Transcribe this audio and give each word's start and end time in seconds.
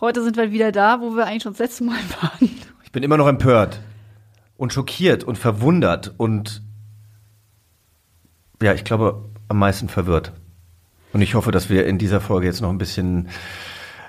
Heute 0.00 0.24
sind 0.24 0.38
wir 0.38 0.50
wieder 0.50 0.72
da, 0.72 1.02
wo 1.02 1.14
wir 1.14 1.26
eigentlich 1.26 1.42
schon 1.42 1.52
das 1.52 1.58
letzte 1.58 1.84
Mal 1.84 1.98
waren. 2.22 2.50
Ich 2.84 2.92
bin 2.92 3.02
immer 3.02 3.18
noch 3.18 3.28
empört 3.28 3.80
und 4.56 4.72
schockiert 4.72 5.24
und 5.24 5.36
verwundert 5.36 6.14
und 6.16 6.62
ja, 8.62 8.72
ich 8.72 8.84
glaube 8.84 9.28
am 9.48 9.58
meisten 9.58 9.88
verwirrt. 9.88 10.32
Und 11.12 11.22
ich 11.22 11.34
hoffe, 11.34 11.50
dass 11.50 11.68
wir 11.68 11.86
in 11.86 11.98
dieser 11.98 12.20
Folge 12.20 12.46
jetzt 12.46 12.60
noch 12.60 12.70
ein 12.70 12.78
bisschen 12.78 13.28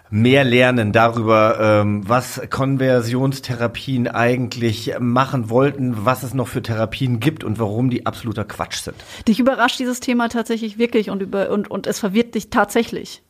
mehr 0.10 0.44
lernen 0.44 0.92
darüber, 0.92 1.58
ähm, 1.60 2.08
was 2.08 2.42
Konversionstherapien 2.50 4.08
eigentlich 4.08 4.94
machen 5.00 5.50
wollten, 5.50 6.06
was 6.06 6.24
es 6.24 6.34
noch 6.34 6.48
für 6.48 6.62
Therapien 6.62 7.20
gibt 7.20 7.44
und 7.44 7.60
warum 7.60 7.90
die 7.90 8.06
absoluter 8.06 8.44
Quatsch 8.44 8.82
sind. 8.82 8.98
Dich 9.28 9.40
überrascht 9.40 9.80
dieses 9.80 10.00
Thema 10.00 10.30
tatsächlich 10.30 10.78
wirklich 10.78 11.10
und, 11.10 11.22
über, 11.22 11.50
und, 11.50 11.72
und 11.72 11.88
es 11.88 12.00
verwirrt 12.00 12.36
dich 12.36 12.50
tatsächlich. 12.50 13.24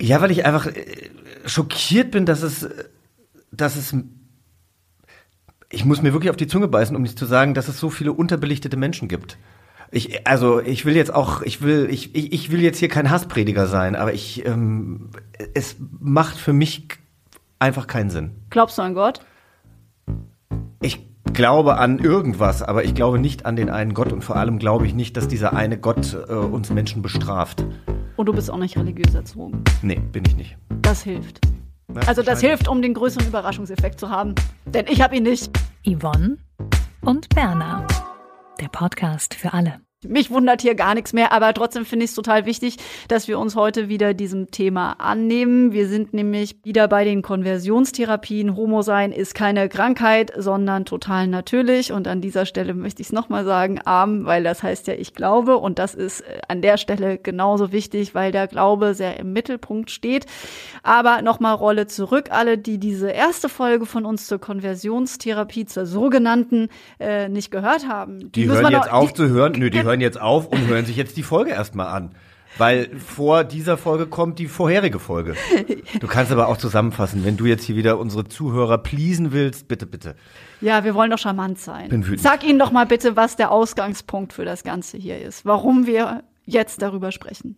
Ja, 0.00 0.20
weil 0.22 0.30
ich 0.30 0.46
einfach 0.46 0.66
äh, 0.66 1.10
schockiert 1.44 2.10
bin, 2.10 2.24
dass 2.26 2.42
es, 2.42 2.68
dass 3.52 3.76
es, 3.76 3.94
ich 5.68 5.84
muss 5.84 6.02
mir 6.02 6.12
wirklich 6.12 6.30
auf 6.30 6.36
die 6.36 6.46
Zunge 6.46 6.68
beißen, 6.68 6.96
um 6.96 7.02
nicht 7.02 7.18
zu 7.18 7.26
sagen, 7.26 7.54
dass 7.54 7.68
es 7.68 7.78
so 7.78 7.90
viele 7.90 8.12
unterbelichtete 8.12 8.76
Menschen 8.76 9.08
gibt. 9.08 9.36
Ich, 9.92 10.26
also 10.26 10.60
ich 10.60 10.84
will 10.84 10.96
jetzt 10.96 11.12
auch, 11.12 11.42
ich 11.42 11.62
will, 11.62 11.88
ich, 11.90 12.14
ich, 12.14 12.32
ich 12.32 12.50
will 12.50 12.62
jetzt 12.62 12.78
hier 12.78 12.88
kein 12.88 13.10
Hassprediger 13.10 13.66
sein, 13.66 13.96
aber 13.96 14.14
ich, 14.14 14.46
ähm, 14.46 15.10
es 15.52 15.76
macht 15.98 16.36
für 16.36 16.52
mich 16.52 16.88
einfach 17.58 17.86
keinen 17.86 18.08
Sinn. 18.08 18.30
Glaubst 18.50 18.78
du 18.78 18.82
an 18.82 18.94
Gott? 18.94 19.20
Ich 20.80 21.06
glaube 21.32 21.76
an 21.76 21.98
irgendwas, 21.98 22.62
aber 22.62 22.84
ich 22.84 22.94
glaube 22.94 23.18
nicht 23.18 23.46
an 23.46 23.56
den 23.56 23.68
einen 23.68 23.92
Gott 23.92 24.12
und 24.12 24.22
vor 24.22 24.36
allem 24.36 24.58
glaube 24.58 24.86
ich 24.86 24.94
nicht, 24.94 25.16
dass 25.16 25.28
dieser 25.28 25.52
eine 25.54 25.78
Gott 25.78 26.16
äh, 26.28 26.32
uns 26.32 26.70
Menschen 26.70 27.02
bestraft. 27.02 27.64
Und 28.20 28.26
du 28.26 28.34
bist 28.34 28.50
auch 28.50 28.58
nicht 28.58 28.76
religiös 28.76 29.14
erzogen. 29.14 29.64
Nee, 29.80 29.98
bin 30.12 30.22
ich 30.26 30.36
nicht. 30.36 30.58
Das 30.82 31.02
hilft. 31.02 31.40
Also 32.06 32.22
das 32.22 32.42
hilft, 32.42 32.68
um 32.68 32.82
den 32.82 32.92
größeren 32.92 33.26
Überraschungseffekt 33.26 33.98
zu 33.98 34.10
haben. 34.10 34.34
Denn 34.66 34.84
ich 34.88 35.00
habe 35.00 35.16
ihn 35.16 35.22
nicht. 35.22 35.50
Yvonne 35.86 36.36
und 37.00 37.30
Berna. 37.30 37.86
Der 38.60 38.68
Podcast 38.68 39.32
für 39.32 39.54
alle. 39.54 39.80
Mich 40.08 40.30
wundert 40.30 40.62
hier 40.62 40.74
gar 40.74 40.94
nichts 40.94 41.12
mehr, 41.12 41.30
aber 41.30 41.52
trotzdem 41.52 41.84
finde 41.84 42.04
ich 42.04 42.12
es 42.12 42.14
total 42.14 42.46
wichtig, 42.46 42.78
dass 43.08 43.28
wir 43.28 43.38
uns 43.38 43.54
heute 43.54 43.90
wieder 43.90 44.14
diesem 44.14 44.50
Thema 44.50 44.92
annehmen. 44.92 45.72
Wir 45.72 45.88
sind 45.88 46.14
nämlich 46.14 46.56
wieder 46.64 46.88
bei 46.88 47.04
den 47.04 47.20
Konversionstherapien. 47.20 48.56
Homo 48.56 48.80
sein 48.80 49.12
ist 49.12 49.34
keine 49.34 49.68
Krankheit, 49.68 50.32
sondern 50.34 50.86
total 50.86 51.26
natürlich. 51.26 51.92
Und 51.92 52.08
an 52.08 52.22
dieser 52.22 52.46
Stelle 52.46 52.72
möchte 52.72 53.02
ich 53.02 53.08
es 53.08 53.12
nochmal 53.12 53.44
sagen, 53.44 53.78
arm, 53.84 54.24
weil 54.24 54.42
das 54.42 54.62
heißt 54.62 54.86
ja, 54.86 54.94
ich 54.94 55.12
glaube. 55.12 55.58
Und 55.58 55.78
das 55.78 55.94
ist 55.94 56.22
äh, 56.22 56.40
an 56.48 56.62
der 56.62 56.78
Stelle 56.78 57.18
genauso 57.18 57.70
wichtig, 57.70 58.14
weil 58.14 58.32
der 58.32 58.46
Glaube 58.46 58.94
sehr 58.94 59.20
im 59.20 59.34
Mittelpunkt 59.34 59.90
steht. 59.90 60.24
Aber 60.82 61.20
nochmal 61.20 61.56
Rolle 61.56 61.88
zurück. 61.88 62.28
Alle, 62.30 62.56
die 62.56 62.78
diese 62.78 63.10
erste 63.10 63.50
Folge 63.50 63.84
von 63.84 64.06
uns 64.06 64.26
zur 64.26 64.38
Konversionstherapie, 64.38 65.66
zur 65.66 65.84
sogenannten, 65.84 66.68
äh, 66.98 67.28
nicht 67.28 67.50
gehört 67.50 67.86
haben. 67.86 68.32
Die, 68.32 68.44
die 68.44 68.48
hören 68.48 68.72
jetzt 68.72 68.86
noch, 68.86 68.92
auf 68.92 69.12
die, 69.12 69.16
zu 69.16 69.28
hören. 69.28 69.52
Nö, 69.58 69.68
die 69.68 69.89
hören 69.90 70.00
jetzt 70.00 70.20
auf 70.20 70.46
und 70.46 70.68
hören 70.68 70.86
sich 70.86 70.96
jetzt 70.96 71.16
die 71.16 71.22
Folge 71.22 71.50
erstmal 71.50 71.88
an. 71.88 72.10
Weil 72.58 72.90
vor 72.98 73.44
dieser 73.44 73.76
Folge 73.76 74.06
kommt 74.06 74.38
die 74.40 74.48
vorherige 74.48 74.98
Folge. 74.98 75.34
Du 76.00 76.08
kannst 76.08 76.32
aber 76.32 76.48
auch 76.48 76.56
zusammenfassen, 76.56 77.24
wenn 77.24 77.36
du 77.36 77.46
jetzt 77.46 77.62
hier 77.62 77.76
wieder 77.76 77.98
unsere 77.98 78.24
Zuhörer 78.24 78.78
pleasen 78.78 79.30
willst, 79.30 79.68
bitte, 79.68 79.86
bitte. 79.86 80.16
Ja, 80.60 80.82
wir 80.82 80.94
wollen 80.94 81.12
doch 81.12 81.18
charmant 81.18 81.60
sein. 81.60 81.88
Bin 81.88 82.04
wütend. 82.04 82.20
Sag 82.20 82.44
ihnen 82.44 82.58
doch 82.58 82.72
mal 82.72 82.86
bitte, 82.86 83.14
was 83.14 83.36
der 83.36 83.52
Ausgangspunkt 83.52 84.32
für 84.32 84.44
das 84.44 84.64
Ganze 84.64 84.96
hier 84.96 85.20
ist. 85.20 85.44
Warum 85.46 85.86
wir 85.86 86.24
jetzt 86.44 86.82
darüber 86.82 87.12
sprechen. 87.12 87.56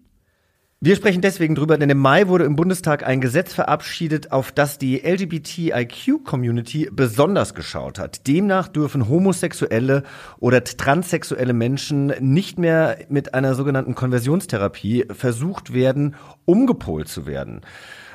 Wir 0.84 0.97
sprechen 0.97 1.20
deswegen 1.20 1.54
drüber, 1.54 1.78
denn 1.78 1.91
im 1.91 1.98
Mai 1.98 2.26
wurde 2.26 2.43
im 2.43 2.56
Bundestag 2.56 3.06
ein 3.06 3.20
Gesetz 3.20 3.54
verabschiedet, 3.54 4.32
auf 4.32 4.50
das 4.50 4.78
die 4.78 4.98
LGBTIQ-Community 4.98 6.91
besonders 6.91 7.54
geschaut 7.54 8.00
hat. 8.00 8.26
Demnach 8.26 8.66
dürfen 8.66 9.09
homosexuelle 9.09 10.03
oder 10.41 10.65
transsexuelle 10.65 11.53
Menschen 11.53 12.09
nicht 12.19 12.59
mehr 12.59 12.98
mit 13.09 13.32
einer 13.32 13.54
sogenannten 13.54 13.94
Konversionstherapie 13.94 15.04
versucht 15.12 15.72
werden, 15.72 16.16
umgepolt 16.47 17.06
zu 17.06 17.26
werden. 17.26 17.60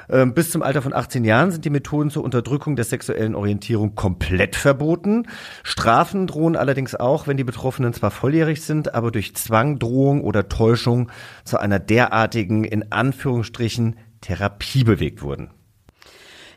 Ähm, 0.10 0.34
bis 0.34 0.52
zum 0.52 0.62
Alter 0.62 0.82
von 0.82 0.94
18 0.94 1.24
Jahren 1.26 1.52
sind 1.52 1.66
die 1.66 1.70
Methoden 1.70 2.10
zur 2.10 2.24
Unterdrückung 2.24 2.76
der 2.76 2.86
sexuellen 2.86 3.36
Orientierung 3.36 3.96
komplett 3.96 4.56
verboten. 4.56 5.28
Strafen 5.64 6.28
drohen 6.28 6.56
allerdings 6.56 6.96
auch, 6.96 7.28
wenn 7.28 7.38
die 7.38 7.44
Betroffenen 7.44 7.94
zwar 7.94 8.12
volljährig 8.12 8.62
sind, 8.62 8.94
aber 8.94 9.12
durch 9.12 9.36
Zwang, 9.36 9.80
Drohung 9.80 10.22
oder 10.22 10.48
Täuschung 10.48 11.12
zu 11.44 11.58
einer 11.60 11.80
derartigen, 11.80 12.64
in 12.64 12.92
Anführungsstrichen, 12.92 13.98
Therapie 14.22 14.84
bewegt 14.84 15.22
wurden. 15.22 15.50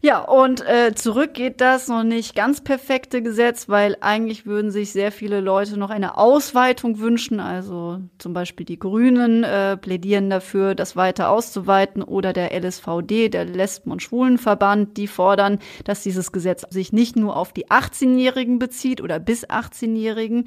Ja, 0.02 0.20
und 0.20 0.66
äh, 0.66 0.94
zurück 0.94 1.34
geht 1.34 1.60
das 1.60 1.88
noch 1.88 2.04
nicht 2.04 2.34
ganz 2.34 2.62
perfekte 2.62 3.20
Gesetz, 3.20 3.68
weil 3.68 3.98
eigentlich 4.00 4.46
würden 4.46 4.70
sich 4.70 4.92
sehr 4.92 5.12
viele 5.12 5.40
Leute 5.40 5.78
noch 5.78 5.90
eine 5.90 6.16
Ausweitung 6.16 7.00
wünschen. 7.00 7.38
Also 7.38 8.00
zum 8.16 8.32
Beispiel 8.32 8.64
die 8.64 8.78
Grünen 8.78 9.44
äh, 9.44 9.76
plädieren 9.76 10.30
dafür, 10.30 10.74
das 10.74 10.96
weiter 10.96 11.28
auszuweiten 11.28 12.02
oder 12.02 12.32
der 12.32 12.58
LSVD, 12.58 13.28
der 13.28 13.44
Lesben- 13.44 13.92
und 13.92 14.02
Schwulenverband, 14.02 14.96
die 14.96 15.06
fordern, 15.06 15.58
dass 15.84 16.02
dieses 16.02 16.32
Gesetz 16.32 16.64
sich 16.70 16.94
nicht 16.94 17.16
nur 17.16 17.36
auf 17.36 17.52
die 17.52 17.66
18-Jährigen 17.66 18.58
bezieht 18.58 19.02
oder 19.02 19.18
bis 19.18 19.46
18-Jährigen. 19.50 20.46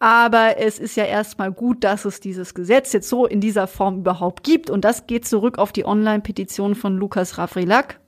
Aber 0.00 0.58
es 0.58 0.80
ist 0.80 0.96
ja 0.96 1.04
erstmal 1.04 1.52
gut, 1.52 1.84
dass 1.84 2.04
es 2.04 2.18
dieses 2.18 2.52
Gesetz 2.52 2.92
jetzt 2.92 3.08
so 3.08 3.26
in 3.26 3.40
dieser 3.40 3.68
Form 3.68 3.98
überhaupt 3.98 4.42
gibt. 4.42 4.70
Und 4.70 4.84
das 4.84 5.06
geht 5.06 5.24
zurück 5.24 5.58
auf 5.58 5.70
die 5.70 5.86
Online-Petition 5.86 6.74
von 6.74 6.96
Lukas 6.96 7.38
Ravrilak 7.38 8.01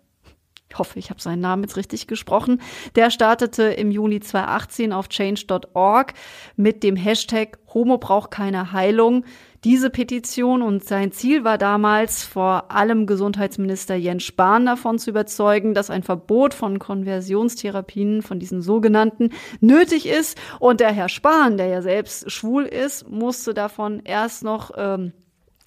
ich 0.75 0.79
hoffe, 0.79 0.99
ich 0.99 1.11
habe 1.11 1.21
seinen 1.21 1.41
Namen 1.41 1.63
jetzt 1.63 1.77
richtig 1.77 2.09
gesprochen, 2.09 2.61
der 2.97 3.11
startete 3.11 3.63
im 3.63 3.93
Juni 3.93 4.19
2018 4.19 4.93
auf 4.93 5.09
change.org 5.09 6.15
mit 6.57 6.83
dem 6.83 6.97
Hashtag 6.97 7.59
Homo 7.73 7.99
braucht 7.99 8.33
keine 8.33 8.73
Heilung. 8.73 9.25
Diese 9.63 9.89
Petition 9.89 10.63
und 10.63 10.85
sein 10.85 11.13
Ziel 11.13 11.45
war 11.45 11.59
damals, 11.59 12.25
vor 12.25 12.71
allem 12.73 13.07
Gesundheitsminister 13.07 13.95
Jens 13.95 14.25
Spahn 14.25 14.67
davon 14.67 14.99
zu 14.99 15.11
überzeugen, 15.11 15.75
dass 15.75 15.91
ein 15.91 16.03
Verbot 16.03 16.55
von 16.55 16.79
Konversionstherapien, 16.79 18.23
von 18.23 18.39
diesen 18.39 18.61
sogenannten, 18.61 19.31
nötig 19.61 20.07
ist. 20.07 20.39
Und 20.59 20.81
der 20.81 20.93
Herr 20.93 21.09
Spahn, 21.09 21.57
der 21.57 21.69
ja 21.69 21.83
selbst 21.83 22.31
schwul 22.31 22.65
ist, 22.65 23.09
musste 23.09 23.55
davon 23.55 24.03
erst 24.05 24.45
noch 24.45 24.73
ähm, 24.77 25.13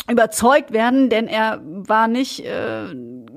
überzeugt 0.09 0.71
werden, 0.71 1.09
denn 1.09 1.27
er 1.27 1.61
war 1.63 2.07
nicht 2.07 2.45
äh, 2.45 2.87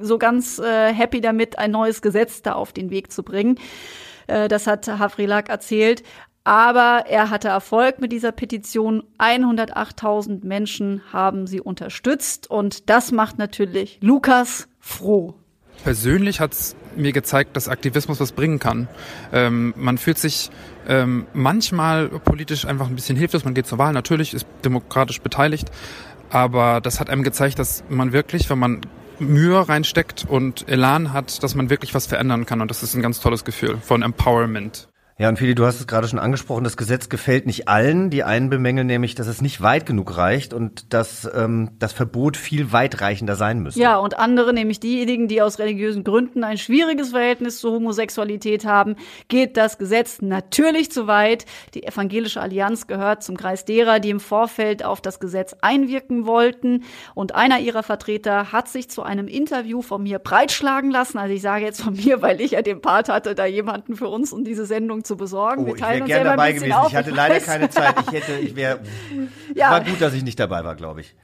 so 0.01 0.19
ganz 0.19 0.59
äh, 0.59 0.93
happy 0.93 1.21
damit, 1.21 1.59
ein 1.59 1.71
neues 1.71 2.03
Gesetz 2.03 2.43
da 2.43 2.53
auf 2.53 2.73
den 2.73 2.91
Weg 2.91 3.13
zu 3.13 3.23
bringen. 3.23 3.59
Äh, 4.27 4.49
das 4.49 4.67
hat 4.67 4.87
Havrilak 4.87 5.49
erzählt. 5.49 6.03
Aber 6.43 7.05
er 7.07 7.29
hatte 7.29 7.49
Erfolg 7.49 8.01
mit 8.01 8.13
dieser 8.13 8.33
Petition. 8.33 9.03
108.000 9.19 10.47
Menschen 10.47 11.03
haben 11.13 11.47
sie 11.47 11.61
unterstützt 11.61 12.49
und 12.51 12.89
das 12.89 13.13
macht 13.13 13.39
natürlich 13.39 13.99
Lukas 14.01 14.67
froh. 14.79 15.35
Persönlich 15.85 16.41
hat 16.41 16.53
es 16.53 16.77
mir 16.97 17.13
gezeigt, 17.13 17.57
dass 17.57 17.69
Aktivismus 17.69 18.21
was 18.21 18.33
bringen 18.33 18.59
kann. 18.59 18.89
Ähm, 19.33 19.73
man 19.77 19.99
fühlt 19.99 20.19
sich 20.19 20.51
ähm, 20.89 21.27
manchmal 21.33 22.09
politisch 22.09 22.65
einfach 22.65 22.89
ein 22.89 22.95
bisschen 22.95 23.17
hilflos. 23.17 23.45
Man 23.45 23.55
geht 23.55 23.67
zur 23.67 23.79
Wahl, 23.79 23.93
natürlich 23.93 24.35
ist 24.35 24.47
demokratisch 24.65 25.21
beteiligt, 25.21 25.71
aber 26.31 26.81
das 26.81 27.01
hat 27.01 27.11
einem 27.11 27.23
gezeigt, 27.23 27.59
dass 27.59 27.85
man 27.89 28.13
wirklich, 28.13 28.49
wenn 28.49 28.59
man 28.59 28.81
Mühe 29.19 29.69
reinsteckt 29.69 30.25
und 30.27 30.69
Elan 30.69 31.13
hat, 31.13 31.43
dass 31.43 31.55
man 31.55 31.69
wirklich 31.69 31.95
was 31.95 32.07
verändern 32.07 32.47
kann. 32.47 32.61
Und 32.61 32.71
das 32.71 32.83
ist 32.83 32.95
ein 32.95 33.03
ganz 33.03 33.21
tolles 33.21 33.45
Gefühl 33.45 33.77
von 33.79 34.03
Empowerment. 34.03 34.89
Ja, 35.21 35.29
und 35.29 35.37
Fili, 35.37 35.55
du 35.55 35.67
hast 35.67 35.79
es 35.79 35.87
gerade 35.87 36.09
schon 36.09 36.19
angesprochen, 36.19 36.65
das 36.65 36.79
Gesetz 36.79 37.11
gefällt 37.11 37.45
nicht 37.45 37.69
allen. 37.69 38.09
Die 38.09 38.25
einen 38.25 38.49
bemängeln 38.49 38.87
nämlich, 38.87 39.15
dass 39.15 39.27
es 39.27 39.43
nicht 39.43 39.61
weit 39.61 39.85
genug 39.85 40.17
reicht 40.17 40.55
und 40.55 40.95
dass 40.95 41.31
ähm, 41.35 41.73
das 41.79 41.93
Verbot 41.93 42.39
viel 42.39 42.73
weitreichender 42.73 43.37
sein 43.37 43.59
müsste. 43.59 43.81
Ja, 43.81 43.99
und 43.99 44.19
andere, 44.19 44.55
nämlich 44.55 44.81
diejenigen, 44.81 45.29
die 45.29 45.43
aus 45.43 45.59
religiösen 45.59 46.05
Gründen 46.05 46.43
ein 46.43 46.57
schwieriges 46.57 47.11
Verhältnis 47.11 47.59
zur 47.59 47.73
Homosexualität 47.73 48.65
haben, 48.65 48.97
geht 49.29 49.59
das 49.59 49.77
Gesetz 49.77 50.23
natürlich 50.23 50.91
zu 50.91 51.07
weit. 51.07 51.45
Die 51.75 51.83
Evangelische 51.83 52.41
Allianz 52.41 52.87
gehört 52.87 53.23
zum 53.23 53.37
Kreis 53.37 53.67
derer, 53.67 54.01
die 54.01 54.09
im 54.09 54.21
Vorfeld 54.21 54.87
auf 54.87 55.03
das 55.03 55.21
Gesetz 55.21 55.55
einwirken 55.61 56.25
wollten. 56.25 56.85
Und 57.15 57.35
einer 57.35 57.61
ihrer 57.61 57.83
Vertreter 57.83 58.53
hat 58.53 58.69
sich 58.69 58.89
zu 58.89 59.03
einem 59.03 59.29
Interview 59.29 59.83
von 59.83 60.03
mir 60.03 60.19
breitschlagen 60.19 60.91
lassen. 60.91 61.19
Also 61.19 61.35
ich 61.35 61.43
sage 61.43 61.67
jetzt 61.67 61.83
von 61.83 61.93
mir, 61.93 62.23
weil 62.23 62.41
ich 62.41 62.53
ja 62.53 62.63
den 62.63 62.81
Part 62.81 63.11
hatte, 63.11 63.35
da 63.35 63.45
jemanden 63.45 63.97
für 63.97 64.09
uns 64.09 64.33
und 64.33 64.45
diese 64.45 64.65
Sendung 64.65 65.05
zu 65.11 65.17
besorgen. 65.17 65.67
Oh, 65.69 65.75
ich 65.75 65.83
wäre 65.83 66.03
gerne 66.03 66.25
dabei 66.25 66.53
gewesen. 66.53 66.73
Auf. 66.73 66.89
Ich 66.89 66.95
hatte 66.95 67.11
leider 67.11 67.41
keine 67.41 67.69
Zeit. 67.69 67.97
Ich 68.07 68.13
hätte, 68.13 68.33
ich 68.35 68.55
wäre. 68.55 68.79
ja. 69.57 69.73
War 69.73 69.83
gut, 69.83 70.01
dass 70.01 70.15
ich 70.15 70.23
nicht 70.23 70.39
dabei 70.39 70.65
war, 70.65 70.77
glaube 70.77 71.01
ich. 71.01 71.17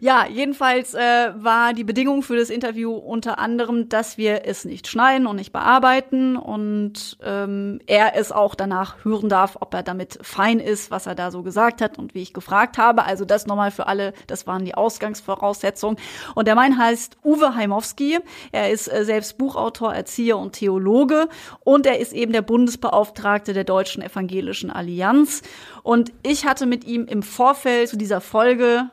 Ja, 0.00 0.26
jedenfalls 0.26 0.94
äh, 0.94 1.32
war 1.36 1.72
die 1.72 1.84
Bedingung 1.84 2.22
für 2.22 2.36
das 2.36 2.50
Interview 2.50 2.92
unter 2.92 3.38
anderem, 3.38 3.88
dass 3.88 4.18
wir 4.18 4.42
es 4.44 4.66
nicht 4.66 4.86
schneiden 4.86 5.26
und 5.26 5.36
nicht 5.36 5.52
bearbeiten 5.52 6.36
und 6.36 7.16
ähm, 7.22 7.80
er 7.86 8.16
es 8.16 8.32
auch 8.32 8.54
danach 8.54 9.04
hören 9.04 9.28
darf, 9.28 9.56
ob 9.60 9.72
er 9.74 9.82
damit 9.82 10.18
fein 10.22 10.60
ist, 10.60 10.90
was 10.90 11.06
er 11.06 11.14
da 11.14 11.30
so 11.30 11.42
gesagt 11.42 11.80
hat 11.80 11.98
und 11.98 12.14
wie 12.14 12.22
ich 12.22 12.34
gefragt 12.34 12.76
habe. 12.78 13.04
Also 13.04 13.24
das 13.24 13.46
nochmal 13.46 13.70
für 13.70 13.86
alle, 13.86 14.12
das 14.26 14.46
waren 14.46 14.64
die 14.64 14.74
Ausgangsvoraussetzungen. 14.74 15.96
Und 16.34 16.48
der 16.48 16.54
Mann 16.54 16.78
heißt 16.78 17.16
Uwe 17.24 17.54
Heimowski. 17.54 18.18
Er 18.50 18.70
ist 18.70 18.92
äh, 18.92 19.04
selbst 19.04 19.38
Buchautor, 19.38 19.94
Erzieher 19.94 20.36
und 20.36 20.52
Theologe 20.52 21.28
und 21.60 21.86
er 21.86 21.98
ist 21.98 22.12
eben 22.12 22.32
der 22.32 22.42
Bundesbeauftragte 22.42 23.21
Beauftragte 23.22 23.52
der 23.52 23.62
Deutschen 23.62 24.02
Evangelischen 24.02 24.70
Allianz. 24.70 25.42
Und 25.84 26.12
ich 26.24 26.44
hatte 26.44 26.66
mit 26.66 26.84
ihm 26.84 27.06
im 27.06 27.22
Vorfeld 27.22 27.88
zu 27.88 27.96
dieser 27.96 28.20
Folge 28.20 28.90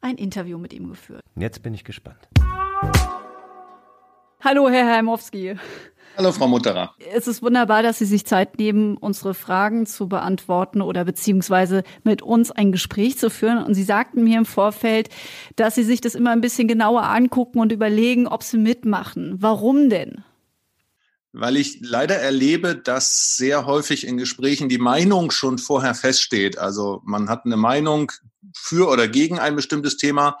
ein 0.00 0.16
Interview 0.16 0.58
mit 0.58 0.72
ihm 0.72 0.88
geführt. 0.88 1.20
Jetzt 1.36 1.62
bin 1.62 1.72
ich 1.72 1.84
gespannt. 1.84 2.28
Hallo, 4.40 4.68
Herr 4.68 4.96
Heimowski. 4.96 5.54
Hallo, 6.18 6.32
Frau 6.32 6.48
Mutterer. 6.48 6.92
Es 7.14 7.28
ist 7.28 7.40
wunderbar, 7.40 7.84
dass 7.84 8.00
Sie 8.00 8.04
sich 8.04 8.26
Zeit 8.26 8.58
nehmen, 8.58 8.96
unsere 8.96 9.32
Fragen 9.32 9.86
zu 9.86 10.08
beantworten 10.08 10.82
oder 10.82 11.04
beziehungsweise 11.04 11.84
mit 12.02 12.20
uns 12.20 12.50
ein 12.50 12.72
Gespräch 12.72 13.16
zu 13.16 13.30
führen. 13.30 13.62
Und 13.62 13.74
Sie 13.74 13.84
sagten 13.84 14.24
mir 14.24 14.38
im 14.38 14.44
Vorfeld, 14.44 15.08
dass 15.54 15.76
Sie 15.76 15.84
sich 15.84 16.00
das 16.00 16.16
immer 16.16 16.30
ein 16.30 16.40
bisschen 16.40 16.66
genauer 16.66 17.04
angucken 17.04 17.60
und 17.60 17.70
überlegen, 17.70 18.26
ob 18.26 18.42
Sie 18.42 18.58
mitmachen. 18.58 19.36
Warum 19.38 19.88
denn? 19.88 20.24
Weil 21.32 21.56
ich 21.56 21.78
leider 21.80 22.16
erlebe, 22.16 22.76
dass 22.76 23.36
sehr 23.36 23.64
häufig 23.66 24.06
in 24.06 24.18
Gesprächen 24.18 24.68
die 24.68 24.78
Meinung 24.78 25.30
schon 25.30 25.58
vorher 25.58 25.94
feststeht. 25.94 26.58
Also 26.58 27.00
man 27.04 27.28
hat 27.28 27.46
eine 27.46 27.56
Meinung 27.56 28.12
für 28.54 28.88
oder 28.88 29.08
gegen 29.08 29.38
ein 29.38 29.56
bestimmtes 29.56 29.96
Thema 29.96 30.38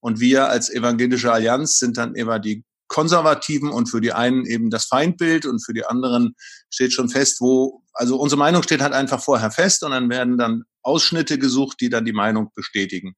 und 0.00 0.20
wir 0.20 0.48
als 0.48 0.68
evangelische 0.68 1.32
Allianz 1.32 1.78
sind 1.78 1.96
dann 1.96 2.14
immer 2.14 2.38
die 2.38 2.62
Konservativen 2.88 3.70
und 3.70 3.86
für 3.86 4.02
die 4.02 4.12
einen 4.12 4.44
eben 4.44 4.68
das 4.68 4.84
Feindbild 4.84 5.46
und 5.46 5.64
für 5.64 5.72
die 5.72 5.86
anderen 5.86 6.34
steht 6.70 6.92
schon 6.92 7.08
fest, 7.08 7.40
wo, 7.40 7.82
also 7.94 8.18
unsere 8.18 8.38
Meinung 8.38 8.62
steht 8.62 8.82
halt 8.82 8.92
einfach 8.92 9.22
vorher 9.22 9.50
fest 9.50 9.82
und 9.82 9.92
dann 9.92 10.10
werden 10.10 10.36
dann 10.36 10.64
Ausschnitte 10.82 11.38
gesucht, 11.38 11.80
die 11.80 11.88
dann 11.88 12.04
die 12.04 12.12
Meinung 12.12 12.50
bestätigen. 12.54 13.14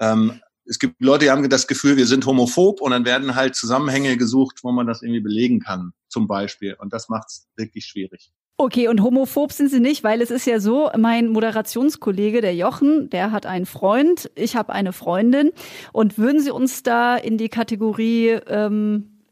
Ähm, 0.00 0.40
es 0.64 0.78
gibt 0.78 1.00
Leute, 1.00 1.24
die 1.24 1.30
haben 1.30 1.48
das 1.48 1.66
Gefühl, 1.66 1.96
wir 1.96 2.06
sind 2.06 2.26
homophob 2.26 2.80
und 2.80 2.90
dann 2.92 3.04
werden 3.04 3.34
halt 3.34 3.56
Zusammenhänge 3.56 4.16
gesucht, 4.16 4.60
wo 4.62 4.72
man 4.72 4.86
das 4.86 5.02
irgendwie 5.02 5.20
belegen 5.20 5.60
kann, 5.60 5.92
zum 6.08 6.26
Beispiel. 6.26 6.76
Und 6.78 6.92
das 6.92 7.08
macht 7.08 7.28
es 7.28 7.48
wirklich 7.56 7.86
schwierig. 7.86 8.32
Okay, 8.56 8.88
und 8.88 9.02
homophob 9.02 9.52
sind 9.52 9.70
Sie 9.70 9.80
nicht, 9.80 10.04
weil 10.04 10.20
es 10.20 10.30
ist 10.30 10.46
ja 10.46 10.60
so, 10.60 10.90
mein 10.98 11.28
Moderationskollege, 11.28 12.42
der 12.42 12.54
Jochen, 12.54 13.08
der 13.08 13.32
hat 13.32 13.46
einen 13.46 13.64
Freund, 13.64 14.30
ich 14.34 14.54
habe 14.54 14.72
eine 14.74 14.92
Freundin. 14.92 15.52
Und 15.92 16.18
würden 16.18 16.42
Sie 16.42 16.50
uns 16.50 16.82
da 16.82 17.16
in 17.16 17.38
die 17.38 17.48
Kategorie 17.48 18.38
ähm, 18.46 19.22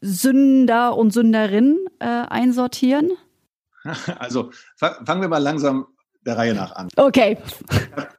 Sünder 0.00 0.96
und 0.96 1.12
Sünderin 1.12 1.78
äh, 1.98 2.06
einsortieren? 2.06 3.12
Also 4.18 4.50
fangen 4.76 5.20
wir 5.20 5.28
mal 5.28 5.38
langsam 5.38 5.86
der 6.26 6.36
Reihe 6.36 6.54
nach 6.54 6.74
an. 6.74 6.88
Okay. 6.96 7.38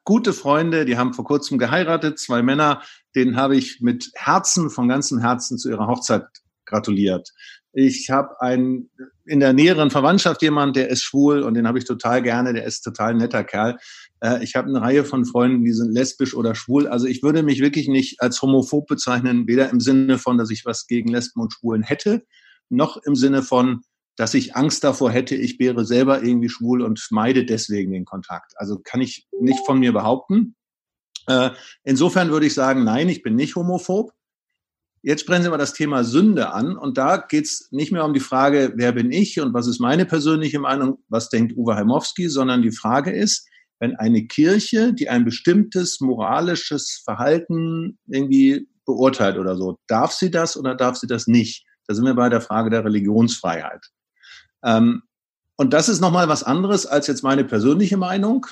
Gute 0.06 0.34
Freunde, 0.34 0.86
die 0.86 0.98
haben 0.98 1.14
vor 1.14 1.26
kurzem 1.26 1.58
geheiratet, 1.58 2.18
zwei 2.18 2.42
Männer, 2.42 2.82
denen 3.16 3.36
habe 3.36 3.56
ich 3.56 3.82
mit 3.82 4.10
Herzen, 4.16 4.70
von 4.70 4.88
ganzem 4.88 5.20
Herzen 5.20 5.58
zu 5.58 5.70
ihrer 5.70 5.88
Hochzeit 5.88 6.24
gratuliert. 6.66 7.34
Ich 7.74 8.10
habe 8.10 8.42
einen 8.42 8.90
in 9.26 9.40
der 9.40 9.54
näheren 9.54 9.92
Verwandtschaft 9.92 10.42
jemand, 10.42 10.76
der 10.76 10.90
ist 10.90 11.04
schwul 11.04 11.44
und 11.44 11.54
den 11.54 11.68
habe 11.68 11.78
ich 11.78 11.86
total 11.86 12.24
gerne, 12.24 12.54
der 12.54 12.64
ist 12.64 12.82
total 12.82 13.14
netter 13.14 13.44
Kerl. 13.44 13.78
Äh, 14.22 14.44
ich 14.44 14.56
habe 14.56 14.68
eine 14.68 14.82
Reihe 14.82 15.04
von 15.04 15.26
Freunden, 15.26 15.64
die 15.64 15.74
sind 15.74 15.92
lesbisch 15.92 16.34
oder 16.34 16.56
schwul. 16.56 16.88
Also 16.88 17.06
ich 17.06 17.22
würde 17.22 17.44
mich 17.44 17.62
wirklich 17.62 17.88
nicht 17.88 18.22
als 18.22 18.42
homophob 18.42 18.88
bezeichnen, 18.88 19.48
weder 19.48 19.70
im 19.70 19.80
Sinne 19.80 20.18
von, 20.18 20.38
dass 20.38 20.50
ich 20.50 20.66
was 20.66 20.88
gegen 20.88 21.10
Lesben 21.10 21.42
und 21.42 21.54
Schwulen 21.54 21.84
hätte, 21.84 22.26
noch 22.70 22.98
im 22.98 23.16
Sinne 23.16 23.44
von, 23.44 23.82
dass 24.18 24.34
ich 24.34 24.56
Angst 24.56 24.84
davor 24.84 25.12
hätte, 25.12 25.36
ich 25.36 25.60
wäre 25.60 25.86
selber 25.86 26.24
irgendwie 26.24 26.50
schwul 26.50 26.82
und 26.82 27.08
meide 27.12 27.46
deswegen 27.46 27.92
den 27.94 28.04
Kontakt. 28.04 28.54
Also 28.58 28.80
kann 28.80 29.00
ich 29.00 29.28
nicht 29.40 29.66
von 29.66 29.80
mir 29.80 29.94
behaupten. 29.94 30.56
Äh, 31.28 31.52
insofern 31.84 32.32
würde 32.32 32.48
ich 32.48 32.54
sagen, 32.54 32.84
nein, 32.84 33.10
ich 33.10 33.22
bin 33.22 33.36
nicht 33.36 33.56
homophob. 33.56 34.12
Jetzt 35.04 35.22
sprechen 35.22 35.44
Sie 35.44 35.50
mal 35.50 35.58
das 35.58 35.74
Thema 35.74 36.04
Sünde 36.04 36.52
an 36.52 36.76
und 36.76 36.98
da 36.98 37.18
geht 37.18 37.46
es 37.46 37.70
nicht 37.72 37.92
mehr 37.92 38.04
um 38.04 38.14
die 38.14 38.20
Frage, 38.20 38.74
wer 38.76 38.92
bin 38.92 39.12
ich 39.12 39.40
und 39.40 39.54
was 39.54 39.68
ist 39.68 39.80
meine 39.80 40.06
persönliche 40.06 40.60
Meinung, 40.60 40.98
was 41.08 41.30
denkt 41.30 41.56
Uwe 41.56 41.76
Heimowski, 41.76 42.28
sondern 42.28 42.64
die 42.64 42.72
Frage 42.72 43.12
ist, 43.12 43.48
wenn 43.80 43.96
eine 43.96 44.26
Kirche, 44.26 44.94
die 44.94 45.10
ein 45.10 45.24
bestimmtes 45.24 46.02
moralisches 46.02 47.04
Verhalten 47.06 48.00
irgendwie 48.08 48.68
beurteilt 48.86 49.38
oder 49.38 49.56
so, 49.56 49.78
darf 49.86 50.12
sie 50.12 50.32
das 50.32 50.58
oder 50.58 50.74
darf 50.74 50.98
sie 50.98 51.08
das 51.08 51.28
nicht? 51.28 51.66
Da 51.86 51.94
sind 51.94 52.06
wir 52.06 52.16
bei 52.16 52.30
der 52.30 52.42
Frage 52.42 52.72
der 52.72 52.84
Religionsfreiheit. 52.84 53.86
Ähm, 54.68 55.02
und 55.56 55.74
das 55.74 55.90
ist 55.90 56.02
nochmal 56.02 56.28
was 56.28 56.44
anderes 56.44 56.86
als 56.86 57.08
jetzt 57.08 57.24
meine 57.24 57.44
persönliche 57.44 57.98
Meinung 57.98 58.46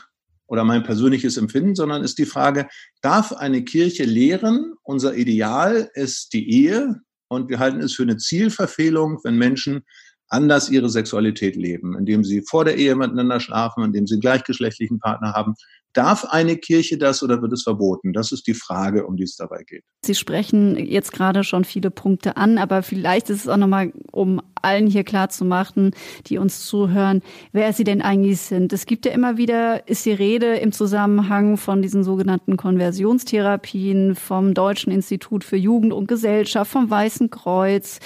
oder 0.48 0.64
mein 0.64 0.84
persönliches 0.84 1.38
Empfinden, 1.38 1.76
sondern 1.76 2.04
ist 2.04 2.18
die 2.18 2.26
Frage, 2.26 2.68
darf 3.02 3.32
eine 3.34 3.64
Kirche 3.64 4.06
lehren, 4.06 4.74
unser 4.82 5.16
Ideal 5.16 5.90
ist 5.94 6.34
die 6.34 6.50
Ehe 6.50 7.02
und 7.28 7.50
wir 7.50 7.60
halten 7.60 7.82
es 7.82 7.94
für 7.94 8.04
eine 8.04 8.18
Zielverfehlung, 8.18 9.20
wenn 9.24 9.38
Menschen 9.38 9.86
anders 10.30 10.70
ihre 10.70 10.90
Sexualität 10.90 11.56
leben, 11.56 11.98
indem 11.98 12.24
sie 12.24 12.42
vor 12.42 12.66
der 12.66 12.78
Ehe 12.78 12.96
miteinander 12.96 13.40
schlafen, 13.40 13.84
indem 13.84 14.08
sie 14.08 14.16
einen 14.16 14.22
gleichgeschlechtlichen 14.22 15.00
Partner 15.00 15.34
haben. 15.34 15.54
Darf 15.96 16.26
eine 16.26 16.58
Kirche 16.58 16.98
das 16.98 17.24
oder 17.24 17.42
wird 17.42 17.54
es 17.54 17.64
verboten? 17.64 18.12
Das 18.12 18.34
ist 18.34 18.48
die 18.48 18.54
Frage, 18.54 19.06
um 19.06 19.16
die 19.16 19.24
es 19.24 19.38
dabei 19.38 19.64
geht. 19.66 19.84
Sie 20.04 20.14
sprechen 20.14 20.76
jetzt 20.76 21.14
gerade 21.14 21.46
schon 21.46 21.64
viele 21.64 21.90
Punkte 21.90 22.36
an, 22.36 22.58
aber 22.58 22.84
vielleicht 22.84 23.30
ist 23.30 23.46
es 23.46 23.48
auch 23.48 23.56
nochmal, 23.56 23.94
um 24.12 24.42
allen 24.62 24.88
hier 24.88 25.06
klar 25.06 25.30
zu 25.30 25.46
machen, 25.46 25.92
die 26.28 26.38
uns 26.38 26.66
zuhören, 26.66 27.22
wer 27.54 27.72
sie 27.72 27.86
denn 27.86 28.02
eigentlich 28.02 28.42
sind. 28.42 28.74
Es 28.74 28.86
gibt 28.86 29.06
ja 29.06 29.14
immer 29.14 29.38
wieder, 29.38 29.88
ist 29.88 30.06
die 30.06 30.12
Rede 30.12 30.56
im 30.58 30.74
Zusammenhang 30.74 31.56
von 31.56 31.82
diesen 31.82 32.04
sogenannten 32.04 32.58
Konversionstherapien, 32.58 34.16
vom 34.16 34.54
Deutschen 34.54 34.92
Institut 34.92 35.46
für 35.46 35.58
Jugend 35.58 35.94
und 35.94 36.08
Gesellschaft, 36.08 36.72
vom 36.72 36.90
Weißen 36.90 37.30
Kreuz. 37.30 38.00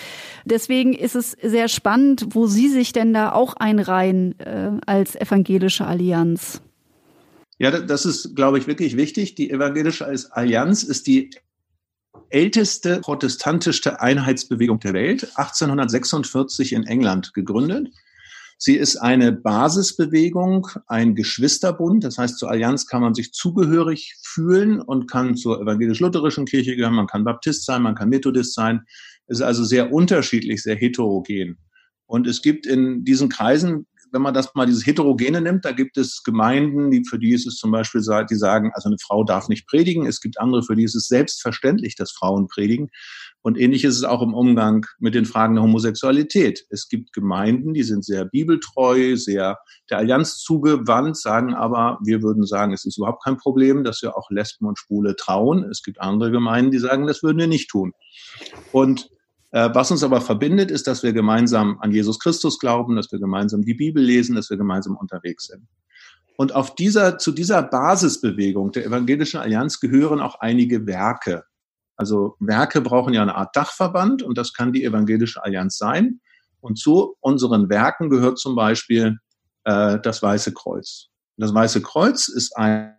Deswegen 0.45 0.93
ist 0.93 1.15
es 1.15 1.31
sehr 1.41 1.69
spannend, 1.69 2.27
wo 2.35 2.45
Sie 2.45 2.69
sich 2.69 2.93
denn 2.93 3.13
da 3.13 3.31
auch 3.31 3.55
einreihen 3.55 4.39
äh, 4.39 4.71
als 4.85 5.15
evangelische 5.15 5.87
Allianz. 5.87 6.61
Ja, 7.59 7.71
das 7.71 8.05
ist, 8.05 8.35
glaube 8.35 8.57
ich, 8.57 8.67
wirklich 8.67 8.95
wichtig. 8.95 9.35
Die 9.35 9.51
Evangelische 9.51 10.07
Allianz 10.31 10.81
ist 10.83 11.07
die 11.07 11.29
älteste 12.29 13.01
protestantischste 13.01 14.01
Einheitsbewegung 14.01 14.79
der 14.79 14.93
Welt, 14.93 15.23
1846 15.35 16.71
in 16.73 16.85
England 16.85 17.33
gegründet. 17.33 17.89
Sie 18.57 18.75
ist 18.75 18.97
eine 18.97 19.33
Basisbewegung, 19.33 20.67
ein 20.87 21.15
Geschwisterbund. 21.15 22.03
Das 22.03 22.17
heißt, 22.17 22.37
zur 22.37 22.49
Allianz 22.49 22.87
kann 22.87 23.01
man 23.01 23.13
sich 23.13 23.33
zugehörig 23.33 24.15
fühlen 24.21 24.81
und 24.81 25.09
kann 25.09 25.35
zur 25.35 25.61
evangelisch-lutherischen 25.61 26.45
Kirche 26.45 26.75
gehören. 26.77 26.95
Man 26.95 27.07
kann 27.07 27.25
Baptist 27.25 27.65
sein, 27.65 27.81
man 27.81 27.95
kann 27.95 28.09
Methodist 28.09 28.53
sein. 28.53 28.81
Es 29.27 29.39
ist 29.39 29.45
also 29.45 29.65
sehr 29.65 29.91
unterschiedlich, 29.91 30.63
sehr 30.63 30.75
heterogen. 30.75 31.57
Und 32.05 32.25
es 32.25 32.41
gibt 32.41 32.65
in 32.65 33.03
diesen 33.03 33.29
Kreisen 33.29 33.85
wenn 34.11 34.21
man 34.21 34.33
das 34.33 34.53
mal 34.55 34.65
dieses 34.65 34.85
Heterogene 34.85 35.41
nimmt, 35.41 35.65
da 35.65 35.71
gibt 35.71 35.97
es 35.97 36.23
Gemeinden, 36.23 36.91
die, 36.91 37.03
für 37.07 37.19
die 37.19 37.33
ist 37.33 37.47
es 37.47 37.57
zum 37.57 37.71
Beispiel, 37.71 38.01
die 38.01 38.35
sagen, 38.35 38.71
also 38.73 38.89
eine 38.89 38.97
Frau 39.01 39.23
darf 39.23 39.49
nicht 39.49 39.67
predigen. 39.67 40.05
Es 40.05 40.21
gibt 40.21 40.39
andere, 40.39 40.63
für 40.63 40.75
die 40.75 40.83
ist 40.83 40.95
es 40.95 41.07
selbstverständlich, 41.07 41.95
dass 41.95 42.11
Frauen 42.11 42.47
predigen. 42.47 42.89
Und 43.41 43.57
ähnlich 43.57 43.83
ist 43.83 43.95
es 43.95 44.03
auch 44.03 44.21
im 44.21 44.33
Umgang 44.33 44.85
mit 44.99 45.15
den 45.15 45.25
Fragen 45.25 45.55
der 45.55 45.63
Homosexualität. 45.63 46.65
Es 46.69 46.89
gibt 46.89 47.13
Gemeinden, 47.13 47.73
die 47.73 47.83
sind 47.83 48.03
sehr 48.03 48.25
bibeltreu, 48.25 49.15
sehr 49.15 49.57
der 49.89 49.97
Allianz 49.97 50.37
zugewandt, 50.37 51.17
sagen 51.17 51.53
aber, 51.53 51.99
wir 52.03 52.21
würden 52.21 52.45
sagen, 52.45 52.73
es 52.73 52.85
ist 52.85 52.97
überhaupt 52.97 53.23
kein 53.23 53.37
Problem, 53.37 53.83
dass 53.83 54.01
wir 54.01 54.17
auch 54.17 54.29
Lesben 54.29 54.67
und 54.67 54.77
Schwule 54.77 55.15
trauen. 55.15 55.63
Es 55.69 55.83
gibt 55.83 56.01
andere 56.01 56.31
Gemeinden, 56.31 56.71
die 56.71 56.79
sagen, 56.79 57.07
das 57.07 57.23
würden 57.23 57.37
wir 57.37 57.47
nicht 57.47 57.69
tun. 57.69 57.93
Und 58.71 59.09
was 59.51 59.91
uns 59.91 60.03
aber 60.03 60.21
verbindet, 60.21 60.69
ist, 60.71 60.87
dass 60.87 61.01
wir 61.03 61.13
gemeinsam 61.13 61.79
an 61.79 61.91
Jesus 61.91 62.19
Christus 62.19 62.59
glauben, 62.59 62.95
dass 62.95 63.11
wir 63.11 63.19
gemeinsam 63.19 63.63
die 63.63 63.73
Bibel 63.73 64.03
lesen, 64.03 64.35
dass 64.35 64.49
wir 64.49 64.57
gemeinsam 64.57 64.95
unterwegs 64.95 65.47
sind. 65.47 65.67
Und 66.37 66.55
auf 66.55 66.73
dieser, 66.75 67.17
zu 67.17 67.31
dieser 67.31 67.61
Basisbewegung 67.63 68.71
der 68.71 68.85
Evangelischen 68.85 69.41
Allianz 69.41 69.81
gehören 69.81 70.21
auch 70.21 70.39
einige 70.39 70.87
Werke. 70.87 71.43
Also 71.97 72.37
Werke 72.39 72.79
brauchen 72.79 73.13
ja 73.13 73.21
eine 73.21 73.35
Art 73.35 73.53
Dachverband 73.57 74.23
und 74.23 74.37
das 74.37 74.53
kann 74.53 74.71
die 74.71 74.85
Evangelische 74.85 75.43
Allianz 75.43 75.77
sein. 75.77 76.21
Und 76.61 76.79
zu 76.79 77.17
unseren 77.19 77.69
Werken 77.69 78.09
gehört 78.09 78.39
zum 78.39 78.55
Beispiel 78.55 79.17
äh, 79.65 79.99
das 79.99 80.21
Weiße 80.23 80.53
Kreuz. 80.53 81.07
Das 81.35 81.53
Weiße 81.53 81.81
Kreuz 81.81 82.29
ist 82.29 82.55
ein, 82.55 82.95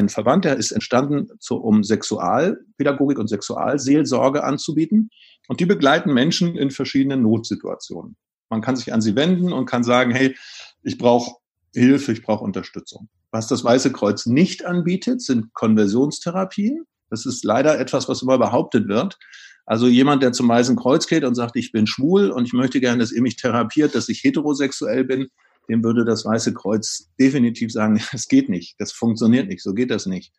ein 0.00 0.08
Verband, 0.08 0.44
der 0.44 0.56
ist 0.56 0.72
entstanden, 0.72 1.28
zu, 1.38 1.56
um 1.56 1.84
Sexualpädagogik 1.84 3.18
und 3.18 3.28
Sexualseelsorge 3.28 4.42
anzubieten. 4.42 5.10
Und 5.48 5.60
die 5.60 5.66
begleiten 5.66 6.12
Menschen 6.12 6.56
in 6.56 6.70
verschiedenen 6.70 7.22
Notsituationen. 7.22 8.16
Man 8.48 8.62
kann 8.62 8.76
sich 8.76 8.92
an 8.92 9.00
sie 9.00 9.14
wenden 9.14 9.52
und 9.52 9.66
kann 9.66 9.84
sagen, 9.84 10.10
hey, 10.10 10.36
ich 10.82 10.98
brauche 10.98 11.36
Hilfe, 11.74 12.12
ich 12.12 12.22
brauche 12.22 12.44
Unterstützung. 12.44 13.08
Was 13.30 13.46
das 13.46 13.62
Weiße 13.62 13.92
Kreuz 13.92 14.26
nicht 14.26 14.64
anbietet, 14.64 15.22
sind 15.22 15.54
Konversionstherapien. 15.54 16.84
Das 17.10 17.26
ist 17.26 17.44
leider 17.44 17.78
etwas, 17.78 18.08
was 18.08 18.22
immer 18.22 18.38
behauptet 18.38 18.88
wird. 18.88 19.18
Also 19.66 19.86
jemand, 19.86 20.22
der 20.22 20.32
zum 20.32 20.48
Weißen 20.48 20.74
Kreuz 20.74 21.06
geht 21.06 21.22
und 21.22 21.36
sagt, 21.36 21.54
ich 21.54 21.70
bin 21.70 21.86
schwul 21.86 22.30
und 22.30 22.44
ich 22.44 22.52
möchte 22.52 22.80
gerne, 22.80 22.98
dass 22.98 23.12
ihr 23.12 23.22
mich 23.22 23.36
therapiert, 23.36 23.94
dass 23.94 24.08
ich 24.08 24.24
heterosexuell 24.24 25.04
bin, 25.04 25.28
dem 25.68 25.84
würde 25.84 26.04
das 26.04 26.24
Weiße 26.24 26.54
Kreuz 26.54 27.08
definitiv 27.18 27.72
sagen, 27.72 28.00
es 28.12 28.28
geht 28.28 28.48
nicht, 28.48 28.76
das 28.78 28.92
funktioniert 28.92 29.48
nicht, 29.48 29.62
so 29.62 29.74
geht 29.74 29.90
das 29.90 30.06
nicht. 30.06 30.32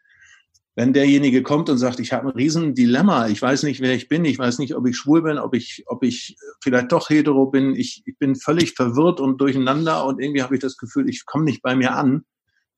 Wenn 0.74 0.94
derjenige 0.94 1.44
kommt 1.44 1.70
und 1.70 1.78
sagt, 1.78 2.00
ich 2.00 2.14
habe 2.14 2.30
ein 2.30 2.36
riesen 2.36 2.74
Dilemma, 2.74 3.28
ich 3.28 3.42
weiß 3.42 3.64
nicht, 3.64 3.82
wer 3.82 3.94
ich 3.94 4.08
bin, 4.08 4.24
ich 4.24 4.40
weiß 4.40 4.58
nicht, 4.60 4.74
ob 4.74 4.88
ich 4.88 4.96
schwul 4.96 5.22
bin, 5.22 5.38
ob 5.38 5.54
ich, 5.54 5.84
ob 5.88 6.02
ich 6.02 6.38
vielleicht 6.64 6.94
doch 6.94 7.10
hetero 7.10 7.48
bin, 7.48 7.76
ich, 7.76 8.04
ich 8.06 8.18
bin 8.18 8.36
völlig 8.36 8.72
verwirrt 8.74 9.20
und 9.20 9.42
durcheinander 9.42 10.06
und 10.06 10.22
irgendwie 10.22 10.42
habe 10.42 10.56
ich 10.56 10.62
das 10.62 10.78
Gefühl, 10.78 11.10
ich 11.10 11.26
komme 11.26 11.44
nicht 11.44 11.62
bei 11.62 11.76
mir 11.76 11.96
an, 11.96 12.24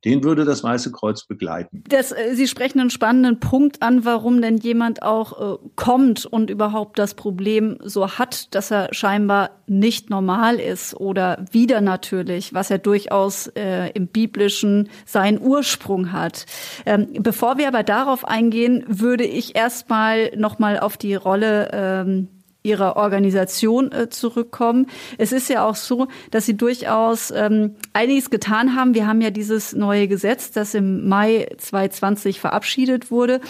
den 0.06 0.24
würde 0.24 0.46
das 0.46 0.64
Weiße 0.64 0.92
Kreuz 0.92 1.26
begleiten. 1.26 1.84
Das, 1.88 2.12
äh, 2.12 2.34
Sie 2.34 2.48
sprechen 2.48 2.80
einen 2.80 2.90
spannenden 2.90 3.40
Punkt 3.40 3.82
an, 3.82 4.06
warum 4.06 4.42
denn 4.42 4.58
jemand 4.58 5.04
auch 5.04 5.56
äh, 5.56 5.58
kommt 5.76 6.26
und 6.26 6.50
überhaupt 6.50 7.00
das 7.00 7.14
Problem 7.14 7.78
so 7.84 8.10
hat, 8.10 8.54
dass 8.54 8.72
er 8.72 8.90
scheinbar 8.94 9.52
nicht 9.68 10.10
normal 10.10 10.60
ist 10.60 10.96
oder 10.96 11.46
wieder 11.52 11.82
natürlich, 11.82 12.54
was 12.54 12.70
er 12.70 12.78
durchaus 12.78 13.48
äh, 13.48 13.90
im 13.94 14.08
biblischen 14.08 14.90
seinen 15.06 15.40
Ursprung 15.40 16.12
hat. 16.12 16.46
Ähm, 16.86 17.08
bevor 17.20 17.58
wir 17.58 17.68
aber 17.68 17.84
darauf 17.84 18.28
eingehen, 18.28 18.84
würde 18.88 19.24
ich 19.24 19.56
erstmal 19.56 20.32
noch 20.36 20.60
mal 20.60 20.80
auf 20.80 20.98
die 20.98 21.16
Rolle 21.16 21.70
ähm, 21.72 22.28
ihrer 22.64 22.96
Organisation 22.96 23.92
äh, 23.92 24.10
zurückkommen. 24.10 24.88
Es 25.18 25.32
ist 25.32 25.50
ja 25.50 25.68
auch 25.68 25.76
so, 25.76 26.08
dass 26.32 26.46
sie 26.46 26.56
durchaus 26.56 27.32
ähm, 27.32 27.76
einiges 27.92 28.30
getan 28.30 28.76
haben. 28.76 28.94
Wir 28.94 29.06
haben 29.06 29.22
ja 29.22 29.30
dieses 29.30 29.74
neue 29.74 30.08
Gesetz, 30.08 30.52
das 30.52 30.74
im 30.74 31.08
Mai 31.08 31.48
2020 31.58 32.40
verabschiedet 32.40 33.12
wurde. 33.12 33.42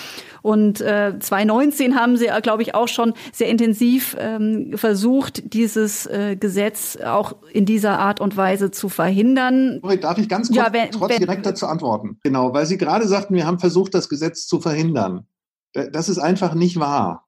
Und 0.41 0.81
äh, 0.81 1.13
2019 1.19 1.95
haben 1.95 2.17
sie, 2.17 2.27
glaube 2.41 2.63
ich, 2.63 2.75
auch 2.75 2.87
schon 2.87 3.13
sehr 3.31 3.49
intensiv 3.49 4.17
ähm, 4.19 4.71
versucht, 4.75 5.53
dieses 5.53 6.07
äh, 6.07 6.35
Gesetz 6.35 6.97
auch 6.97 7.35
in 7.51 7.65
dieser 7.65 7.99
Art 7.99 8.19
und 8.19 8.35
Weise 8.35 8.71
zu 8.71 8.89
verhindern. 8.89 9.79
Darf 10.01 10.17
ich 10.17 10.27
ganz 10.27 10.47
kurz 10.47 10.57
ja, 10.57 10.73
wenn, 10.73 10.91
trotz 10.91 11.11
wenn, 11.11 11.19
direkt 11.19 11.45
dazu 11.45 11.67
antworten? 11.67 12.17
Genau, 12.23 12.53
weil 12.53 12.65
Sie 12.65 12.77
gerade 12.77 13.07
sagten, 13.07 13.35
wir 13.35 13.45
haben 13.45 13.59
versucht, 13.59 13.93
das 13.93 14.09
Gesetz 14.09 14.47
zu 14.47 14.59
verhindern. 14.59 15.27
Das 15.73 16.09
ist 16.09 16.19
einfach 16.19 16.53
nicht 16.53 16.79
wahr. 16.79 17.22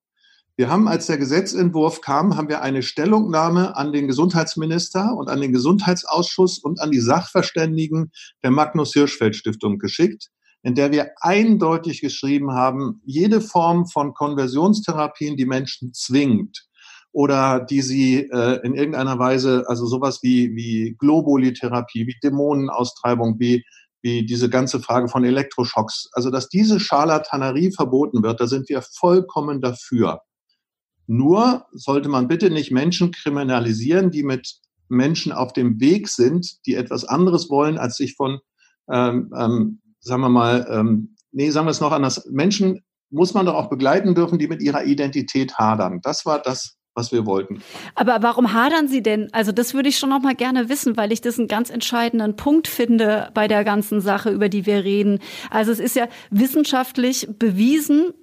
Wir 0.57 0.69
haben, 0.69 0.87
als 0.87 1.07
der 1.07 1.17
Gesetzentwurf 1.17 1.99
kam, 1.99 2.37
haben 2.37 2.47
wir 2.47 2.61
eine 2.61 2.81
Stellungnahme 2.81 3.75
an 3.75 3.91
den 3.91 4.07
Gesundheitsminister 4.07 5.13
und 5.17 5.29
an 5.29 5.41
den 5.41 5.51
Gesundheitsausschuss 5.51 6.59
und 6.59 6.79
an 6.79 6.91
die 6.91 7.01
Sachverständigen 7.01 8.11
der 8.41 8.51
Magnus 8.51 8.93
Hirschfeld 8.93 9.35
Stiftung 9.35 9.79
geschickt, 9.79 10.29
in 10.63 10.73
der 10.73 10.93
wir 10.93 11.11
eindeutig 11.19 11.99
geschrieben 11.99 12.53
haben, 12.53 13.01
jede 13.03 13.41
Form 13.41 13.85
von 13.85 14.13
Konversionstherapien, 14.13 15.35
die 15.35 15.45
Menschen 15.45 15.93
zwingt 15.93 16.65
oder 17.11 17.59
die 17.59 17.81
sie 17.81 18.29
äh, 18.31 18.59
in 18.63 18.75
irgendeiner 18.75 19.19
Weise, 19.19 19.65
also 19.67 19.85
sowas 19.85 20.19
wie, 20.21 20.55
wie 20.55 20.95
Globuli-Therapie, 20.99 22.07
wie 22.07 22.15
Dämonenaustreibung, 22.23 23.39
wie 23.39 23.65
wie 24.01 24.23
diese 24.23 24.51
ganze 24.51 24.79
Frage 24.79 25.07
von 25.07 25.23
Elektroschocks. 25.25 26.09
Also, 26.13 26.29
dass 26.29 26.47
diese 26.47 26.79
Scharlatanerie 26.79 27.71
verboten 27.71 28.21
wird, 28.21 28.39
da 28.39 28.45
sind 28.45 28.69
wir 28.69 28.83
vollkommen 28.83 29.61
dafür. 29.61 30.21
Nur 31.07 31.65
sollte 31.71 32.09
man 32.09 32.27
bitte 32.27 32.49
nicht 32.49 32.71
Menschen 32.71 33.11
kriminalisieren, 33.11 34.11
die 34.11 34.23
mit 34.23 34.55
Menschen 34.87 35.31
auf 35.31 35.53
dem 35.53 35.79
Weg 35.79 36.07
sind, 36.07 36.65
die 36.65 36.75
etwas 36.75 37.05
anderes 37.05 37.49
wollen, 37.49 37.77
als 37.77 37.97
sich 37.97 38.15
von, 38.15 38.39
ähm, 38.91 39.31
ähm, 39.37 39.81
sagen 39.99 40.21
wir 40.21 40.29
mal, 40.29 40.67
ähm, 40.69 41.15
nee, 41.31 41.49
sagen 41.49 41.67
wir 41.67 41.71
es 41.71 41.81
noch 41.81 41.91
anders, 41.91 42.27
Menschen 42.31 42.81
muss 43.09 43.33
man 43.33 43.45
doch 43.45 43.55
auch 43.55 43.69
begleiten 43.69 44.15
dürfen, 44.15 44.39
die 44.39 44.47
mit 44.47 44.61
ihrer 44.61 44.83
Identität 44.83 45.55
hadern. 45.57 45.99
Das 46.03 46.25
war 46.25 46.39
das, 46.39 46.77
was 46.95 47.11
wir 47.11 47.25
wollten. 47.25 47.61
Aber 47.93 48.21
warum 48.21 48.53
hadern 48.53 48.87
Sie 48.87 49.03
denn? 49.03 49.29
Also 49.33 49.51
das 49.51 49.73
würde 49.73 49.89
ich 49.89 49.97
schon 49.97 50.09
noch 50.09 50.21
mal 50.21 50.35
gerne 50.35 50.69
wissen, 50.69 50.97
weil 50.97 51.11
ich 51.11 51.21
das 51.21 51.37
einen 51.37 51.47
ganz 51.47 51.69
entscheidenden 51.69 52.35
Punkt 52.35 52.67
finde 52.67 53.29
bei 53.33 53.47
der 53.47 53.63
ganzen 53.63 54.01
Sache, 54.01 54.31
über 54.31 54.49
die 54.49 54.65
wir 54.65 54.83
reden. 54.83 55.19
Also 55.49 55.71
es 55.71 55.79
ist 55.79 55.95
ja 55.95 56.07
wissenschaftlich 56.31 57.27
bewiesen, 57.37 58.13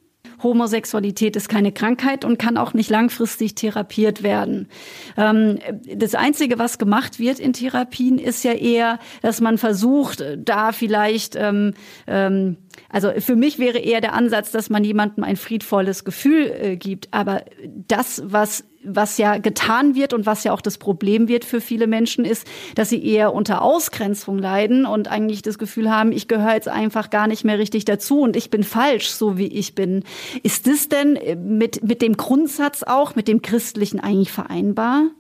Homosexualität 0.43 1.37
ist 1.37 1.49
keine 1.49 1.73
Krankheit 1.73 2.25
und 2.25 2.39
kann 2.39 2.57
auch 2.57 2.75
nicht 2.75 2.91
langfristig 2.91 3.55
therapiert 3.55 4.23
werden. 4.23 4.69
Ähm, 5.17 5.59
das 5.95 6.15
Einzige, 6.15 6.59
was 6.59 6.79
gemacht 6.79 7.19
wird 7.19 7.39
in 7.39 7.53
Therapien, 7.53 8.19
ist 8.19 8.45
ja 8.45 8.53
eher, 8.53 8.99
dass 9.23 9.41
man 9.41 9.59
versucht, 9.59 10.25
da 10.39 10.73
vielleicht, 10.73 11.37
ähm, 11.37 11.75
ähm, 12.07 12.57
also 12.89 13.11
für 13.19 13.37
mich 13.37 13.59
wäre 13.59 13.79
eher 13.79 14.01
der 14.01 14.15
Ansatz, 14.15 14.51
dass 14.51 14.71
man 14.71 14.85
jemandem 14.85 15.25
ein 15.25 15.37
friedvolles 15.37 16.05
Gefühl 16.05 16.51
äh, 16.51 16.77
gibt. 16.77 17.09
Aber 17.13 17.45
das, 17.89 18.23
was 18.25 18.65
was 18.85 19.19
ja 19.19 19.39
getan 19.39 19.95
wird 19.95 20.13
und 20.13 20.27
was 20.27 20.45
ja 20.45 20.53
auch 20.53 20.61
das 20.61 20.79
Problem 20.79 21.29
wird 21.29 21.45
für 21.45 21.61
viele 21.61 21.87
Menschen 21.87 22.25
ist, 22.25 22.47
dass 22.75 22.89
sie 22.89 23.05
eher 23.05 23.33
unter 23.33 23.63
Ausgrenzung 23.63 24.39
leiden 24.39 24.87
und 24.87 25.09
eigentlich 25.09 25.43
das 25.43 25.59
Gefühl 25.59 25.91
haben, 25.91 26.13
ich 26.13 26.29
gehöre 26.29 26.55
jetzt 26.55 26.69
einfach 26.69 27.11
gar 27.11 27.27
nicht 27.27 27.45
mehr 27.45 27.59
richtig 27.59 27.85
dazu 27.85 28.21
und 28.21 28.37
ich 28.37 28.51
bin 28.51 28.65
falsch, 28.65 29.11
so 29.11 29.39
wie 29.39 29.47
ich 29.47 29.75
bin. 29.75 30.05
Ist 30.43 30.67
das 30.67 30.89
denn 30.89 31.19
mit, 31.59 31.85
mit 31.85 32.03
dem 32.03 32.17
Grundsatz 32.17 32.83
auch, 32.83 33.15
mit 33.15 33.29
dem 33.29 33.43
Christlichen 33.43 34.01
eigentlich 34.01 34.33
vereinbar? 34.33 35.11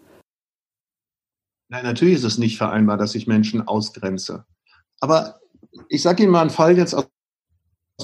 Nein, 1.68 1.84
natürlich 1.84 2.16
ist 2.16 2.24
es 2.24 2.38
nicht 2.38 2.58
vereinbar, 2.58 2.98
dass 2.98 3.14
ich 3.14 3.26
Menschen 3.26 3.66
ausgrenze. 3.66 4.44
Aber 5.00 5.40
ich 5.88 6.02
sage 6.02 6.22
Ihnen 6.22 6.32
mal 6.32 6.42
einen 6.42 6.50
Fall 6.50 6.76
jetzt 6.76 6.94
aus 6.94 7.06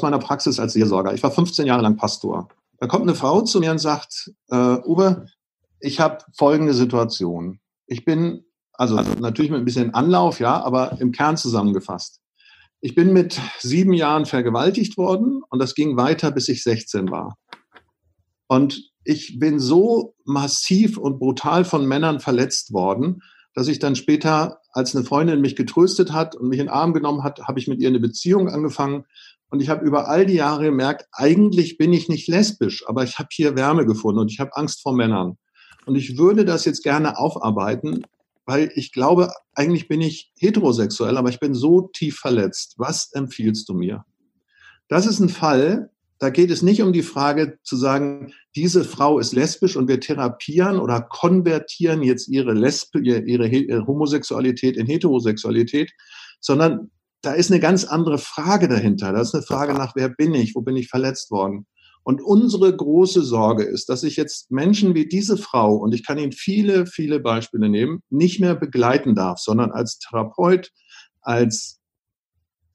meiner 0.03 0.19
Praxis 0.19 0.61
als 0.61 0.75
Seelsorger. 0.75 1.15
Ich 1.15 1.23
war 1.23 1.31
15 1.31 1.67
Jahre 1.67 1.83
lang 1.83 1.97
Pastor. 1.97 2.49
Da 2.79 2.87
kommt 2.87 3.03
eine 3.03 3.15
Frau 3.15 3.43
zu 3.43 3.61
mir 3.61 3.71
und 3.71 3.79
sagt, 3.79 4.31
äh, 4.51 4.57
Uwe, 4.85 5.27
ich 5.81 6.01
habe 6.01 6.25
folgende 6.37 6.75
Situation. 6.75 7.61
Ich 7.87 8.05
bin, 8.05 8.45
also, 8.73 8.97
also 8.97 9.11
natürlich 9.15 9.51
mit 9.51 9.61
ein 9.61 9.65
bisschen 9.65 9.95
Anlauf, 9.95 10.41
ja, 10.41 10.63
aber 10.63 11.01
im 11.01 11.13
Kern 11.13 11.37
zusammengefasst. 11.37 12.21
Ich 12.81 12.95
bin 12.95 13.13
mit 13.13 13.41
sieben 13.59 13.93
Jahren 13.93 14.27
vergewaltigt 14.27 14.97
worden 14.97 15.43
und 15.49 15.59
das 15.59 15.75
ging 15.75 15.97
weiter, 15.97 16.31
bis 16.31 16.49
ich 16.49 16.63
16 16.63 17.11
war. 17.11 17.37
Und 18.47 18.93
ich 19.05 19.39
bin 19.39 19.59
so 19.59 20.15
massiv 20.25 20.97
und 20.97 21.19
brutal 21.19 21.65
von 21.65 21.87
Männern 21.87 22.21
verletzt 22.21 22.73
worden, 22.73 23.23
dass 23.55 23.67
ich 23.67 23.79
dann 23.81 23.97
später, 23.97 24.61
als 24.73 24.95
eine 24.95 25.05
Freundin 25.05 25.41
mich 25.41 25.57
getröstet 25.57 26.13
hat 26.13 26.37
und 26.37 26.49
mich 26.49 26.61
in 26.61 26.67
den 26.67 26.73
Arm 26.73 26.93
genommen 26.93 27.25
hat, 27.25 27.41
habe 27.49 27.59
ich 27.59 27.67
mit 27.67 27.81
ihr 27.81 27.89
eine 27.89 28.01
Beziehung 28.01 28.49
angefangen. 28.49 29.05
Und 29.51 29.61
ich 29.61 29.69
habe 29.69 29.85
über 29.85 30.09
all 30.09 30.27
die 30.27 30.35
Jahre 30.35 30.65
gemerkt, 30.65 31.07
eigentlich 31.13 31.79
bin 31.79 31.93
ich 31.93 32.09
nicht 32.09 32.29
lesbisch, 32.29 32.85
aber 32.87 33.05
ich 33.05 33.19
habe 33.19 33.29
hier 33.33 33.57
Wärme 33.57 33.87
gefunden 33.87 34.21
und 34.21 34.31
ich 34.31 34.41
habe 34.41 34.57
Angst 34.57 34.83
vor 34.83 34.95
Männern. 34.95 35.39
Und 35.87 35.97
ich 35.97 36.19
würde 36.19 36.45
das 36.45 36.67
jetzt 36.67 36.83
gerne 36.83 37.19
aufarbeiten, 37.19 38.03
weil 38.45 38.71
ich 38.75 38.93
glaube, 38.93 39.31
eigentlich 39.55 39.89
bin 39.89 40.01
ich 40.01 40.33
heterosexuell, 40.39 41.17
aber 41.17 41.31
ich 41.31 41.41
bin 41.41 41.55
so 41.55 41.91
tief 41.93 42.17
verletzt. 42.17 42.75
Was 42.77 43.11
empfiehlst 43.13 43.69
du 43.69 43.75
mir? 43.75 44.05
Das 44.89 45.07
ist 45.07 45.21
ein 45.21 45.29
Fall, 45.29 45.91
da 46.19 46.31
geht 46.31 46.51
es 46.51 46.63
nicht 46.63 46.83
um 46.83 46.93
die 46.93 47.03
Frage 47.03 47.59
zu 47.63 47.77
sagen, 47.77 48.33
diese 48.57 48.85
Frau 48.85 49.19
ist 49.19 49.33
lesbisch 49.33 49.77
und 49.77 49.87
wir 49.87 50.01
therapieren 50.01 50.81
oder 50.81 51.01
konvertieren 51.01 52.03
jetzt 52.03 52.29
ihre, 52.29 52.55
Lesbe, 52.55 53.01
ihre, 53.01 53.47
ihre 53.47 53.87
Homosexualität 53.87 54.77
in 54.77 54.87
Heterosexualität, 54.87 55.93
sondern 56.41 56.91
da 57.23 57.33
ist 57.33 57.51
eine 57.51 57.61
ganz 57.61 57.85
andere 57.85 58.19
Frage 58.19 58.69
dahinter. 58.69 59.13
Da 59.13 59.21
ist 59.21 59.35
eine 59.35 59.43
Frage 59.43 59.75
nach, 59.75 59.95
wer 59.97 60.09
bin 60.09 60.35
ich, 60.35 60.55
wo 60.55 60.63
bin 60.63 60.77
ich 60.77 60.89
verletzt 60.89 61.31
worden? 61.31 61.67
Und 62.05 62.23
unsere 62.23 62.75
große 62.75 63.23
Sorge 63.23 63.65
ist, 63.65 63.89
dass 63.89 64.03
ich 64.03 64.17
jetzt 64.17 64.51
Menschen 64.51 64.95
wie 64.95 65.07
diese 65.07 65.37
Frau, 65.37 65.77
und 65.77 65.93
ich 65.93 66.07
kann 66.07 66.19
Ihnen 66.19 66.33
viele, 66.33 66.87
viele 66.87 67.21
Beispiele 67.21 67.69
nehmen, 67.69 68.01
nicht 68.09 68.41
mehr 68.41 68.55
begleiten 68.55 69.15
darf, 69.15 69.41
sondern 69.41 69.73
als 69.73 69.99
Therapeut, 69.99 70.71
als 71.21 71.81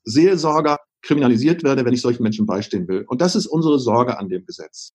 Seelsorger 0.03 0.77
kriminalisiert 1.01 1.63
werde, 1.63 1.83
wenn 1.83 1.93
ich 1.93 2.01
solchen 2.01 2.23
Menschen 2.23 2.45
beistehen 2.45 2.87
will. 2.87 3.05
Und 3.07 3.21
das 3.21 3.35
ist 3.35 3.47
unsere 3.47 3.79
Sorge 3.79 4.19
an 4.19 4.29
dem 4.29 4.45
Gesetz. 4.45 4.93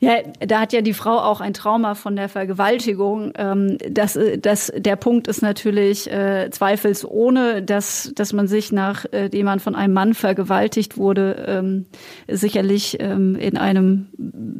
Ja, 0.00 0.18
da 0.38 0.60
hat 0.60 0.72
ja 0.72 0.80
die 0.80 0.94
Frau 0.94 1.18
auch 1.18 1.40
ein 1.40 1.54
Trauma 1.54 1.96
von 1.96 2.14
der 2.14 2.28
Vergewaltigung. 2.28 3.32
Ähm, 3.36 3.78
das, 3.90 4.16
das, 4.38 4.72
der 4.76 4.94
Punkt 4.94 5.26
ist 5.26 5.42
natürlich 5.42 6.08
äh, 6.10 6.50
zweifelsohne, 6.50 7.62
dass, 7.64 8.12
dass 8.14 8.32
man 8.32 8.46
sich, 8.46 8.70
nachdem 8.70 9.44
man 9.44 9.58
von 9.58 9.74
einem 9.74 9.94
Mann 9.94 10.14
vergewaltigt 10.14 10.96
wurde, 10.98 11.44
ähm, 11.48 11.86
sicherlich 12.28 12.98
ähm, 13.00 13.34
in 13.34 13.56
einem 13.56 14.06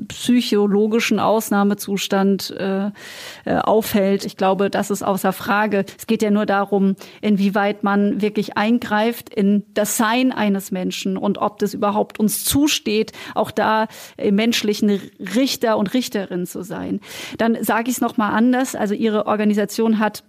psychologischen 0.09 1.21
Ausnahmezustand 1.21 2.50
äh, 2.59 2.90
äh, 3.45 3.59
aufhält. 3.59 4.25
Ich 4.25 4.37
glaube, 4.37 4.71
das 4.71 4.90
ist 4.90 5.04
außer 5.04 5.33
Frage. 5.33 5.85
Es 5.97 6.09
geht 6.09 6.23
ja 6.23 6.33
nur 6.33 6.47
darum, 6.47 6.97
inwieweit 7.21 7.85
man 7.85 8.21
wirklich 8.21 8.57
eingreift 8.57 9.33
in 9.33 9.64
das 9.75 9.97
Sein 9.97 10.33
eines 10.33 10.73
Menschen 10.73 11.16
und 11.16 11.38
ob 11.38 11.61
das 11.61 11.75
überhaupt 11.75 12.18
uns 12.18 12.45
zusteht, 12.45 13.12
auch 13.37 13.52
da 13.52 13.87
im 14.16 14.35
menschlichen 14.35 15.00
Richter 15.35 15.78
und 15.78 15.94
Richterin 15.94 16.47
zu 16.47 16.62
sein. 16.62 17.00
Dann 17.37 17.62
sage 17.62 17.90
ich 17.90 17.97
es 17.97 18.00
noch 18.00 18.16
mal 18.16 18.30
anders. 18.30 18.75
Also 18.75 18.94
Ihre 18.94 19.26
Organisation 19.26 19.99
hat 19.99 20.25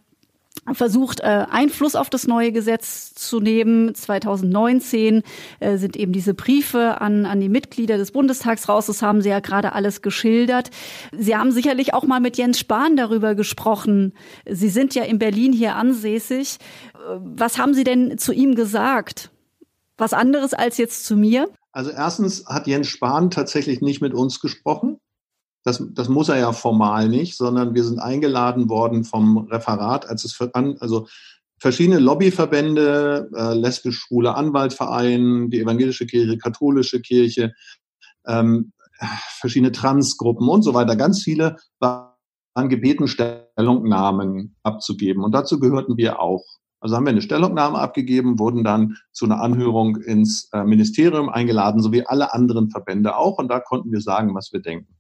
versucht, 0.74 1.22
äh, 1.22 1.46
Einfluss 1.50 1.96
auf 1.96 2.10
das 2.10 2.28
neue 2.28 2.52
Gesetz 2.52 3.14
zu 3.14 3.40
nehmen. 3.40 3.96
2019 3.96 5.24
äh, 5.60 5.78
sind 5.78 5.96
eben 5.96 6.12
diese 6.12 6.34
Briefe 6.34 7.02
an, 7.02 7.26
an 7.26 7.40
die 7.40 7.50
Mitglieder 7.50 7.98
des 7.98 8.12
Bundestags 8.12 8.70
raus. 8.70 8.88
Das 8.88 9.02
haben 9.02 9.22
Sie 9.22 9.30
ja 9.30 9.40
gerade 9.40 9.74
alles 9.74 10.02
geschildert. 10.02 10.70
Sie 11.18 11.36
haben 11.36 11.52
sicherlich 11.52 11.94
auch 11.94 12.04
mal 12.04 12.20
mit 12.20 12.38
Jens 12.38 12.60
Spahn 12.60 12.98
darüber 12.98 13.36
gesprochen. 13.36 14.14
Sie 14.48 14.70
sind 14.70 14.96
ja 14.96 15.04
in 15.04 15.20
Berlin 15.20 15.54
hier 15.54 15.76
ansässig. 15.76 16.58
Äh, 16.94 17.18
was 17.20 17.58
haben 17.58 17.74
Sie 17.74 17.84
denn 17.84 18.18
zu 18.18 18.34
ihm 18.34 18.56
gesagt? 18.56 19.32
Was 19.98 20.14
anderes 20.14 20.54
als 20.54 20.78
jetzt 20.78 21.06
zu 21.06 21.18
mir? 21.18 21.50
Also 21.72 21.92
erstens 21.92 22.46
hat 22.46 22.68
Jens 22.68 22.88
Spahn 22.88 23.30
tatsächlich 23.30 23.82
nicht 23.82 24.02
mit 24.02 24.14
uns 24.14 24.40
gesprochen. 24.40 25.00
Das, 25.64 25.84
das 25.92 26.10
muss 26.10 26.30
er 26.30 26.38
ja 26.38 26.54
formal 26.54 27.10
nicht, 27.10 27.36
sondern 27.36 27.76
wir 27.76 27.84
sind 27.84 28.00
eingeladen 28.00 28.70
worden 28.70 29.04
vom 29.04 29.38
Referat, 29.50 30.08
als 30.08 30.24
es 30.24 30.34
für, 30.34 30.54
also 30.56 31.08
verschiedene 31.60 32.00
Lobbyverbände, 32.00 33.30
äh, 33.36 33.54
lesbisch-schwule 33.54 34.36
Anwaltverein, 34.36 35.50
die 35.50 35.60
evangelische 35.60 36.06
Kirche, 36.06 36.38
katholische 36.38 37.02
Kirche, 37.02 37.54
ähm, 38.26 38.72
verschiedene 39.40 39.72
Transgruppen 39.72 40.48
und 40.50 40.64
so 40.64 40.74
weiter, 40.74 40.96
ganz 40.96 41.24
viele 41.24 41.58
waren 41.80 42.70
gebeten, 42.70 43.08
Stellungnahmen 43.08 44.56
abzugeben. 44.64 45.24
Und 45.24 45.34
dazu 45.34 45.60
gehörten 45.60 45.98
wir 45.98 46.20
auch. 46.20 46.44
Also 46.82 46.96
haben 46.96 47.06
wir 47.06 47.12
eine 47.12 47.22
Stellungnahme 47.22 47.78
abgegeben, 47.78 48.40
wurden 48.40 48.64
dann 48.64 48.96
zu 49.12 49.26
einer 49.26 49.42
Anhörung 49.42 49.98
ins 49.98 50.50
äh, 50.54 50.64
Ministerium 50.64 51.30
eingeladen, 51.30 51.82
so 51.82 51.92
wie 51.92 52.06
alle 52.06 52.34
anderen 52.34 52.70
Verbände 52.70 53.18
auch. 53.18 53.38
Und 53.38 53.50
da 53.50 53.60
konnten 53.60 53.92
wir 53.92 54.02
sagen, 54.02 54.34
was 54.34 54.54
wir 54.54 54.62
denken. 54.62 54.96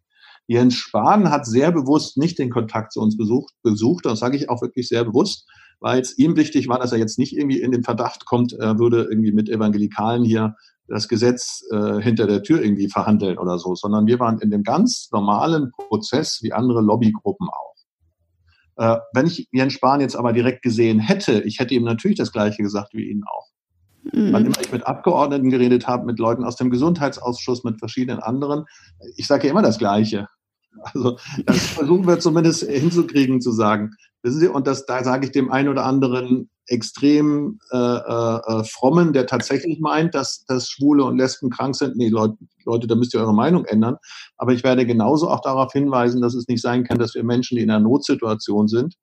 Jens 0.47 0.75
Spahn 0.75 1.29
hat 1.29 1.45
sehr 1.45 1.71
bewusst 1.71 2.17
nicht 2.17 2.39
den 2.39 2.49
Kontakt 2.49 2.91
zu 2.91 3.01
uns 3.01 3.15
besucht, 3.15 3.53
besucht. 3.61 4.05
Das 4.05 4.19
sage 4.19 4.35
ich 4.35 4.49
auch 4.49 4.61
wirklich 4.61 4.87
sehr 4.87 5.05
bewusst, 5.05 5.47
weil 5.79 6.01
es 6.01 6.17
ihm 6.17 6.35
wichtig 6.35 6.67
war, 6.67 6.79
dass 6.79 6.91
er 6.91 6.97
jetzt 6.97 7.19
nicht 7.19 7.37
irgendwie 7.37 7.61
in 7.61 7.71
den 7.71 7.83
Verdacht 7.83 8.25
kommt, 8.25 8.53
er 8.53 8.79
würde 8.79 9.03
irgendwie 9.03 9.31
mit 9.31 9.47
Evangelikalen 9.47 10.23
hier 10.23 10.55
das 10.87 11.07
Gesetz 11.07 11.63
äh, 11.71 12.01
hinter 12.01 12.25
der 12.25 12.41
Tür 12.41 12.63
irgendwie 12.63 12.89
verhandeln 12.89 13.37
oder 13.37 13.59
so, 13.59 13.75
sondern 13.75 14.07
wir 14.07 14.19
waren 14.19 14.39
in 14.39 14.49
dem 14.49 14.63
ganz 14.63 15.09
normalen 15.11 15.71
Prozess 15.71 16.39
wie 16.41 16.51
andere 16.51 16.81
Lobbygruppen 16.81 17.47
auch. 17.47 17.68
Äh, 18.79 18.97
wenn 19.13 19.27
ich 19.27 19.49
Jens 19.51 19.73
Spahn 19.73 19.99
jetzt 19.99 20.15
aber 20.15 20.31
direkt 20.31 20.61
gesehen 20.61 20.99
hätte, 20.99 21.41
ich 21.41 21.59
hätte 21.59 21.75
ihm 21.75 21.83
natürlich 21.83 22.17
das 22.17 22.31
Gleiche 22.31 22.63
gesagt 22.63 22.93
wie 22.93 23.09
Ihnen 23.09 23.23
auch. 23.25 23.47
Mhm. 24.13 24.31
Wann 24.31 24.45
immer 24.45 24.61
ich 24.61 24.71
mit 24.71 24.87
Abgeordneten 24.87 25.49
geredet 25.49 25.85
habe, 25.85 26.05
mit 26.05 26.17
Leuten 26.17 26.45
aus 26.45 26.55
dem 26.55 26.69
Gesundheitsausschuss, 26.69 27.65
mit 27.65 27.77
verschiedenen 27.77 28.21
anderen, 28.21 28.65
ich 29.17 29.27
sage 29.27 29.47
ja 29.47 29.51
immer 29.51 29.61
das 29.61 29.79
Gleiche. 29.79 30.27
Also 30.81 31.17
das 31.45 31.57
versuchen 31.67 32.07
wir 32.07 32.19
zumindest 32.19 32.63
hinzukriegen, 32.63 33.41
zu 33.41 33.51
sagen. 33.51 33.91
Wissen 34.21 34.39
Sie, 34.39 34.47
und 34.47 34.67
das, 34.67 34.85
da 34.85 35.03
sage 35.03 35.25
ich 35.25 35.31
dem 35.31 35.51
einen 35.51 35.69
oder 35.69 35.85
anderen 35.85 36.49
extrem 36.67 37.59
äh, 37.71 37.77
äh, 37.77 38.63
frommen, 38.63 39.13
der 39.13 39.25
tatsächlich 39.25 39.79
meint, 39.79 40.13
dass, 40.13 40.45
dass 40.45 40.69
Schwule 40.69 41.03
und 41.03 41.17
Lesben 41.17 41.49
krank 41.49 41.75
sind. 41.75 41.97
Nee, 41.97 42.09
Leute, 42.09 42.35
Leute, 42.65 42.87
da 42.87 42.95
müsst 42.95 43.13
ihr 43.13 43.21
eure 43.21 43.33
Meinung 43.33 43.65
ändern. 43.65 43.97
Aber 44.37 44.53
ich 44.53 44.63
werde 44.63 44.85
genauso 44.85 45.29
auch 45.29 45.41
darauf 45.41 45.71
hinweisen, 45.71 46.21
dass 46.21 46.35
es 46.35 46.47
nicht 46.47 46.61
sein 46.61 46.83
kann, 46.83 46.99
dass 46.99 47.15
wir 47.15 47.23
Menschen, 47.23 47.57
die 47.57 47.63
in 47.63 47.71
einer 47.71 47.79
Notsituation 47.79 48.67
sind, 48.67 48.95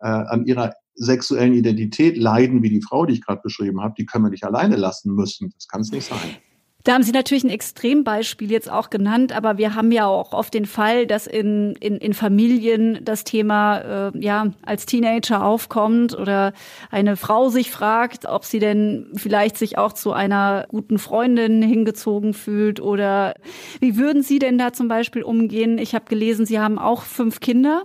äh, 0.00 0.08
an 0.08 0.46
ihrer 0.46 0.72
sexuellen 0.94 1.54
Identität 1.54 2.16
leiden, 2.16 2.62
wie 2.62 2.70
die 2.70 2.82
Frau, 2.82 3.06
die 3.06 3.14
ich 3.14 3.24
gerade 3.24 3.40
beschrieben 3.42 3.80
habe, 3.80 3.94
die 3.96 4.06
können 4.06 4.24
wir 4.24 4.30
nicht 4.30 4.44
alleine 4.44 4.76
lassen 4.76 5.14
müssen. 5.14 5.52
Das 5.54 5.68
kann 5.68 5.80
es 5.80 5.90
nicht 5.90 6.08
sein. 6.08 6.36
Da 6.84 6.94
haben 6.94 7.02
Sie 7.04 7.12
natürlich 7.12 7.44
ein 7.44 7.50
Extrembeispiel 7.50 8.50
jetzt 8.50 8.70
auch 8.70 8.90
genannt, 8.90 9.32
aber 9.32 9.56
wir 9.56 9.74
haben 9.74 9.92
ja 9.92 10.06
auch 10.06 10.32
oft 10.32 10.52
den 10.52 10.66
Fall, 10.66 11.06
dass 11.06 11.28
in, 11.28 11.76
in, 11.78 11.96
in 11.98 12.12
Familien 12.12 12.98
das 13.04 13.22
Thema 13.22 14.08
äh, 14.08 14.18
ja 14.18 14.48
als 14.62 14.86
Teenager 14.86 15.44
aufkommt 15.44 16.18
oder 16.18 16.52
eine 16.90 17.16
Frau 17.16 17.50
sich 17.50 17.70
fragt, 17.70 18.26
ob 18.26 18.44
sie 18.44 18.58
denn 18.58 19.12
vielleicht 19.14 19.58
sich 19.58 19.78
auch 19.78 19.92
zu 19.92 20.12
einer 20.12 20.66
guten 20.68 20.98
Freundin 20.98 21.62
hingezogen 21.62 22.34
fühlt 22.34 22.80
oder 22.80 23.34
wie 23.80 23.96
würden 23.96 24.22
Sie 24.22 24.38
denn 24.38 24.58
da 24.58 24.72
zum 24.72 24.88
Beispiel 24.88 25.22
umgehen? 25.22 25.78
Ich 25.78 25.94
habe 25.94 26.06
gelesen, 26.06 26.46
Sie 26.46 26.58
haben 26.58 26.78
auch 26.78 27.02
fünf 27.02 27.38
Kinder 27.38 27.84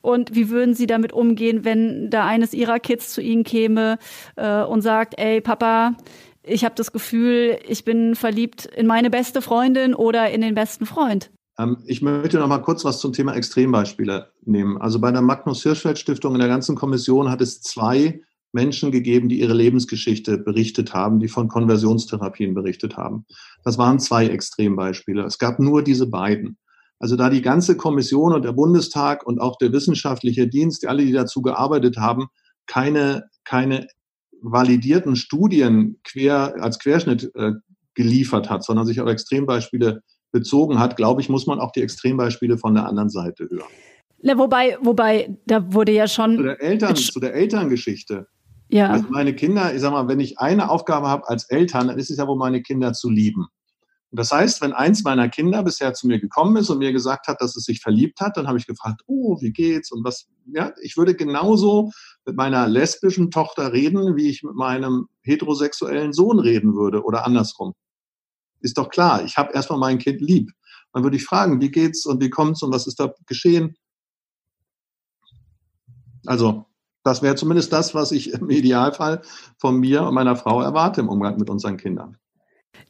und 0.00 0.34
wie 0.34 0.48
würden 0.48 0.74
Sie 0.74 0.86
damit 0.86 1.12
umgehen, 1.12 1.64
wenn 1.64 2.08
da 2.08 2.26
eines 2.26 2.54
Ihrer 2.54 2.80
Kids 2.80 3.12
zu 3.12 3.20
Ihnen 3.20 3.44
käme 3.44 3.98
äh, 4.36 4.62
und 4.62 4.80
sagt, 4.80 5.18
ey 5.18 5.40
Papa, 5.42 5.92
ich 6.48 6.64
habe 6.64 6.74
das 6.74 6.92
Gefühl, 6.92 7.58
ich 7.66 7.84
bin 7.84 8.14
verliebt 8.14 8.66
in 8.66 8.86
meine 8.86 9.10
beste 9.10 9.42
Freundin 9.42 9.94
oder 9.94 10.30
in 10.30 10.40
den 10.40 10.54
besten 10.54 10.86
Freund. 10.86 11.30
Ähm, 11.58 11.78
ich 11.86 12.02
möchte 12.02 12.38
noch 12.38 12.48
mal 12.48 12.58
kurz 12.58 12.84
was 12.84 13.00
zum 13.00 13.12
Thema 13.12 13.34
Extrembeispiele 13.34 14.32
nehmen. 14.44 14.78
Also 14.78 15.00
bei 15.00 15.10
der 15.10 15.22
Magnus 15.22 15.62
Hirschfeld 15.62 15.98
Stiftung 15.98 16.34
in 16.34 16.40
der 16.40 16.48
ganzen 16.48 16.76
Kommission 16.76 17.30
hat 17.30 17.40
es 17.40 17.60
zwei 17.60 18.20
Menschen 18.52 18.90
gegeben, 18.90 19.28
die 19.28 19.40
ihre 19.40 19.52
Lebensgeschichte 19.52 20.38
berichtet 20.38 20.94
haben, 20.94 21.20
die 21.20 21.28
von 21.28 21.48
Konversionstherapien 21.48 22.54
berichtet 22.54 22.96
haben. 22.96 23.26
Das 23.62 23.76
waren 23.76 23.98
zwei 23.98 24.26
Extrembeispiele. 24.26 25.22
Es 25.24 25.38
gab 25.38 25.58
nur 25.58 25.82
diese 25.82 26.06
beiden. 26.06 26.56
Also 26.98 27.14
da 27.14 27.30
die 27.30 27.42
ganze 27.42 27.76
Kommission 27.76 28.32
und 28.32 28.44
der 28.44 28.52
Bundestag 28.52 29.24
und 29.26 29.40
auch 29.40 29.56
der 29.58 29.72
wissenschaftliche 29.72 30.48
Dienst, 30.48 30.86
alle, 30.86 31.04
die 31.04 31.12
dazu 31.12 31.42
gearbeitet 31.42 31.98
haben, 31.98 32.28
keine, 32.66 33.28
keine 33.44 33.86
validierten 34.42 35.16
Studien 35.16 35.98
quer, 36.04 36.54
als 36.60 36.78
Querschnitt 36.78 37.30
äh, 37.34 37.52
geliefert 37.94 38.48
hat, 38.48 38.64
sondern 38.64 38.86
sich 38.86 39.00
auf 39.00 39.08
Extrembeispiele 39.08 40.02
bezogen 40.30 40.78
hat, 40.78 40.96
glaube 40.96 41.20
ich, 41.20 41.28
muss 41.28 41.46
man 41.46 41.58
auch 41.58 41.72
die 41.72 41.82
Extrembeispiele 41.82 42.58
von 42.58 42.74
der 42.74 42.86
anderen 42.86 43.10
Seite 43.10 43.48
hören. 43.50 43.68
Na, 44.22 44.36
wobei, 44.36 44.76
wobei, 44.82 45.36
da 45.46 45.72
wurde 45.72 45.92
ja 45.92 46.08
schon. 46.08 46.36
Zu 46.36 46.42
der, 46.42 46.60
Eltern, 46.60 46.96
zu 46.96 47.20
der 47.20 47.34
Elterngeschichte. 47.34 48.26
Ja. 48.68 48.90
Also 48.90 49.06
meine 49.10 49.34
Kinder, 49.34 49.74
ich 49.74 49.80
sag 49.80 49.92
mal, 49.92 50.08
wenn 50.08 50.20
ich 50.20 50.38
eine 50.38 50.70
Aufgabe 50.70 51.08
habe 51.08 51.28
als 51.28 51.44
Eltern, 51.44 51.88
dann 51.88 51.98
ist 51.98 52.10
es 52.10 52.18
ja 52.18 52.26
wohl 52.26 52.36
meine 52.36 52.60
Kinder 52.62 52.92
zu 52.92 53.10
lieben. 53.10 53.46
Das 54.10 54.32
heißt, 54.32 54.62
wenn 54.62 54.72
eins 54.72 55.04
meiner 55.04 55.28
Kinder 55.28 55.62
bisher 55.62 55.92
zu 55.92 56.06
mir 56.06 56.18
gekommen 56.18 56.56
ist 56.56 56.70
und 56.70 56.78
mir 56.78 56.92
gesagt 56.92 57.28
hat, 57.28 57.42
dass 57.42 57.56
es 57.56 57.64
sich 57.64 57.80
verliebt 57.80 58.20
hat, 58.20 58.38
dann 58.38 58.48
habe 58.48 58.56
ich 58.56 58.66
gefragt, 58.66 59.02
oh, 59.06 59.38
wie 59.42 59.52
geht's 59.52 59.92
und 59.92 60.02
was, 60.02 60.28
ja, 60.46 60.72
ich 60.80 60.96
würde 60.96 61.14
genauso 61.14 61.90
mit 62.24 62.34
meiner 62.34 62.66
lesbischen 62.68 63.30
Tochter 63.30 63.72
reden, 63.72 64.16
wie 64.16 64.30
ich 64.30 64.42
mit 64.42 64.54
meinem 64.54 65.08
heterosexuellen 65.22 66.14
Sohn 66.14 66.38
reden 66.38 66.74
würde 66.74 67.04
oder 67.04 67.26
andersrum. 67.26 67.74
Ist 68.60 68.78
doch 68.78 68.88
klar, 68.88 69.24
ich 69.24 69.36
habe 69.36 69.52
erstmal 69.52 69.78
mein 69.78 69.98
Kind 69.98 70.22
lieb. 70.22 70.52
Dann 70.94 71.02
würde 71.02 71.16
ich 71.16 71.24
fragen, 71.24 71.60
wie 71.60 71.70
geht's 71.70 72.06
und 72.06 72.22
wie 72.22 72.30
kommt's 72.30 72.62
und 72.62 72.72
was 72.72 72.86
ist 72.86 72.98
da 72.98 73.12
geschehen? 73.26 73.76
Also, 76.24 76.64
das 77.04 77.22
wäre 77.22 77.36
zumindest 77.36 77.72
das, 77.72 77.94
was 77.94 78.10
ich 78.12 78.32
im 78.32 78.48
Idealfall 78.48 79.22
von 79.58 79.78
mir 79.78 80.02
und 80.02 80.14
meiner 80.14 80.36
Frau 80.36 80.62
erwarte 80.62 81.02
im 81.02 81.08
Umgang 81.08 81.38
mit 81.38 81.50
unseren 81.50 81.76
Kindern. 81.76 82.16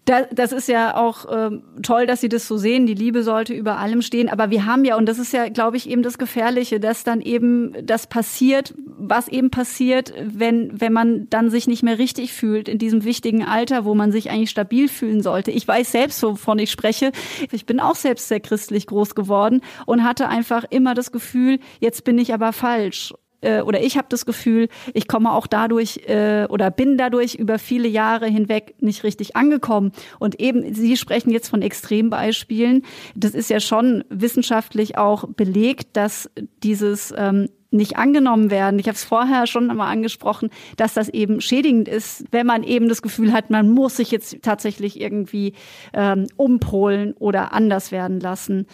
Das, 0.05 0.53
ist 0.53 0.69
ja 0.69 0.97
auch 0.97 1.27
ähm, 1.31 1.63
toll, 1.83 2.07
dass 2.07 2.23
Sie 2.23 2.31
das 2.31 2.49
so 2.49 2.57
sehen. 2.57 2.87
Die 2.87 2.95
Liebe 2.95 3.23
sollte 3.23 3.53
über 3.53 3.77
allem 3.77 4.01
stehen. 4.01 4.31
Aber 4.31 4.51
wir 4.51 4.65
haben 4.65 4.87
ja, 4.87 4.97
und 4.97 5.07
das 5.07 5.19
ist 5.19 5.35
ja, 5.35 5.49
glaube 5.49 5.77
ich, 5.77 5.89
eben 5.89 6.03
das 6.03 6.17
Gefährliche, 6.17 6.81
dass 6.81 7.05
dann 7.05 7.21
eben 7.21 7.75
das 7.85 8.07
passiert, 8.07 8.73
was 8.77 9.29
eben 9.29 9.51
passiert, 9.51 10.15
wenn, 10.23 10.81
wenn 10.81 10.95
man 10.95 11.29
dann 11.29 11.51
sich 11.51 11.67
nicht 11.67 11.83
mehr 11.83 11.99
richtig 11.99 12.33
fühlt 12.33 12.71
in 12.71 12.79
diesem 12.79 13.05
wichtigen 13.05 13.45
Alter, 13.45 13.85
wo 13.85 13.95
man 13.95 14.11
sich 14.11 14.31
eigentlich 14.31 14.51
stabil 14.51 14.89
fühlen 14.89 15.23
sollte. 15.23 15.51
Ich 15.51 15.69
weiß 15.69 15.93
selbst, 15.93 16.23
wovon 16.23 16.59
ich 16.59 16.71
spreche. 16.71 17.13
Ich 17.53 17.67
bin 17.67 17.79
auch 17.79 17.97
selbst 17.97 18.29
sehr 18.29 18.41
christlich 18.41 18.87
groß 18.87 19.15
geworden 19.15 19.61
und 19.85 20.05
hatte 20.05 20.29
einfach 20.29 20.65
immer 20.71 20.95
das 20.95 21.13
Gefühl, 21.13 21.59
jetzt 21.81 22.05
bin 22.05 22.19
ich 22.19 22.33
aber 22.33 22.55
falsch 22.55 23.13
äh, 23.41 23.63
oder 23.63 23.83
ich 23.83 23.97
habe 23.97 24.09
das 24.11 24.27
Gefühl, 24.27 24.69
ich 24.95 25.09
komme 25.09 25.33
auch 25.33 25.47
dadurch 25.47 26.09
äh, 26.09 26.47
oder 26.49 26.71
bin 26.71 26.99
dadurch 26.99 27.35
über 27.35 27.59
viele 27.59 27.89
Jahre 27.89 28.27
hinweg 28.27 28.75
nicht 28.81 29.05
richtig 29.05 29.37
angekommen. 29.37 29.93
Und 30.19 30.41
eben, 30.41 30.75
Sie 30.75 30.97
sprechen 30.97 31.31
jetzt 31.31 31.49
von 31.49 31.63
Extrembeispielen. 31.63 32.85
Das 33.15 33.33
ist 33.33 33.51
ja 33.51 33.61
schon 33.61 34.05
wissenschaftlich 34.09 34.99
auch 34.99 35.27
belegt, 35.29 35.97
dass 35.97 36.31
dieses 36.63 37.15
ähm, 37.17 37.49
nicht 37.71 37.97
angenommen 37.97 38.51
werden. 38.51 38.79
Ich 38.79 38.87
habe 38.87 38.97
es 38.97 39.05
vorher 39.05 39.47
schon 39.47 39.71
einmal 39.71 39.93
angesprochen, 39.93 40.51
dass 40.77 40.95
das 40.95 41.09
eben 41.09 41.41
schädigend 41.41 41.87
ist, 41.87 42.25
wenn 42.31 42.47
man 42.47 42.63
eben 42.63 42.89
das 42.89 43.03
Gefühl 43.03 43.33
hat, 43.33 43.51
man 43.51 43.69
muss 43.71 43.97
sich 43.97 44.11
jetzt 44.11 44.43
tatsächlich 44.43 45.01
irgendwie 45.01 45.53
ähm, 45.93 46.27
umpolen 46.37 47.13
oder 47.19 47.53
anders 47.53 47.93
werden 47.93 48.21
lassen. 48.21 48.67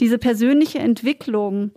Diese 0.00 0.18
persönliche 0.18 0.80
Entwicklung, 0.80 1.70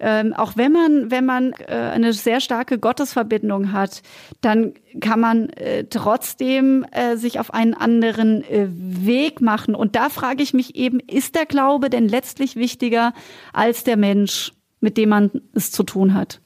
ähm, 0.00 0.32
auch 0.32 0.56
wenn 0.56 0.72
man, 0.72 1.10
wenn 1.10 1.26
man 1.26 1.52
äh, 1.52 1.74
eine 1.74 2.12
sehr 2.14 2.40
starke 2.40 2.78
Gottesverbindung 2.78 3.72
hat, 3.72 4.02
dann 4.40 4.74
kann 5.00 5.20
man 5.20 5.50
äh, 5.50 5.84
trotzdem 5.84 6.84
äh, 6.90 7.16
sich 7.16 7.38
auf 7.38 7.52
einen 7.52 7.74
anderen 7.74 8.42
äh, 8.44 8.68
Weg 8.70 9.42
machen. 9.42 9.74
Und 9.74 9.96
da 9.96 10.08
frage 10.08 10.42
ich 10.42 10.54
mich 10.54 10.74
eben, 10.74 11.00
ist 11.00 11.34
der 11.34 11.44
Glaube 11.44 11.90
denn 11.90 12.08
letztlich 12.08 12.56
wichtiger 12.56 13.12
als 13.52 13.84
der 13.84 13.98
Mensch, 13.98 14.52
mit 14.80 14.96
dem 14.96 15.10
man 15.10 15.30
es 15.52 15.70
zu 15.70 15.82
tun 15.82 16.14
hat? 16.14 16.40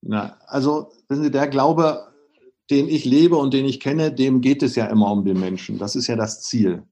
Na, 0.00 0.38
also, 0.46 0.90
wissen 1.08 1.24
Sie, 1.24 1.30
der 1.30 1.48
Glaube, 1.48 2.08
den 2.70 2.88
ich 2.88 3.04
lebe 3.04 3.36
und 3.36 3.52
den 3.52 3.66
ich 3.66 3.78
kenne, 3.78 4.10
dem 4.10 4.40
geht 4.40 4.62
es 4.62 4.74
ja 4.74 4.86
immer 4.86 5.12
um 5.12 5.24
den 5.24 5.38
Menschen. 5.38 5.78
Das 5.78 5.94
ist 5.94 6.06
ja 6.06 6.16
das 6.16 6.40
Ziel. 6.40 6.84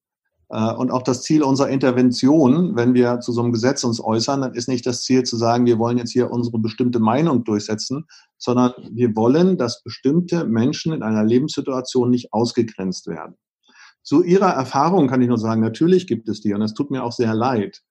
Äh, 0.50 0.72
und 0.74 0.90
auch 0.90 1.02
das 1.02 1.22
Ziel 1.22 1.42
unserer 1.42 1.68
Intervention, 1.68 2.76
wenn 2.76 2.92
wir 2.92 3.20
zu 3.20 3.32
so 3.32 3.40
einem 3.42 3.52
Gesetz 3.52 3.84
uns 3.84 4.02
äußern, 4.02 4.40
dann 4.40 4.54
ist 4.54 4.68
nicht 4.68 4.84
das 4.84 5.02
Ziel 5.02 5.22
zu 5.22 5.36
sagen, 5.36 5.64
wir 5.64 5.78
wollen 5.78 5.98
jetzt 5.98 6.12
hier 6.12 6.30
unsere 6.30 6.58
bestimmte 6.58 6.98
Meinung 6.98 7.44
durchsetzen, 7.44 8.06
sondern 8.36 8.72
wir 8.90 9.14
wollen, 9.16 9.56
dass 9.56 9.82
bestimmte 9.82 10.44
Menschen 10.44 10.92
in 10.92 11.02
einer 11.02 11.24
Lebenssituation 11.24 12.10
nicht 12.10 12.32
ausgegrenzt 12.32 13.06
werden. 13.06 13.36
Zu 14.02 14.22
Ihrer 14.24 14.50
Erfahrung 14.50 15.08
kann 15.08 15.22
ich 15.22 15.28
nur 15.28 15.38
sagen, 15.38 15.60
natürlich 15.60 16.06
gibt 16.06 16.28
es 16.28 16.40
die 16.40 16.52
und 16.52 16.62
es 16.62 16.74
tut 16.74 16.90
mir 16.90 17.04
auch 17.04 17.12
sehr 17.12 17.34
leid. 17.34 17.82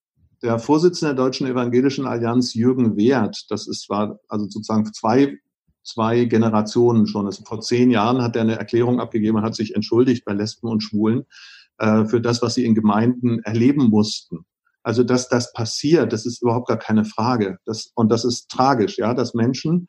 Der 0.42 0.58
Vorsitzende 0.58 1.14
der 1.14 1.24
Deutschen 1.24 1.48
Evangelischen 1.48 2.06
Allianz, 2.06 2.54
Jürgen 2.54 2.98
Wehrt, 2.98 3.46
das 3.50 3.68
ist 3.68 3.90
war 3.90 4.20
also 4.28 4.46
sozusagen 4.46 4.92
zwei 4.94 5.38
zwei 5.84 6.26
Generationen 6.26 7.08
schon. 7.08 7.26
Also 7.26 7.44
vor 7.46 7.62
zehn 7.62 7.90
Jahren 7.90 8.22
hat 8.22 8.36
er 8.36 8.44
eine 8.44 8.58
Erklärung 8.58 9.00
abgegeben 9.00 9.38
und 9.38 9.44
hat 9.44 9.56
sich 9.56 9.76
entschuldigt 9.76 10.26
bei 10.26 10.34
Lesben 10.34 10.68
und 10.68 10.82
Schwulen 10.82 11.26
äh, 11.80 12.06
für 12.06 12.22
das, 12.22 12.42
was 12.42 12.54
sie 12.54 12.66
in 12.66 12.76
Gemeinden 12.76 13.40
erleben 13.40 13.90
mussten. 13.90 14.46
Also, 14.84 15.04
dass 15.04 15.28
das 15.28 15.52
passiert, 15.54 16.14
das 16.14 16.26
ist 16.26 16.42
überhaupt 16.42 16.68
gar 16.68 16.78
keine 16.78 17.06
Frage. 17.06 17.58
Das, 17.66 17.92
und 17.96 18.10
das 18.12 18.24
ist 18.24 18.50
tragisch, 18.50 18.98
ja, 18.98 19.14
dass 19.14 19.34
Menschen 19.34 19.88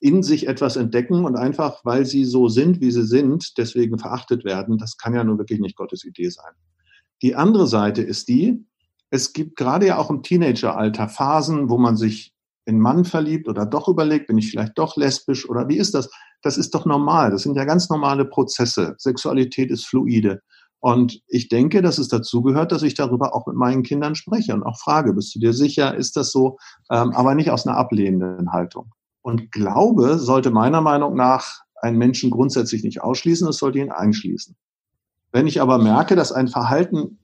in 0.00 0.22
sich 0.22 0.46
etwas 0.48 0.76
entdecken 0.76 1.24
und 1.24 1.36
einfach, 1.36 1.80
weil 1.84 2.04
sie 2.04 2.24
so 2.24 2.48
sind, 2.48 2.80
wie 2.80 2.90
sie 2.90 3.06
sind, 3.06 3.56
deswegen 3.56 3.98
verachtet 3.98 4.44
werden. 4.44 4.76
Das 4.76 4.98
kann 4.98 5.14
ja 5.14 5.24
nur 5.24 5.38
wirklich 5.38 5.60
nicht 5.60 5.76
Gottes 5.76 6.04
Idee 6.04 6.28
sein. 6.28 6.52
Die 7.22 7.34
andere 7.34 7.66
Seite 7.66 8.02
ist 8.02 8.28
die, 8.28 8.66
es 9.10 9.32
gibt 9.32 9.56
gerade 9.56 9.86
ja 9.86 9.98
auch 9.98 10.10
im 10.10 10.22
Teenageralter 10.22 11.08
Phasen, 11.08 11.70
wo 11.70 11.78
man 11.78 11.96
sich 11.96 12.34
in 12.66 12.80
Mann 12.80 13.04
verliebt 13.04 13.48
oder 13.48 13.66
doch 13.66 13.88
überlegt, 13.88 14.26
bin 14.26 14.38
ich 14.38 14.50
vielleicht 14.50 14.78
doch 14.78 14.96
lesbisch 14.96 15.48
oder 15.48 15.68
wie 15.68 15.76
ist 15.76 15.94
das? 15.94 16.10
Das 16.42 16.58
ist 16.58 16.74
doch 16.74 16.86
normal. 16.86 17.30
Das 17.30 17.42
sind 17.42 17.56
ja 17.56 17.64
ganz 17.64 17.88
normale 17.88 18.24
Prozesse. 18.24 18.94
Sexualität 18.98 19.70
ist 19.70 19.86
fluide. 19.86 20.42
Und 20.84 21.22
ich 21.28 21.48
denke, 21.48 21.80
dass 21.80 21.96
es 21.96 22.08
dazu 22.08 22.42
gehört, 22.42 22.70
dass 22.70 22.82
ich 22.82 22.92
darüber 22.92 23.34
auch 23.34 23.46
mit 23.46 23.56
meinen 23.56 23.84
Kindern 23.84 24.14
spreche 24.14 24.52
und 24.52 24.62
auch 24.64 24.78
frage, 24.78 25.14
bist 25.14 25.34
du 25.34 25.38
dir 25.38 25.54
sicher, 25.54 25.94
ist 25.94 26.14
das 26.14 26.30
so? 26.30 26.58
Ähm, 26.90 27.12
aber 27.12 27.34
nicht 27.34 27.50
aus 27.50 27.66
einer 27.66 27.78
ablehnenden 27.78 28.52
Haltung. 28.52 28.92
Und 29.22 29.50
Glaube 29.50 30.18
sollte 30.18 30.50
meiner 30.50 30.82
Meinung 30.82 31.16
nach 31.16 31.62
einen 31.80 31.96
Menschen 31.96 32.28
grundsätzlich 32.28 32.84
nicht 32.84 33.00
ausschließen, 33.00 33.48
es 33.48 33.56
sollte 33.56 33.78
ihn 33.78 33.92
einschließen. 33.92 34.56
Wenn 35.32 35.46
ich 35.46 35.62
aber 35.62 35.78
merke, 35.78 36.16
dass 36.16 36.32
ein 36.32 36.48
Verhalten 36.48 37.18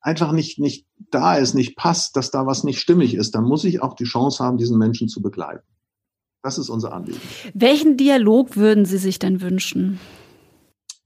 einfach 0.00 0.30
nicht, 0.30 0.60
nicht 0.60 0.86
da 1.10 1.34
ist, 1.34 1.54
nicht 1.54 1.76
passt, 1.76 2.14
dass 2.14 2.30
da 2.30 2.46
was 2.46 2.62
nicht 2.62 2.78
stimmig 2.78 3.14
ist, 3.14 3.34
dann 3.34 3.42
muss 3.42 3.64
ich 3.64 3.82
auch 3.82 3.94
die 3.94 4.04
Chance 4.04 4.44
haben, 4.44 4.58
diesen 4.58 4.78
Menschen 4.78 5.08
zu 5.08 5.20
begleiten. 5.20 5.66
Das 6.44 6.58
ist 6.58 6.68
unser 6.68 6.92
Anliegen. 6.92 7.20
Welchen 7.52 7.96
Dialog 7.96 8.56
würden 8.56 8.84
Sie 8.84 8.98
sich 8.98 9.18
denn 9.18 9.40
wünschen? 9.40 9.98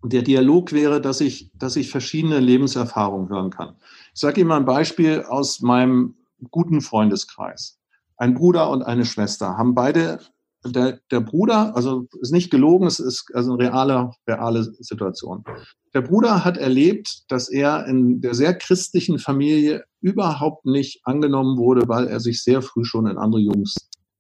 Der 0.02 0.22
Dialog 0.22 0.72
wäre, 0.72 1.00
dass 1.00 1.20
ich, 1.20 1.50
dass 1.54 1.76
ich 1.76 1.90
verschiedene 1.90 2.40
Lebenserfahrungen 2.40 3.28
hören 3.28 3.50
kann. 3.50 3.76
Ich 4.14 4.20
sage 4.20 4.40
Ihnen 4.40 4.48
mal 4.48 4.58
ein 4.58 4.64
Beispiel 4.64 5.22
aus 5.22 5.60
meinem 5.60 6.14
guten 6.50 6.80
Freundeskreis. 6.80 7.78
Ein 8.16 8.34
Bruder 8.34 8.70
und 8.70 8.82
eine 8.82 9.04
Schwester 9.04 9.56
haben 9.56 9.74
beide, 9.74 10.20
der, 10.64 11.00
der 11.10 11.20
Bruder, 11.20 11.74
also 11.76 12.06
ist 12.20 12.32
nicht 12.32 12.50
gelogen, 12.50 12.86
es 12.86 13.00
ist 13.00 13.30
also 13.34 13.52
eine 13.52 13.62
reale, 13.64 14.10
reale 14.26 14.64
Situation. 14.64 15.44
Der 15.94 16.02
Bruder 16.02 16.44
hat 16.44 16.56
erlebt, 16.56 17.24
dass 17.28 17.48
er 17.48 17.86
in 17.86 18.20
der 18.20 18.34
sehr 18.34 18.54
christlichen 18.54 19.18
Familie 19.18 19.84
überhaupt 20.00 20.66
nicht 20.66 21.00
angenommen 21.04 21.58
wurde, 21.58 21.88
weil 21.88 22.08
er 22.08 22.20
sich 22.20 22.42
sehr 22.42 22.62
früh 22.62 22.84
schon 22.84 23.06
in 23.06 23.18
andere 23.18 23.40
Jungs 23.40 23.76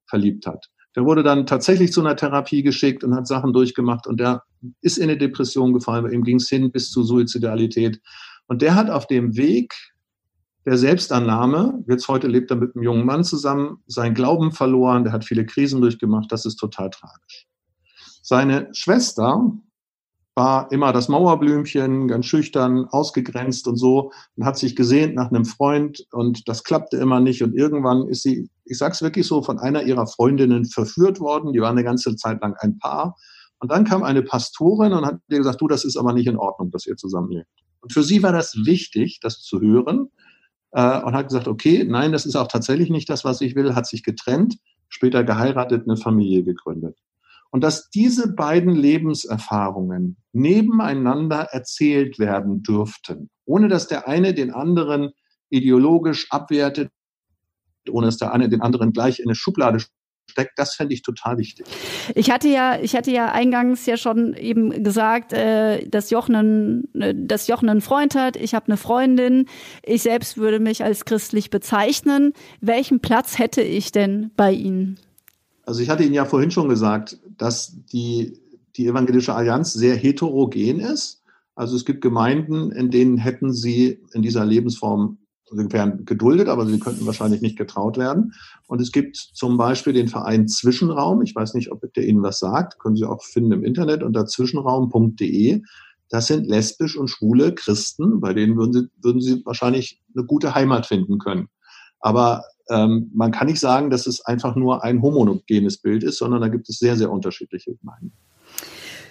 verliebt 0.06 0.46
hat. 0.46 0.68
Der 0.98 1.04
wurde 1.04 1.22
dann 1.22 1.46
tatsächlich 1.46 1.92
zu 1.92 2.00
einer 2.00 2.16
Therapie 2.16 2.64
geschickt 2.64 3.04
und 3.04 3.14
hat 3.14 3.28
Sachen 3.28 3.52
durchgemacht 3.52 4.08
und 4.08 4.18
der 4.18 4.42
ist 4.80 4.98
in 4.98 5.04
eine 5.04 5.16
Depression 5.16 5.72
gefallen. 5.72 6.02
Bei 6.02 6.10
ihm 6.10 6.24
ging 6.24 6.38
es 6.38 6.48
hin 6.48 6.72
bis 6.72 6.90
zu 6.90 7.04
Suizidalität. 7.04 8.00
Und 8.48 8.62
der 8.62 8.74
hat 8.74 8.90
auf 8.90 9.06
dem 9.06 9.36
Weg 9.36 9.74
der 10.66 10.76
Selbstannahme, 10.76 11.84
jetzt 11.86 12.08
heute 12.08 12.26
lebt 12.26 12.50
er 12.50 12.56
mit 12.56 12.74
einem 12.74 12.82
jungen 12.82 13.06
Mann 13.06 13.22
zusammen, 13.22 13.76
seinen 13.86 14.14
Glauben 14.14 14.50
verloren, 14.50 15.04
der 15.04 15.12
hat 15.12 15.24
viele 15.24 15.46
Krisen 15.46 15.80
durchgemacht, 15.80 16.32
das 16.32 16.44
ist 16.44 16.56
total 16.56 16.90
tragisch. 16.90 17.46
Seine 18.20 18.68
Schwester 18.72 19.52
war 20.38 20.70
immer 20.70 20.92
das 20.92 21.08
Mauerblümchen, 21.08 22.06
ganz 22.06 22.26
schüchtern, 22.26 22.84
ausgegrenzt 22.84 23.66
und 23.66 23.76
so 23.76 24.12
und 24.36 24.44
hat 24.44 24.56
sich 24.56 24.76
gesehnt 24.76 25.16
nach 25.16 25.30
einem 25.30 25.44
Freund 25.44 26.06
und 26.12 26.48
das 26.48 26.62
klappte 26.62 26.96
immer 26.96 27.18
nicht 27.18 27.42
und 27.42 27.56
irgendwann 27.56 28.06
ist 28.06 28.22
sie, 28.22 28.48
ich 28.64 28.78
sag's 28.78 29.02
wirklich 29.02 29.26
so, 29.26 29.42
von 29.42 29.58
einer 29.58 29.82
ihrer 29.82 30.06
Freundinnen 30.06 30.64
verführt 30.64 31.18
worden. 31.18 31.52
Die 31.52 31.60
waren 31.60 31.72
eine 31.72 31.82
ganze 31.82 32.14
Zeit 32.14 32.40
lang 32.40 32.54
ein 32.60 32.78
Paar 32.78 33.16
und 33.58 33.72
dann 33.72 33.84
kam 33.84 34.04
eine 34.04 34.22
Pastorin 34.22 34.92
und 34.92 35.04
hat 35.04 35.18
ihr 35.28 35.38
gesagt, 35.38 35.60
du, 35.60 35.66
das 35.66 35.84
ist 35.84 35.96
aber 35.96 36.12
nicht 36.12 36.28
in 36.28 36.36
Ordnung, 36.36 36.70
dass 36.70 36.86
ihr 36.86 36.96
zusammenlebt. 36.96 37.50
Und 37.80 37.92
für 37.92 38.04
sie 38.04 38.22
war 38.22 38.32
das 38.32 38.54
wichtig, 38.64 39.18
das 39.20 39.42
zu 39.42 39.60
hören 39.60 40.08
äh, 40.70 41.00
und 41.02 41.14
hat 41.14 41.26
gesagt, 41.26 41.48
okay, 41.48 41.82
nein, 41.82 42.12
das 42.12 42.26
ist 42.26 42.36
auch 42.36 42.46
tatsächlich 42.46 42.90
nicht 42.90 43.10
das, 43.10 43.24
was 43.24 43.40
ich 43.40 43.56
will, 43.56 43.74
hat 43.74 43.88
sich 43.88 44.04
getrennt, 44.04 44.56
später 44.88 45.24
geheiratet, 45.24 45.82
eine 45.88 45.96
Familie 45.96 46.44
gegründet. 46.44 46.96
Und 47.50 47.64
dass 47.64 47.88
diese 47.90 48.34
beiden 48.34 48.74
Lebenserfahrungen 48.74 50.16
nebeneinander 50.32 51.48
erzählt 51.50 52.18
werden 52.18 52.62
dürften, 52.62 53.30
ohne 53.46 53.68
dass 53.68 53.88
der 53.88 54.06
eine 54.06 54.34
den 54.34 54.52
anderen 54.52 55.12
ideologisch 55.50 56.30
abwertet, 56.30 56.90
ohne 57.90 58.06
dass 58.06 58.18
der 58.18 58.32
eine 58.32 58.48
den 58.48 58.60
anderen 58.60 58.92
gleich 58.92 59.18
in 59.18 59.26
eine 59.26 59.34
Schublade 59.34 59.78
steckt, 60.30 60.58
das 60.58 60.74
fände 60.74 60.94
ich 60.94 61.02
total 61.02 61.38
wichtig. 61.38 61.66
Ich 62.14 62.30
hatte 62.30 62.48
ja, 62.48 62.78
ich 62.80 62.94
hatte 62.94 63.10
ja 63.10 63.32
eingangs 63.32 63.86
ja 63.86 63.96
schon 63.96 64.34
eben 64.34 64.84
gesagt, 64.84 65.32
äh, 65.32 65.86
dass 65.88 66.10
Jochen 66.10 66.34
einen, 66.34 66.94
äh, 66.94 67.14
dass 67.16 67.46
Jochen 67.46 67.68
einen 67.68 67.80
Freund 67.80 68.14
hat. 68.14 68.36
Ich 68.36 68.54
habe 68.54 68.66
eine 68.66 68.76
Freundin. 68.76 69.46
Ich 69.82 70.02
selbst 70.02 70.36
würde 70.36 70.60
mich 70.60 70.84
als 70.84 71.04
christlich 71.04 71.50
bezeichnen. 71.50 72.32
Welchen 72.60 73.00
Platz 73.00 73.38
hätte 73.38 73.62
ich 73.62 73.92
denn 73.92 74.30
bei 74.36 74.52
Ihnen? 74.52 74.98
Also 75.68 75.82
ich 75.82 75.90
hatte 75.90 76.02
Ihnen 76.02 76.14
ja 76.14 76.24
vorhin 76.24 76.50
schon 76.50 76.70
gesagt, 76.70 77.18
dass 77.36 77.76
die, 77.92 78.40
die 78.76 78.86
Evangelische 78.86 79.34
Allianz 79.34 79.74
sehr 79.74 79.96
heterogen 79.96 80.80
ist. 80.80 81.22
Also 81.56 81.76
es 81.76 81.84
gibt 81.84 82.00
Gemeinden, 82.00 82.72
in 82.72 82.90
denen 82.90 83.18
hätten 83.18 83.52
sie 83.52 84.00
in 84.14 84.22
dieser 84.22 84.46
Lebensform 84.46 85.18
sie 85.50 85.70
wären 85.70 86.06
geduldet, 86.06 86.48
aber 86.48 86.64
sie 86.64 86.78
könnten 86.78 87.04
wahrscheinlich 87.04 87.42
nicht 87.42 87.58
getraut 87.58 87.98
werden. 87.98 88.32
Und 88.66 88.80
es 88.80 88.92
gibt 88.92 89.16
zum 89.16 89.58
Beispiel 89.58 89.92
den 89.92 90.08
Verein 90.08 90.48
Zwischenraum. 90.48 91.20
Ich 91.20 91.36
weiß 91.36 91.52
nicht, 91.52 91.70
ob 91.70 91.82
der 91.92 92.06
Ihnen 92.08 92.22
was 92.22 92.38
sagt. 92.38 92.78
Können 92.78 92.96
Sie 92.96 93.04
auch 93.04 93.22
finden 93.22 93.52
im 93.52 93.62
Internet 93.62 94.02
unter 94.02 94.24
zwischenraum.de. 94.24 95.60
Das 96.08 96.28
sind 96.28 96.46
lesbisch 96.46 96.96
und 96.96 97.08
schwule 97.08 97.54
Christen, 97.54 98.20
bei 98.20 98.32
denen 98.32 98.56
würden 98.56 98.72
Sie, 98.72 98.88
würden 99.02 99.20
Sie 99.20 99.44
wahrscheinlich 99.44 100.00
eine 100.16 100.24
gute 100.24 100.54
Heimat 100.54 100.86
finden 100.86 101.18
können. 101.18 101.50
Aber 102.00 102.44
ähm, 102.70 103.10
man 103.14 103.32
kann 103.32 103.46
nicht 103.46 103.60
sagen, 103.60 103.90
dass 103.90 104.06
es 104.06 104.24
einfach 104.24 104.54
nur 104.54 104.84
ein 104.84 105.02
homogenes 105.02 105.78
Bild 105.78 106.02
ist, 106.02 106.18
sondern 106.18 106.40
da 106.40 106.48
gibt 106.48 106.68
es 106.68 106.78
sehr, 106.78 106.96
sehr 106.96 107.10
unterschiedliche 107.10 107.74
Gemeinden. 107.74 108.12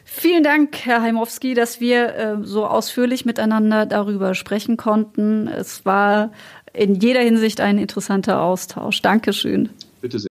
Vielen 0.06 0.44
Dank, 0.44 0.76
Herr 0.86 1.04
Heimowski, 1.04 1.54
dass 1.54 1.80
wir 1.80 2.16
äh, 2.16 2.38
so 2.42 2.66
ausführlich 2.66 3.26
miteinander 3.26 3.86
darüber 3.86 4.34
sprechen 4.34 4.76
konnten. 4.76 5.48
Es 5.48 5.86
war 5.86 6.32
in 6.74 6.96
jeder 6.96 7.22
Hinsicht 7.22 7.62
ein 7.62 7.78
interessanter 7.78 8.42
Austausch. 8.42 9.02
Dankeschön. 9.02 9.70
Bitte 10.02 10.20
sehr. 10.20 10.28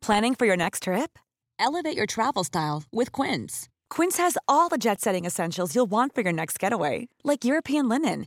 Planning 0.00 0.34
for 0.34 0.46
your 0.46 0.56
next 0.56 0.82
trip? 0.82 1.18
Elevate 1.58 1.96
your 1.96 2.06
travel 2.06 2.44
style 2.44 2.82
with 2.92 3.12
Quince. 3.12 3.68
Quince 3.88 4.18
has 4.18 4.36
all 4.48 4.68
the 4.68 4.76
jet 4.76 5.00
setting 5.00 5.24
essentials 5.24 5.74
you'll 5.74 5.90
want 5.90 6.14
for 6.14 6.22
your 6.22 6.32
next 6.32 6.58
getaway, 6.58 7.06
like 7.22 7.44
European 7.44 7.88
linen, 7.88 8.26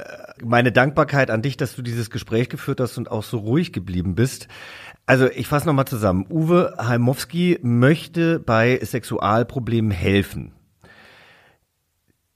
meine 0.43 0.71
Dankbarkeit 0.71 1.31
an 1.31 1.41
dich, 1.41 1.57
dass 1.57 1.75
du 1.75 1.81
dieses 1.81 2.09
Gespräch 2.09 2.49
geführt 2.49 2.79
hast 2.79 2.97
und 2.97 3.09
auch 3.09 3.23
so 3.23 3.37
ruhig 3.39 3.73
geblieben 3.73 4.15
bist. 4.15 4.47
Also 5.05 5.27
ich 5.27 5.47
fasse 5.47 5.67
nochmal 5.67 5.85
zusammen. 5.85 6.25
Uwe 6.29 6.75
Heimowski 6.77 7.59
möchte 7.61 8.39
bei 8.39 8.79
Sexualproblemen 8.81 9.91
helfen. 9.91 10.53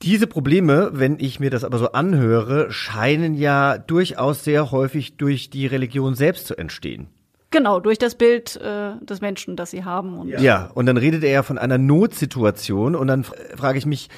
Diese 0.02 0.28
Probleme, 0.28 0.92
wenn 0.94 1.18
ich 1.20 1.40
mir 1.40 1.50
das 1.50 1.64
aber 1.64 1.78
so 1.78 1.92
anhöre, 1.94 2.72
scheinen 2.72 3.34
ja 3.34 3.78
durchaus 3.78 4.44
sehr 4.44 4.72
häufig 4.72 5.18
durch 5.18 5.50
die 5.50 5.68
Religion 5.68 6.16
selbst 6.16 6.48
zu 6.48 6.56
entstehen. 6.58 7.08
Genau, 7.56 7.80
durch 7.80 7.98
das 7.98 8.16
Bild 8.16 8.58
äh, 8.58 9.04
des 9.06 9.22
Menschen, 9.22 9.56
das 9.56 9.72
sie 9.72 9.86
haben. 9.86 10.20
Und 10.20 10.28
ja, 10.28 10.70
und 10.74 10.88
dann 10.88 10.98
redet 10.98 11.24
er 11.24 11.32
ja 11.32 11.44
von 11.44 11.58
einer 11.58 11.78
Notsituation 11.78 12.96
und 12.96 13.08
dann 13.08 13.24
frage 13.24 13.78
ich 13.78 13.86
mich, 13.86 14.10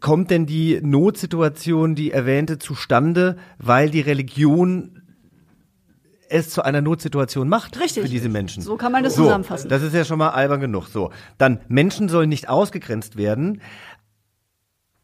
kommt 0.00 0.30
denn 0.30 0.46
die 0.46 0.80
Notsituation, 0.82 1.94
die 1.94 2.10
erwähnte, 2.10 2.58
zustande, 2.58 3.36
weil 3.58 3.90
die 3.90 4.00
Religion 4.00 5.02
es 6.28 6.50
zu 6.50 6.62
einer 6.64 6.80
Notsituation 6.80 7.48
macht 7.48 7.78
Richtig. 7.78 8.02
für 8.02 8.08
diese 8.08 8.28
Menschen. 8.28 8.62
So 8.62 8.76
kann 8.76 8.92
man 8.92 9.04
das 9.04 9.14
so, 9.14 9.24
zusammenfassen. 9.24 9.68
Das 9.68 9.82
ist 9.82 9.94
ja 9.94 10.04
schon 10.04 10.18
mal 10.18 10.30
albern 10.30 10.60
genug. 10.60 10.88
So, 10.88 11.10
dann 11.38 11.60
Menschen 11.68 12.08
sollen 12.08 12.28
nicht 12.28 12.48
ausgegrenzt 12.48 13.16
werden. 13.16 13.60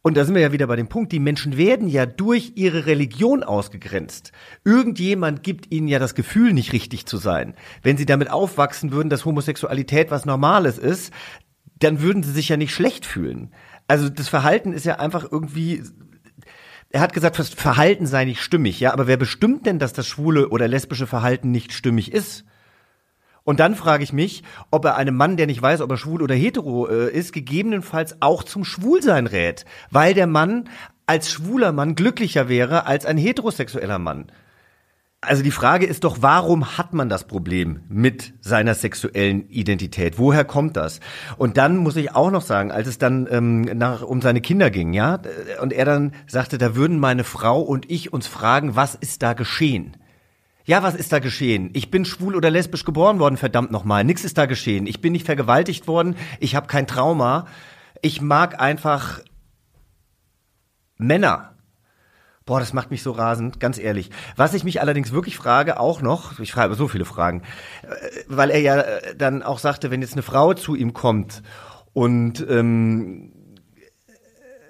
Und 0.03 0.17
da 0.17 0.25
sind 0.25 0.35
wir 0.35 0.41
ja 0.41 0.53
wieder 0.53 0.67
bei 0.67 0.77
dem 0.77 0.89
Punkt, 0.89 1.13
die 1.13 1.21
Menschen 1.21 1.59
werden 1.59 1.87
ja 1.87 2.07
durch 2.07 2.53
ihre 2.55 2.87
Religion 2.87 3.43
ausgegrenzt. 3.43 4.33
Irgendjemand 4.65 5.43
gibt 5.43 5.71
ihnen 5.71 5.89
ja 5.89 5.99
das 5.99 6.15
Gefühl, 6.15 6.55
nicht 6.55 6.73
richtig 6.73 7.05
zu 7.05 7.19
sein. 7.19 7.55
Wenn 7.83 7.99
sie 7.99 8.07
damit 8.07 8.31
aufwachsen 8.31 8.93
würden, 8.93 9.11
dass 9.11 9.27
Homosexualität 9.27 10.11
was 10.11 10.25
Normales 10.25 10.79
ist, 10.79 11.13
dann 11.79 12.01
würden 12.01 12.23
sie 12.23 12.33
sich 12.33 12.49
ja 12.49 12.57
nicht 12.57 12.75
schlecht 12.75 13.05
fühlen. 13.05 13.53
Also 13.91 14.09
das 14.09 14.29
Verhalten 14.29 14.73
ist 14.73 14.87
ja 14.87 15.01
einfach 15.01 15.27
irgendwie 15.29 15.83
er 16.91 17.01
hat 17.01 17.13
gesagt, 17.13 17.41
das 17.41 17.49
Verhalten 17.49 18.07
sei 18.07 18.25
nicht 18.25 18.41
stimmig, 18.41 18.79
ja, 18.79 18.93
aber 18.93 19.09
wer 19.09 19.17
bestimmt 19.17 19.67
denn, 19.67 19.81
dass 19.81 19.93
das 19.93 20.07
schwule 20.07 20.49
oder 20.49 20.69
lesbische 20.69 21.09
Verhalten 21.09 21.51
nicht 21.51 21.73
stimmig 21.73 22.13
ist? 22.13 22.45
Und 23.43 23.59
dann 23.59 23.75
frage 23.75 24.05
ich 24.05 24.13
mich, 24.13 24.45
ob 24.71 24.85
er 24.85 24.97
einem 24.97 25.17
Mann, 25.17 25.37
der 25.37 25.49
nicht 25.49 25.61
weiß, 25.61 25.81
ob 25.81 25.91
er 25.91 25.97
schwul 25.97 26.23
oder 26.23 26.37
hetero 26.37 26.89
äh, 26.89 27.11
ist, 27.11 27.33
gegebenenfalls 27.33 28.23
auch 28.23 28.45
zum 28.45 28.65
Schwulsein 28.65 29.27
rät, 29.27 29.65
weil 29.91 30.15
der 30.15 30.29
Mann 30.29 30.69
als 31.07 31.33
schwuler 31.33 31.73
Mann 31.73 31.97
glücklicher 31.97 32.49
wäre 32.49 32.87
als 32.87 33.07
ein 33.07 33.19
heterosexueller 33.19 33.99
Mann. 33.99 34.31
Also 35.23 35.43
die 35.43 35.51
Frage 35.51 35.85
ist 35.85 36.05
doch, 36.05 36.19
warum 36.23 36.79
hat 36.79 36.95
man 36.95 37.11
das 37.11 37.27
Problem 37.27 37.81
mit 37.91 38.33
seiner 38.41 38.75
sexuellen 38.75 39.51
Identität? 39.51 40.19
Woher 40.19 40.47
kommt 40.47 40.79
das? 40.79 41.01
Und 41.37 41.59
dann 41.59 41.77
muss 41.77 41.97
ich 41.97 42.15
auch 42.15 42.31
noch 42.31 42.41
sagen, 42.41 42.73
als 42.73 42.89
es 42.89 42.97
dann 42.97 43.29
ähm, 43.31 43.63
nach, 43.63 44.01
um 44.01 44.23
seine 44.23 44.41
Kinder 44.41 44.71
ging, 44.71 44.95
ja, 44.95 45.21
und 45.61 45.75
er 45.75 45.85
dann 45.85 46.15
sagte, 46.27 46.57
da 46.57 46.75
würden 46.75 46.99
meine 46.99 47.25
Frau 47.25 47.61
und 47.61 47.91
ich 47.91 48.15
uns 48.15 48.27
fragen, 48.29 48.77
was 48.77 48.95
ist 48.95 49.23
da 49.23 49.35
geschehen? 49.35 49.99
Ja, 50.65 50.83
was 50.83 50.95
ist 50.95 51.13
da 51.13 51.19
geschehen? 51.19 51.69
Ich 51.75 51.91
bin 51.91 52.07
schwul 52.07 52.35
oder 52.35 52.49
lesbisch 52.49 52.87
geboren 52.87 53.19
worden, 53.19 53.37
verdammt 53.37 53.73
nochmal. 53.73 54.05
Nix 54.05 54.25
ist 54.25 54.39
da 54.39 54.47
geschehen. 54.47 54.87
Ich 54.87 55.03
bin 55.03 55.13
nicht 55.13 55.27
vergewaltigt 55.27 55.87
worden. 55.87 56.17
Ich 56.39 56.55
habe 56.55 56.67
kein 56.67 56.87
Trauma. 56.87 57.47
Ich 58.01 58.23
mag 58.23 58.59
einfach 58.59 59.21
Männer. 60.97 61.57
Boah, 62.51 62.59
das 62.59 62.73
macht 62.73 62.91
mich 62.91 63.05
so 63.05 63.13
rasend, 63.13 63.61
ganz 63.61 63.79
ehrlich. 63.79 64.11
Was 64.35 64.55
ich 64.55 64.65
mich 64.65 64.81
allerdings 64.81 65.13
wirklich 65.13 65.37
frage, 65.37 65.79
auch 65.79 66.03
noch, 66.03 66.41
ich 66.41 66.51
frage 66.51 66.75
so 66.75 66.89
viele 66.89 67.05
Fragen, 67.05 67.43
äh, 67.85 67.95
weil 68.27 68.51
er 68.51 68.59
ja 68.59 68.81
äh, 68.81 69.15
dann 69.15 69.45
auch 69.45 69.61
sagte, 69.61 69.93
wenn 69.93 70.03
jetzt 70.03 70.15
eine 70.15 70.23
Frau 70.23 70.53
zu 70.55 70.75
ihm 70.75 70.93
kommt 70.93 71.45
und 71.93 72.45
ähm, 72.51 73.31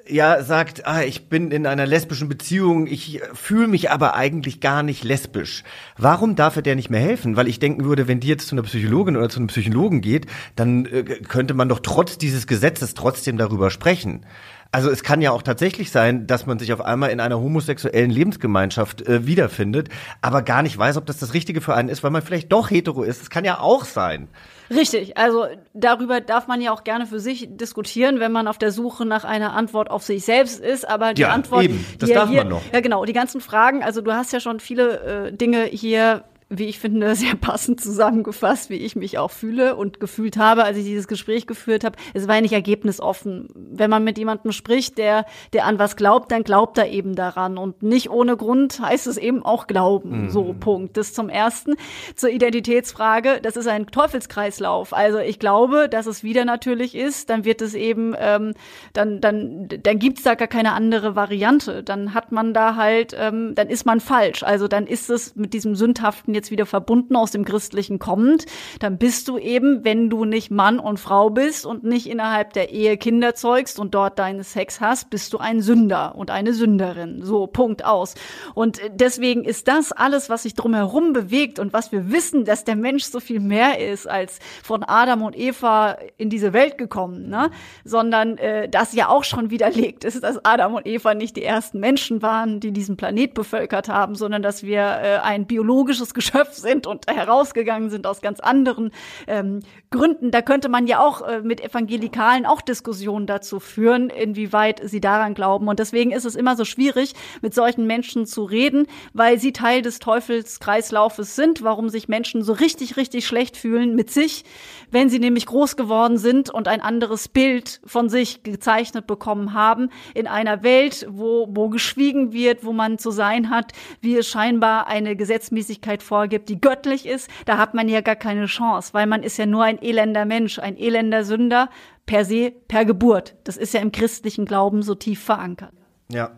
ja 0.06 0.42
sagt, 0.42 0.86
ah, 0.86 1.04
ich 1.04 1.30
bin 1.30 1.52
in 1.52 1.66
einer 1.66 1.86
lesbischen 1.86 2.28
Beziehung, 2.28 2.86
ich 2.86 3.22
fühle 3.32 3.68
mich 3.68 3.90
aber 3.90 4.14
eigentlich 4.14 4.60
gar 4.60 4.82
nicht 4.82 5.02
lesbisch. 5.02 5.64
Warum 5.96 6.36
darf 6.36 6.56
er 6.56 6.62
der 6.62 6.76
nicht 6.76 6.90
mehr 6.90 7.00
helfen? 7.00 7.36
Weil 7.36 7.48
ich 7.48 7.60
denken 7.60 7.86
würde, 7.86 8.08
wenn 8.08 8.20
die 8.20 8.28
jetzt 8.28 8.48
zu 8.48 8.54
einer 8.54 8.62
Psychologin 8.62 9.16
oder 9.16 9.30
zu 9.30 9.38
einem 9.38 9.46
Psychologen 9.46 10.02
geht, 10.02 10.26
dann 10.54 10.84
äh, 10.84 11.02
könnte 11.02 11.54
man 11.54 11.70
doch 11.70 11.80
trotz 11.80 12.18
dieses 12.18 12.46
Gesetzes 12.46 12.92
trotzdem 12.92 13.38
darüber 13.38 13.70
sprechen. 13.70 14.26
Also 14.72 14.88
es 14.88 15.02
kann 15.02 15.20
ja 15.20 15.32
auch 15.32 15.42
tatsächlich 15.42 15.90
sein, 15.90 16.28
dass 16.28 16.46
man 16.46 16.60
sich 16.60 16.72
auf 16.72 16.80
einmal 16.80 17.10
in 17.10 17.18
einer 17.18 17.40
homosexuellen 17.40 18.10
Lebensgemeinschaft 18.10 19.02
äh, 19.02 19.26
wiederfindet, 19.26 19.88
aber 20.22 20.42
gar 20.42 20.62
nicht 20.62 20.78
weiß, 20.78 20.96
ob 20.96 21.06
das 21.06 21.18
das 21.18 21.34
Richtige 21.34 21.60
für 21.60 21.74
einen 21.74 21.88
ist, 21.88 22.04
weil 22.04 22.12
man 22.12 22.22
vielleicht 22.22 22.52
doch 22.52 22.70
hetero 22.70 23.02
ist. 23.02 23.20
Das 23.20 23.30
kann 23.30 23.44
ja 23.44 23.58
auch 23.58 23.84
sein. 23.84 24.28
Richtig, 24.70 25.18
also 25.18 25.46
darüber 25.74 26.20
darf 26.20 26.46
man 26.46 26.60
ja 26.60 26.70
auch 26.72 26.84
gerne 26.84 27.06
für 27.06 27.18
sich 27.18 27.48
diskutieren, 27.50 28.20
wenn 28.20 28.30
man 28.30 28.46
auf 28.46 28.58
der 28.58 28.70
Suche 28.70 29.04
nach 29.04 29.24
einer 29.24 29.52
Antwort 29.54 29.90
auf 29.90 30.04
sich 30.04 30.24
selbst 30.24 30.60
ist. 30.60 30.88
Aber 30.88 31.14
die 31.14 31.22
ja, 31.22 31.30
Antwort, 31.30 31.64
eben. 31.64 31.84
Das 31.98 32.08
die 32.08 32.14
darf 32.14 32.28
hier, 32.28 32.42
man 32.42 32.50
noch. 32.50 32.62
Ja, 32.72 32.80
genau. 32.80 33.04
Die 33.04 33.12
ganzen 33.12 33.40
Fragen. 33.40 33.82
Also 33.82 34.00
du 34.00 34.12
hast 34.12 34.32
ja 34.32 34.38
schon 34.38 34.60
viele 34.60 35.26
äh, 35.26 35.32
Dinge 35.32 35.64
hier 35.64 36.22
wie 36.50 36.66
ich 36.66 36.78
finde, 36.80 37.14
sehr 37.14 37.36
passend 37.36 37.80
zusammengefasst, 37.80 38.68
wie 38.68 38.76
ich 38.76 38.96
mich 38.96 39.16
auch 39.18 39.30
fühle 39.30 39.76
und 39.76 40.00
gefühlt 40.00 40.36
habe, 40.36 40.64
als 40.64 40.76
ich 40.76 40.84
dieses 40.84 41.08
Gespräch 41.08 41.46
geführt 41.46 41.84
habe. 41.84 41.96
Es 42.12 42.28
war 42.28 42.34
ja 42.34 42.40
nicht 42.40 42.52
ergebnisoffen. 42.52 43.48
Wenn 43.54 43.88
man 43.88 44.04
mit 44.04 44.18
jemandem 44.18 44.52
spricht, 44.52 44.98
der, 44.98 45.24
der 45.52 45.64
an 45.64 45.78
was 45.78 45.96
glaubt, 45.96 46.32
dann 46.32 46.42
glaubt 46.42 46.76
er 46.76 46.88
eben 46.88 47.14
daran. 47.14 47.56
Und 47.56 47.82
nicht 47.82 48.10
ohne 48.10 48.36
Grund 48.36 48.80
heißt 48.80 49.06
es 49.06 49.16
eben 49.16 49.44
auch 49.44 49.68
Glauben. 49.68 50.24
Mhm. 50.24 50.30
So, 50.30 50.54
Punkt. 50.58 50.96
Das 50.96 51.14
zum 51.14 51.28
Ersten. 51.28 51.76
Zur 52.16 52.30
Identitätsfrage, 52.30 53.40
das 53.40 53.56
ist 53.56 53.68
ein 53.68 53.86
Teufelskreislauf. 53.86 54.92
Also 54.92 55.18
ich 55.18 55.38
glaube, 55.38 55.88
dass 55.88 56.06
es 56.06 56.24
wieder 56.24 56.44
natürlich 56.44 56.96
ist, 56.96 57.30
dann 57.30 57.44
wird 57.44 57.62
es 57.62 57.74
eben, 57.74 58.14
ähm, 58.18 58.54
dann, 58.92 59.20
dann, 59.20 59.68
dann 59.68 59.98
gibt's 59.98 60.24
da 60.24 60.34
gar 60.34 60.48
keine 60.48 60.72
andere 60.72 61.14
Variante. 61.14 61.84
Dann 61.84 62.12
hat 62.12 62.32
man 62.32 62.52
da 62.52 62.74
halt, 62.74 63.14
ähm, 63.16 63.54
dann 63.54 63.68
ist 63.68 63.86
man 63.86 64.00
falsch. 64.00 64.42
Also 64.42 64.66
dann 64.66 64.88
ist 64.88 65.10
es 65.10 65.36
mit 65.36 65.54
diesem 65.54 65.76
sündhaften 65.76 66.34
jetzt 66.40 66.50
wieder 66.50 66.66
verbunden 66.66 67.16
aus 67.16 67.30
dem 67.30 67.44
Christlichen 67.44 67.98
kommend, 67.98 68.46
dann 68.78 68.96
bist 68.96 69.28
du 69.28 69.38
eben, 69.38 69.84
wenn 69.84 70.08
du 70.08 70.24
nicht 70.24 70.50
Mann 70.50 70.78
und 70.78 70.98
Frau 70.98 71.28
bist 71.28 71.66
und 71.66 71.84
nicht 71.84 72.08
innerhalb 72.08 72.54
der 72.54 72.70
Ehe 72.70 72.96
Kinder 72.96 73.34
zeugst 73.34 73.78
und 73.78 73.94
dort 73.94 74.18
deinen 74.18 74.42
Sex 74.42 74.80
hast, 74.80 75.10
bist 75.10 75.32
du 75.32 75.38
ein 75.38 75.60
Sünder 75.60 76.14
und 76.14 76.30
eine 76.30 76.54
Sünderin. 76.54 77.22
So, 77.22 77.46
Punkt 77.46 77.84
aus. 77.84 78.14
Und 78.54 78.80
deswegen 78.94 79.44
ist 79.44 79.68
das 79.68 79.92
alles, 79.92 80.30
was 80.30 80.44
sich 80.44 80.54
drumherum 80.54 81.12
bewegt 81.12 81.58
und 81.58 81.74
was 81.74 81.92
wir 81.92 82.10
wissen, 82.10 82.44
dass 82.44 82.64
der 82.64 82.76
Mensch 82.76 83.04
so 83.04 83.20
viel 83.20 83.40
mehr 83.40 83.78
ist 83.78 84.08
als 84.08 84.38
von 84.62 84.82
Adam 84.82 85.22
und 85.22 85.36
Eva 85.38 85.98
in 86.16 86.30
diese 86.30 86.54
Welt 86.54 86.78
gekommen, 86.78 87.28
ne? 87.28 87.50
sondern 87.84 88.38
äh, 88.38 88.68
das 88.68 88.94
ja 88.94 89.08
auch 89.08 89.24
schon 89.24 89.50
widerlegt 89.50 90.04
ist, 90.04 90.22
dass 90.22 90.42
Adam 90.44 90.74
und 90.74 90.86
Eva 90.86 91.12
nicht 91.12 91.36
die 91.36 91.44
ersten 91.44 91.80
Menschen 91.80 92.22
waren, 92.22 92.60
die 92.60 92.72
diesen 92.72 92.96
Planet 92.96 93.34
bevölkert 93.34 93.88
haben, 93.88 94.14
sondern 94.14 94.42
dass 94.42 94.62
wir 94.62 94.80
äh, 94.80 95.18
ein 95.22 95.46
biologisches 95.46 96.14
Geschöpf 96.14 96.29
Geschöpf 96.30 96.54
sind 96.54 96.86
und 96.86 97.06
herausgegangen 97.10 97.90
sind 97.90 98.06
aus 98.06 98.20
ganz 98.20 98.40
anderen 98.40 98.92
ähm, 99.26 99.60
Gründen. 99.90 100.30
Da 100.30 100.42
könnte 100.42 100.68
man 100.68 100.86
ja 100.86 101.00
auch 101.00 101.22
äh, 101.22 101.40
mit 101.40 101.60
Evangelikalen 101.60 102.46
auch 102.46 102.60
Diskussionen 102.60 103.26
dazu 103.26 103.58
führen, 103.58 104.10
inwieweit 104.10 104.80
sie 104.84 105.00
daran 105.00 105.34
glauben. 105.34 105.68
Und 105.68 105.78
deswegen 105.78 106.12
ist 106.12 106.24
es 106.24 106.36
immer 106.36 106.56
so 106.56 106.64
schwierig, 106.64 107.14
mit 107.42 107.54
solchen 107.54 107.86
Menschen 107.86 108.26
zu 108.26 108.44
reden, 108.44 108.86
weil 109.12 109.38
sie 109.38 109.52
Teil 109.52 109.82
des 109.82 109.98
Teufelskreislaufes 109.98 111.34
sind, 111.34 111.62
warum 111.62 111.88
sich 111.88 112.08
Menschen 112.08 112.42
so 112.42 112.52
richtig, 112.52 112.96
richtig 112.96 113.26
schlecht 113.26 113.56
fühlen 113.56 113.96
mit 113.96 114.10
sich, 114.10 114.44
wenn 114.90 115.08
sie 115.08 115.18
nämlich 115.18 115.46
groß 115.46 115.76
geworden 115.76 116.18
sind 116.18 116.50
und 116.50 116.68
ein 116.68 116.80
anderes 116.80 117.28
Bild 117.28 117.80
von 117.84 118.08
sich 118.08 118.42
gezeichnet 118.42 119.06
bekommen 119.06 119.54
haben 119.54 119.90
in 120.14 120.26
einer 120.26 120.62
Welt, 120.62 121.06
wo, 121.10 121.48
wo 121.50 121.68
geschwiegen 121.68 122.32
wird, 122.32 122.64
wo 122.64 122.72
man 122.72 122.98
zu 122.98 123.10
sein 123.10 123.50
hat, 123.50 123.72
wie 124.00 124.16
es 124.16 124.28
scheinbar 124.28 124.86
eine 124.86 125.16
Gesetzmäßigkeit 125.16 126.02
vor 126.02 126.19
vorgibt, 126.20 126.50
die 126.50 126.60
göttlich 126.60 127.06
ist, 127.06 127.30
da 127.46 127.56
hat 127.56 127.72
man 127.72 127.88
ja 127.88 128.02
gar 128.02 128.16
keine 128.16 128.44
Chance, 128.44 128.92
weil 128.92 129.06
man 129.06 129.22
ist 129.22 129.38
ja 129.38 129.46
nur 129.46 129.64
ein 129.64 129.80
elender 129.80 130.26
Mensch, 130.26 130.58
ein 130.58 130.76
elender 130.76 131.24
Sünder 131.24 131.70
per 132.04 132.26
se, 132.26 132.52
per 132.68 132.84
Geburt. 132.84 133.36
Das 133.44 133.56
ist 133.56 133.72
ja 133.72 133.80
im 133.80 133.90
christlichen 133.90 134.44
Glauben 134.44 134.82
so 134.82 134.94
tief 134.94 135.22
verankert. 135.22 135.72
Ja. 136.10 136.32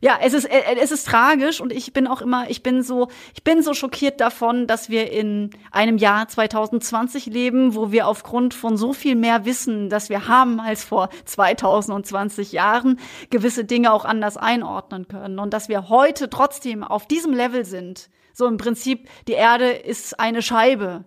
Ja, 0.00 0.16
es 0.22 0.32
ist, 0.32 0.44
äh, 0.44 0.62
es 0.80 0.90
ist 0.90 1.06
tragisch 1.06 1.60
und 1.60 1.72
ich 1.72 1.92
bin 1.92 2.06
auch 2.06 2.22
immer, 2.22 2.48
ich 2.48 2.62
bin 2.62 2.82
so, 2.82 3.08
ich 3.34 3.42
bin 3.42 3.62
so 3.62 3.74
schockiert 3.74 4.20
davon, 4.20 4.66
dass 4.66 4.88
wir 4.88 5.10
in 5.10 5.50
einem 5.72 5.98
Jahr 5.98 6.28
2020 6.28 7.26
leben, 7.26 7.74
wo 7.74 7.90
wir 7.90 8.06
aufgrund 8.06 8.54
von 8.54 8.76
so 8.76 8.92
viel 8.92 9.16
mehr 9.16 9.44
Wissen, 9.44 9.90
das 9.90 10.08
wir 10.08 10.28
haben 10.28 10.60
als 10.60 10.84
vor 10.84 11.10
2020 11.26 12.52
Jahren, 12.52 12.98
gewisse 13.28 13.64
Dinge 13.64 13.92
auch 13.92 14.06
anders 14.06 14.36
einordnen 14.38 15.08
können 15.08 15.40
und 15.40 15.52
dass 15.52 15.68
wir 15.68 15.90
heute 15.90 16.30
trotzdem 16.30 16.84
auf 16.84 17.06
diesem 17.06 17.34
Level 17.34 17.64
sind. 17.66 18.08
So 18.38 18.46
im 18.46 18.56
Prinzip, 18.56 19.08
die 19.26 19.32
Erde 19.32 19.68
ist 19.68 20.20
eine 20.20 20.42
Scheibe. 20.42 21.02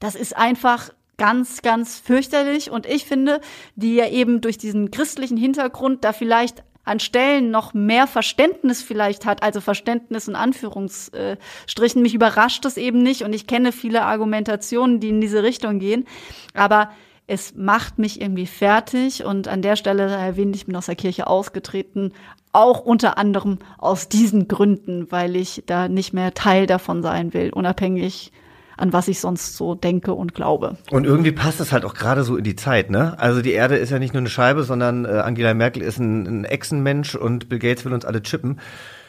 Das 0.00 0.16
ist 0.16 0.36
einfach 0.36 0.90
ganz, 1.16 1.62
ganz 1.62 2.00
fürchterlich 2.00 2.68
und 2.68 2.84
ich 2.84 3.04
finde, 3.04 3.40
die 3.76 3.94
ja 3.94 4.08
eben 4.08 4.40
durch 4.40 4.58
diesen 4.58 4.90
christlichen 4.90 5.36
Hintergrund 5.36 6.02
da 6.02 6.12
vielleicht 6.12 6.64
an 6.82 6.98
Stellen 6.98 7.52
noch 7.52 7.74
mehr 7.74 8.08
Verständnis 8.08 8.82
vielleicht 8.82 9.24
hat, 9.24 9.44
also 9.44 9.60
Verständnis 9.60 10.26
in 10.26 10.34
Anführungsstrichen. 10.34 12.02
Mich 12.02 12.12
überrascht 12.12 12.64
es 12.64 12.76
eben 12.76 13.04
nicht 13.04 13.22
und 13.22 13.32
ich 13.32 13.46
kenne 13.46 13.70
viele 13.70 14.02
Argumentationen, 14.02 14.98
die 14.98 15.10
in 15.10 15.20
diese 15.20 15.44
Richtung 15.44 15.78
gehen. 15.78 16.06
Aber 16.54 16.90
es 17.28 17.54
macht 17.54 18.00
mich 18.00 18.20
irgendwie 18.20 18.46
fertig 18.46 19.24
und 19.24 19.46
an 19.46 19.62
der 19.62 19.76
Stelle 19.76 20.10
erwähnt, 20.10 20.56
ich 20.56 20.66
bin 20.66 20.74
aus 20.74 20.86
der 20.86 20.96
Kirche 20.96 21.28
ausgetreten, 21.28 22.12
auch 22.54 22.80
unter 22.80 23.18
anderem 23.18 23.58
aus 23.78 24.08
diesen 24.08 24.48
Gründen, 24.48 25.10
weil 25.10 25.36
ich 25.36 25.64
da 25.66 25.88
nicht 25.88 26.12
mehr 26.12 26.34
Teil 26.34 26.66
davon 26.66 27.02
sein 27.02 27.34
will, 27.34 27.50
unabhängig 27.52 28.32
an 28.76 28.92
was 28.92 29.08
ich 29.08 29.20
sonst 29.20 29.56
so 29.56 29.74
denke 29.74 30.14
und 30.14 30.34
glaube. 30.34 30.76
Und 30.90 31.04
irgendwie 31.04 31.32
passt 31.32 31.60
es 31.60 31.72
halt 31.72 31.84
auch 31.84 31.94
gerade 31.94 32.24
so 32.24 32.36
in 32.36 32.44
die 32.44 32.56
Zeit, 32.56 32.90
ne? 32.90 33.18
Also 33.18 33.40
die 33.40 33.52
Erde 33.52 33.76
ist 33.76 33.90
ja 33.90 33.98
nicht 33.98 34.14
nur 34.14 34.20
eine 34.20 34.28
Scheibe, 34.28 34.64
sondern 34.64 35.04
äh, 35.04 35.08
Angela 35.08 35.54
Merkel 35.54 35.82
ist 35.82 35.98
ein, 35.98 36.26
ein 36.26 36.44
Echsenmensch 36.44 37.14
und 37.14 37.48
Bill 37.48 37.58
Gates 37.58 37.84
will 37.84 37.92
uns 37.92 38.04
alle 38.04 38.22
chippen. 38.22 38.60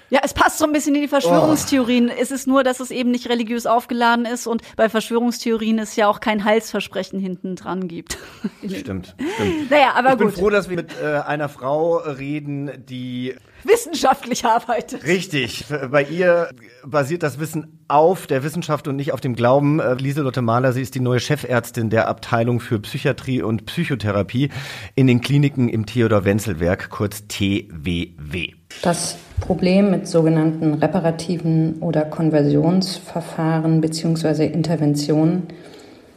Ja, 0.10 0.20
es 0.24 0.34
passt 0.34 0.60
so 0.60 0.65
ein 0.65 0.72
bisschen 0.72 0.96
in 0.96 1.02
die 1.02 1.08
Verschwörungstheorien. 1.08 2.10
Oh. 2.10 2.20
Es 2.20 2.32
ist 2.32 2.48
nur, 2.48 2.63
dass 2.63 2.80
es 2.80 2.91
eben 2.91 3.12
nicht 3.12 3.30
religiös 3.30 3.65
aufgeladen 3.65 4.26
ist 4.26 4.48
und 4.48 4.62
bei 4.76 4.89
Verschwörungstheorien 4.89 5.80
es 5.80 5.96
ja 5.96 6.08
auch 6.08 6.20
kein 6.20 6.44
Heilsversprechen 6.44 7.20
hinten 7.20 7.56
dran 7.56 7.88
gibt. 7.88 8.18
Stimmt, 8.65 9.15
stimmt. 9.18 9.70
Naja, 9.70 9.94
aber 9.96 10.13
ich 10.13 10.18
gut. 10.18 10.30
Ich 10.30 10.36
bin 10.36 10.44
froh, 10.44 10.50
dass 10.50 10.70
wir 10.70 10.76
mit 10.76 10.91
äh, 11.02 11.06
einer 11.06 11.50
Frau 11.50 11.98
reden, 11.98 12.72
die 12.88 13.36
wissenschaftlich 13.63 14.46
arbeitet. 14.46 15.04
Richtig. 15.06 15.65
Bei 15.89 16.04
ihr 16.04 16.50
basiert 16.86 17.24
das 17.24 17.39
Wissen 17.39 17.80
auf 17.88 18.28
der 18.28 18.44
Wissenschaft 18.44 18.88
und 18.88 18.96
nicht 18.96 19.12
auf 19.12 19.22
dem 19.22 19.36
Glauben. 19.36 19.80
Äh, 19.80 19.96
Lieselotte 19.96 20.41
Mahler, 20.41 20.74
sie 20.74 20.82
ist 20.82 20.96
die 20.96 21.00
neue 21.00 21.20
Chefärztin 21.20 21.89
der 21.89 22.08
Abteilung 22.08 22.60
für 22.60 22.80
Psychiatrie 22.80 23.41
und 23.41 23.65
Psychotherapie 23.65 24.50
in 24.96 25.08
den 25.08 25.22
Kliniken 25.22 25.70
im 25.70 25.86
Theodor-Wenzel-Werk, 25.86 26.89
kurz 26.89 27.28
TWW. 27.28 28.54
Das 28.82 29.18
Problem 29.42 29.92
mit 29.92 30.08
sogenannten 30.08 30.76
reparativen 30.76 31.76
oder 31.82 32.04
Konversionsverfahren 32.06 33.82
bzw. 33.82 34.46
Interventionen 34.46 35.44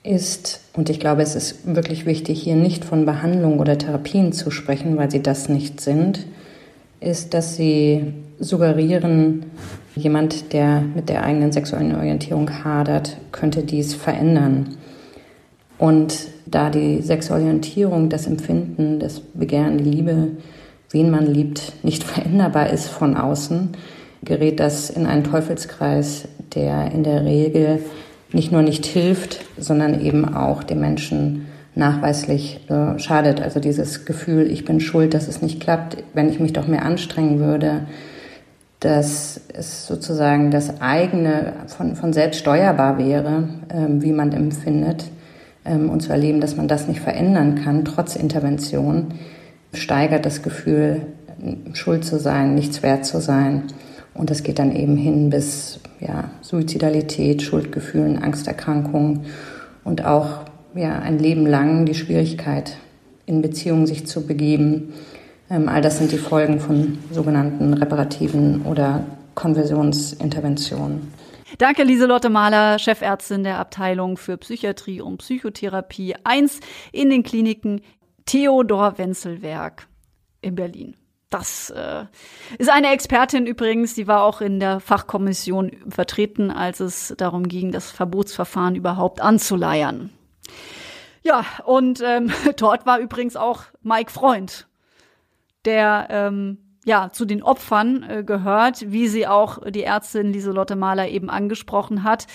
ist, 0.02 0.60
und 0.74 0.88
ich 0.88 1.00
glaube, 1.00 1.22
es 1.22 1.34
ist 1.34 1.74
wirklich 1.74 2.06
wichtig, 2.06 2.40
hier 2.42 2.56
nicht 2.56 2.84
von 2.84 3.04
Behandlung 3.04 3.58
oder 3.58 3.76
Therapien 3.76 4.32
zu 4.32 4.50
sprechen, 4.50 4.96
weil 4.96 5.10
sie 5.10 5.22
das 5.22 5.48
nicht 5.48 5.80
sind, 5.80 6.26
ist, 7.00 7.34
dass 7.34 7.56
sie 7.56 8.12
suggerieren, 8.38 9.46
jemand, 9.94 10.52
der 10.52 10.80
mit 10.80 11.08
der 11.08 11.24
eigenen 11.24 11.52
sexuellen 11.52 11.94
Orientierung 11.94 12.64
hadert, 12.64 13.16
könnte 13.32 13.62
dies 13.62 13.94
verändern. 13.94 14.76
Und 15.76 16.28
da 16.46 16.70
die 16.70 17.02
Sexualorientierung, 17.02 18.08
das 18.08 18.26
Empfinden, 18.26 18.98
das 19.00 19.20
Begehren, 19.20 19.78
die 19.78 19.90
Liebe, 19.90 20.28
wen 20.90 21.10
man 21.10 21.26
liebt, 21.26 21.72
nicht 21.82 22.04
veränderbar 22.04 22.70
ist 22.70 22.88
von 22.88 23.16
außen, 23.16 23.70
gerät 24.24 24.60
das 24.60 24.90
in 24.90 25.06
einen 25.06 25.24
Teufelskreis, 25.24 26.28
der 26.54 26.90
in 26.92 27.04
der 27.04 27.24
Regel 27.24 27.80
nicht 28.32 28.52
nur 28.52 28.62
nicht 28.62 28.84
hilft, 28.84 29.40
sondern 29.56 30.00
eben 30.00 30.34
auch 30.34 30.62
dem 30.62 30.80
Menschen 30.80 31.46
nachweislich 31.74 32.60
äh, 32.68 32.98
schadet. 32.98 33.40
Also 33.40 33.60
dieses 33.60 34.04
Gefühl, 34.04 34.50
ich 34.50 34.64
bin 34.64 34.80
schuld, 34.80 35.14
dass 35.14 35.28
es 35.28 35.40
nicht 35.40 35.60
klappt, 35.60 35.98
wenn 36.12 36.28
ich 36.28 36.40
mich 36.40 36.52
doch 36.52 36.66
mehr 36.66 36.84
anstrengen 36.84 37.38
würde, 37.38 37.86
dass 38.80 39.40
es 39.54 39.86
sozusagen 39.86 40.50
das 40.50 40.80
eigene 40.80 41.52
von, 41.66 41.96
von 41.96 42.12
selbst 42.12 42.40
steuerbar 42.40 42.98
wäre, 42.98 43.48
ähm, 43.72 44.02
wie 44.02 44.12
man 44.12 44.32
empfindet, 44.32 45.04
ähm, 45.64 45.90
und 45.90 46.00
zu 46.00 46.12
erleben, 46.12 46.40
dass 46.40 46.56
man 46.56 46.68
das 46.68 46.88
nicht 46.88 47.00
verändern 47.00 47.56
kann, 47.62 47.84
trotz 47.84 48.16
Intervention, 48.16 49.14
steigert 49.72 50.26
das 50.26 50.42
Gefühl, 50.42 51.02
schuld 51.74 52.04
zu 52.04 52.18
sein, 52.18 52.54
nichts 52.54 52.82
wert 52.82 53.04
zu 53.06 53.20
sein. 53.20 53.64
Und 54.14 54.30
das 54.30 54.42
geht 54.42 54.58
dann 54.58 54.74
eben 54.74 54.96
hin 54.96 55.30
bis 55.30 55.80
ja, 56.00 56.30
Suizidalität, 56.40 57.42
Schuldgefühlen, 57.42 58.20
Angsterkrankungen 58.20 59.26
und 59.84 60.04
auch 60.04 60.40
ja, 60.74 60.98
ein 60.98 61.18
Leben 61.18 61.46
lang 61.46 61.86
die 61.86 61.94
Schwierigkeit, 61.94 62.76
in 63.26 63.42
Beziehungen 63.42 63.86
sich 63.86 64.06
zu 64.06 64.26
begeben. 64.26 64.92
Ähm, 65.50 65.68
all 65.68 65.80
das 65.80 65.98
sind 65.98 66.12
die 66.12 66.18
Folgen 66.18 66.60
von 66.60 66.98
sogenannten 67.10 67.74
reparativen 67.74 68.62
oder 68.62 69.04
Konversionsinterventionen. 69.34 71.12
Danke, 71.56 71.82
Lieselotte 71.82 72.28
Mahler, 72.28 72.78
Chefärztin 72.78 73.42
der 73.42 73.58
Abteilung 73.58 74.16
für 74.16 74.36
Psychiatrie 74.36 75.00
und 75.00 75.18
Psychotherapie 75.18 76.14
1 76.22 76.60
in 76.92 77.08
den 77.08 77.22
Kliniken 77.22 77.80
Theodor 78.28 78.98
Wenzelwerk 78.98 79.88
in 80.42 80.54
Berlin. 80.54 80.94
Das 81.30 81.70
äh, 81.70 82.04
ist 82.58 82.70
eine 82.70 82.92
Expertin 82.92 83.46
übrigens, 83.46 83.94
die 83.94 84.06
war 84.06 84.22
auch 84.22 84.42
in 84.42 84.60
der 84.60 84.80
Fachkommission 84.80 85.72
vertreten, 85.88 86.50
als 86.50 86.80
es 86.80 87.14
darum 87.16 87.48
ging, 87.48 87.72
das 87.72 87.90
Verbotsverfahren 87.90 88.76
überhaupt 88.76 89.22
anzuleiern. 89.22 90.10
Ja, 91.22 91.46
und 91.64 92.02
ähm, 92.04 92.30
dort 92.56 92.84
war 92.84 92.98
übrigens 92.98 93.34
auch 93.34 93.62
Mike 93.80 94.10
Freund, 94.10 94.68
der 95.64 96.08
ähm, 96.10 96.58
ja 96.84 97.08
zu 97.10 97.24
den 97.24 97.42
Opfern 97.42 98.02
äh, 98.02 98.24
gehört, 98.24 98.90
wie 98.92 99.08
sie 99.08 99.26
auch 99.26 99.58
die 99.70 99.84
Ärztin 99.84 100.34
Lieselotte 100.34 100.76
Mahler 100.76 101.08
eben 101.08 101.30
angesprochen 101.30 102.04
hat. 102.04 102.26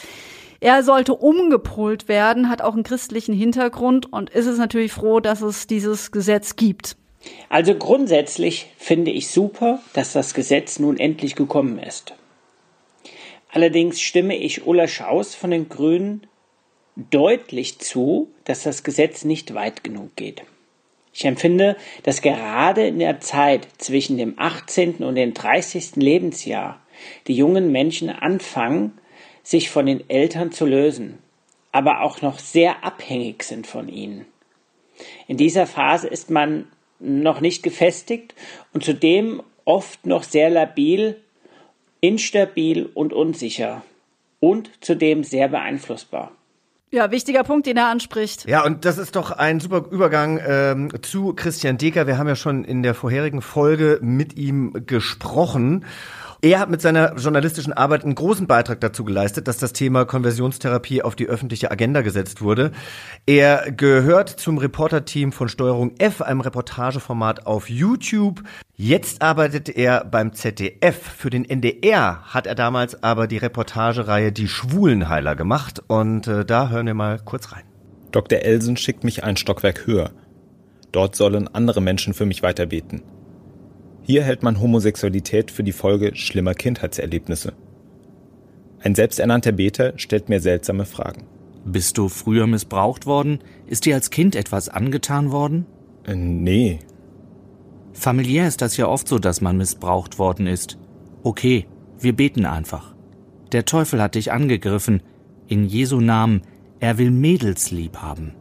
Er 0.64 0.82
sollte 0.82 1.14
umgepolt 1.14 2.08
werden, 2.08 2.48
hat 2.48 2.62
auch 2.62 2.74
einen 2.74 2.84
christlichen 2.84 3.34
Hintergrund 3.34 4.14
und 4.14 4.30
ist 4.30 4.46
es 4.46 4.58
natürlich 4.58 4.94
froh, 4.94 5.20
dass 5.20 5.42
es 5.42 5.68
dieses 5.68 6.14
Gesetz 6.14 6.56
gibt. 6.56 6.96
Also 7.50 7.76
grundsätzlich 7.76 8.68
finde 8.78 9.12
ich 9.12 9.28
super, 9.28 9.80
dass 9.92 10.14
das 10.14 10.34
Gesetz 10.34 10.80
nun 10.80 10.98
endlich 10.98 11.36
gekommen 11.36 11.80
ist. 11.80 12.14
Allerdings 13.52 14.00
stimme 14.00 14.38
ich 14.38 14.66
Ulla 14.66 14.88
Schaus 14.88 15.36
von 15.36 15.52
den 15.52 15.68
Grünen 15.68 16.28
deutlich 16.96 17.80
zu, 17.80 18.30
dass 18.46 18.64
das 18.64 18.86
Gesetz 18.86 19.26
nicht 19.26 19.54
weit 19.54 19.84
genug 19.84 20.16
geht. 20.16 20.44
Ich 21.14 21.26
empfinde, 21.26 21.76
dass 22.04 22.22
gerade 22.22 22.88
in 22.88 23.00
der 23.00 23.20
Zeit 23.20 23.68
zwischen 23.80 24.18
dem 24.18 24.36
18. 24.38 25.04
und 25.04 25.16
dem 25.16 25.34
30. 25.34 25.98
Lebensjahr 25.98 26.80
die 27.28 27.36
jungen 27.36 27.74
Menschen 27.74 28.10
anfangen, 28.10 28.98
sich 29.44 29.70
von 29.70 29.86
den 29.86 30.10
Eltern 30.10 30.52
zu 30.52 30.66
lösen, 30.66 31.20
aber 31.72 32.02
auch 32.02 32.22
noch 32.22 32.40
sehr 32.40 32.84
abhängig 32.84 33.44
sind 33.44 33.68
von 33.68 33.90
ihnen. 33.90 34.26
In 35.28 35.38
dieser 35.38 35.68
Phase 35.68 36.08
ist 36.08 36.30
man 36.30 36.68
noch 37.00 37.42
nicht 37.42 37.64
gefestigt 37.64 38.34
und 38.74 38.84
zudem 38.84 39.44
oft 39.66 40.06
noch 40.06 40.24
sehr 40.24 40.50
labil, 40.50 41.18
instabil 42.00 42.90
und 42.94 43.14
unsicher 43.14 43.84
und 44.40 44.70
zudem 44.82 45.24
sehr 45.24 45.48
beeinflussbar. 45.50 46.32
Ja, 46.92 47.10
wichtiger 47.10 47.44
Punkt, 47.44 47.66
den 47.66 47.78
er 47.78 47.88
anspricht. 47.88 48.48
Ja, 48.48 48.64
und 48.64 48.86
das 48.86 49.00
ist 49.00 49.16
doch 49.16 49.32
ein 49.32 49.60
super 49.60 49.86
Übergang 49.90 50.40
ähm, 50.46 50.92
zu 51.02 51.34
Christian 51.34 51.80
Deker. 51.80 52.06
Wir 52.06 52.20
haben 52.20 52.28
ja 52.28 52.36
schon 52.36 52.64
in 52.66 52.84
der 52.84 52.94
vorherigen 52.94 53.42
Folge 53.42 53.98
mit 54.04 54.38
ihm 54.38 54.86
gesprochen. 54.86 55.86
Er 56.44 56.60
hat 56.60 56.70
mit 56.70 56.82
seiner 56.82 57.16
journalistischen 57.16 57.72
Arbeit 57.72 58.04
einen 58.04 58.16
großen 58.16 58.48
Beitrag 58.48 58.82
dazu 58.82 59.06
geleistet, 59.06 59.48
dass 59.48 59.60
das 59.60 59.72
Thema 59.72 60.04
Konversionstherapie 60.04 61.02
auf 61.02 61.16
die 61.16 61.28
öffentliche 61.28 61.72
Agenda 61.72 62.02
gesetzt 62.02 62.42
wurde. 62.42 62.72
Er 63.26 63.72
gehört 63.72 64.28
zum 64.28 64.58
Reporterteam 64.58 65.32
von 65.32 65.48
Steuerung 65.48 65.94
F, 66.00 66.22
einem 66.22 66.42
Reportageformat 66.42 67.46
auf 67.48 67.70
YouTube. 67.70 68.44
Jetzt 68.76 69.22
arbeitet 69.22 69.70
er 69.70 70.04
beim 70.04 70.34
ZDF. 70.34 70.98
Für 71.16 71.30
den 71.30 71.46
NDR 71.46 72.24
hat 72.26 72.46
er 72.46 72.56
damals 72.56 73.02
aber 73.02 73.28
die 73.28 73.38
Reportagereihe 73.38 74.34
Die 74.34 74.50
Schwulenheiler 74.50 75.38
gemacht. 75.38 75.82
Und 75.88 76.28
äh, 76.28 76.44
da 76.44 76.68
hören 76.68 76.88
wir 76.88 76.94
mal 76.94 77.20
kurz 77.24 77.54
rein. 77.54 77.64
Dr. 78.12 78.40
Elsen 78.40 78.76
schickt 78.76 79.06
mich 79.06 79.24
ein 79.24 79.38
Stockwerk 79.38 79.88
höher. 79.88 80.12
Dort 80.92 81.16
sollen 81.16 81.48
andere 81.48 81.80
Menschen 81.80 82.14
für 82.14 82.26
mich 82.26 82.44
weiterbeten. 82.44 83.02
Hier 84.06 84.24
hält 84.24 84.44
man 84.44 84.60
Homosexualität 84.60 85.50
für 85.50 85.64
die 85.64 85.72
Folge 85.72 86.16
schlimmer 86.16 86.54
Kindheitserlebnisse. 86.54 87.54
Ein 88.82 88.96
selbsternannter 88.96 89.54
Beter 89.54 89.94
stellt 89.96 90.28
mir 90.28 90.42
seltsame 90.42 90.86
Fragen. 90.86 91.24
Bist 91.64 91.98
du 91.98 92.10
früher 92.10 92.46
missbraucht 92.46 93.06
worden? 93.06 93.40
Ist 93.66 93.86
dir 93.86 93.96
als 93.96 94.10
Kind 94.10 94.36
etwas 94.36 94.68
angetan 94.68 95.32
worden? 95.32 95.66
Äh, 96.06 96.16
nee. 96.16 96.80
Familiär 97.94 98.48
ist 98.48 98.62
das 98.62 98.76
ja 98.76 98.88
oft 98.88 99.08
so, 99.08 99.20
dass 99.20 99.40
man 99.40 99.56
missbraucht 99.56 100.20
worden 100.20 100.48
ist. 100.48 100.78
Okay, 101.24 101.66
wir 101.98 102.14
beten 102.14 102.46
einfach. 102.46 102.94
Der 103.54 103.64
Teufel 103.64 104.02
hat 104.02 104.16
dich 104.16 104.34
angegriffen. 104.34 105.02
In 105.48 105.66
Jesu 105.66 106.02
Namen, 106.02 106.42
er 106.82 106.98
will 106.98 107.12
Mädels 107.12 107.72
lieb 107.72 107.98
haben. 107.98 108.34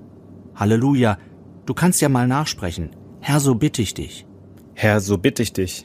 Halleluja, 0.56 1.18
du 1.66 1.74
kannst 1.74 2.00
ja 2.00 2.08
mal 2.08 2.26
nachsprechen. 2.26 2.90
Herr, 3.20 3.38
so 3.38 3.54
bitte 3.54 3.82
ich 3.82 3.94
dich. 3.94 4.26
Herr, 4.74 5.00
so 5.00 5.18
bitte 5.18 5.42
ich 5.42 5.52
dich. 5.52 5.84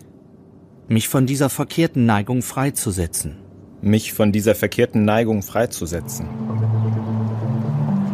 Mich 0.87 1.07
von 1.07 1.25
dieser 1.25 1.49
verkehrten 1.49 2.05
Neigung 2.05 2.41
freizusetzen. 2.41 3.37
Mich 3.81 4.13
von 4.13 4.31
dieser 4.31 4.55
verkehrten 4.55 5.05
Neigung 5.05 5.43
freizusetzen. 5.43 6.27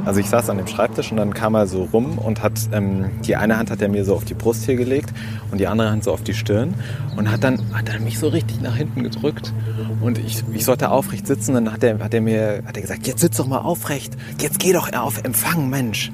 Also 0.06 0.20
ich 0.20 0.28
saß 0.28 0.50
an 0.50 0.58
dem 0.58 0.68
Schreibtisch 0.68 1.12
und 1.12 1.18
dann 1.18 1.34
kam 1.34 1.56
er 1.56 1.66
so 1.66 1.84
rum 1.84 2.18
und 2.18 2.42
hat 2.44 2.60
ähm, 2.74 3.22
die 3.26 3.38
eine 3.38 3.58
Hand 3.58 3.72
hat 3.72 3.82
er 3.82 3.88
mir 3.88 4.04
so 4.04 4.16
auf 4.16 4.26
die 4.26 4.34
Brust 4.34 4.66
hier 4.66 4.76
gelegt 4.76 5.14
und 5.50 5.60
die 5.60 5.68
andere 5.68 5.92
Hand 5.92 6.04
so 6.04 6.12
auf 6.12 6.22
die 6.22 6.34
Stirn 6.34 6.74
und 7.16 7.32
hat 7.32 7.44
dann 7.44 7.74
hat 7.74 7.88
er 7.88 8.02
mich 8.02 8.20
so 8.20 8.28
richtig 8.28 8.60
nach 8.60 8.76
hinten 8.76 9.04
gedrückt 9.04 9.54
und 10.02 10.18
ich, 10.18 10.44
ich 10.52 10.66
sollte 10.66 10.92
aufrecht 10.92 11.26
sitzen. 11.26 11.54
Dann 11.54 11.72
hat 11.72 11.84
er 11.84 12.00
hat 12.00 12.14
er 12.14 12.20
mir 12.20 12.64
hat 12.66 12.76
er 12.76 12.82
gesagt 12.82 13.08
jetzt 13.08 13.22
sitz 13.22 13.38
doch 13.38 13.48
mal 13.48 13.60
aufrecht, 13.60 14.18
jetzt 14.42 14.60
geh 14.60 14.74
doch 14.74 14.92
auf 14.92 15.24
Empfang 15.24 15.70
Mensch. 15.70 16.12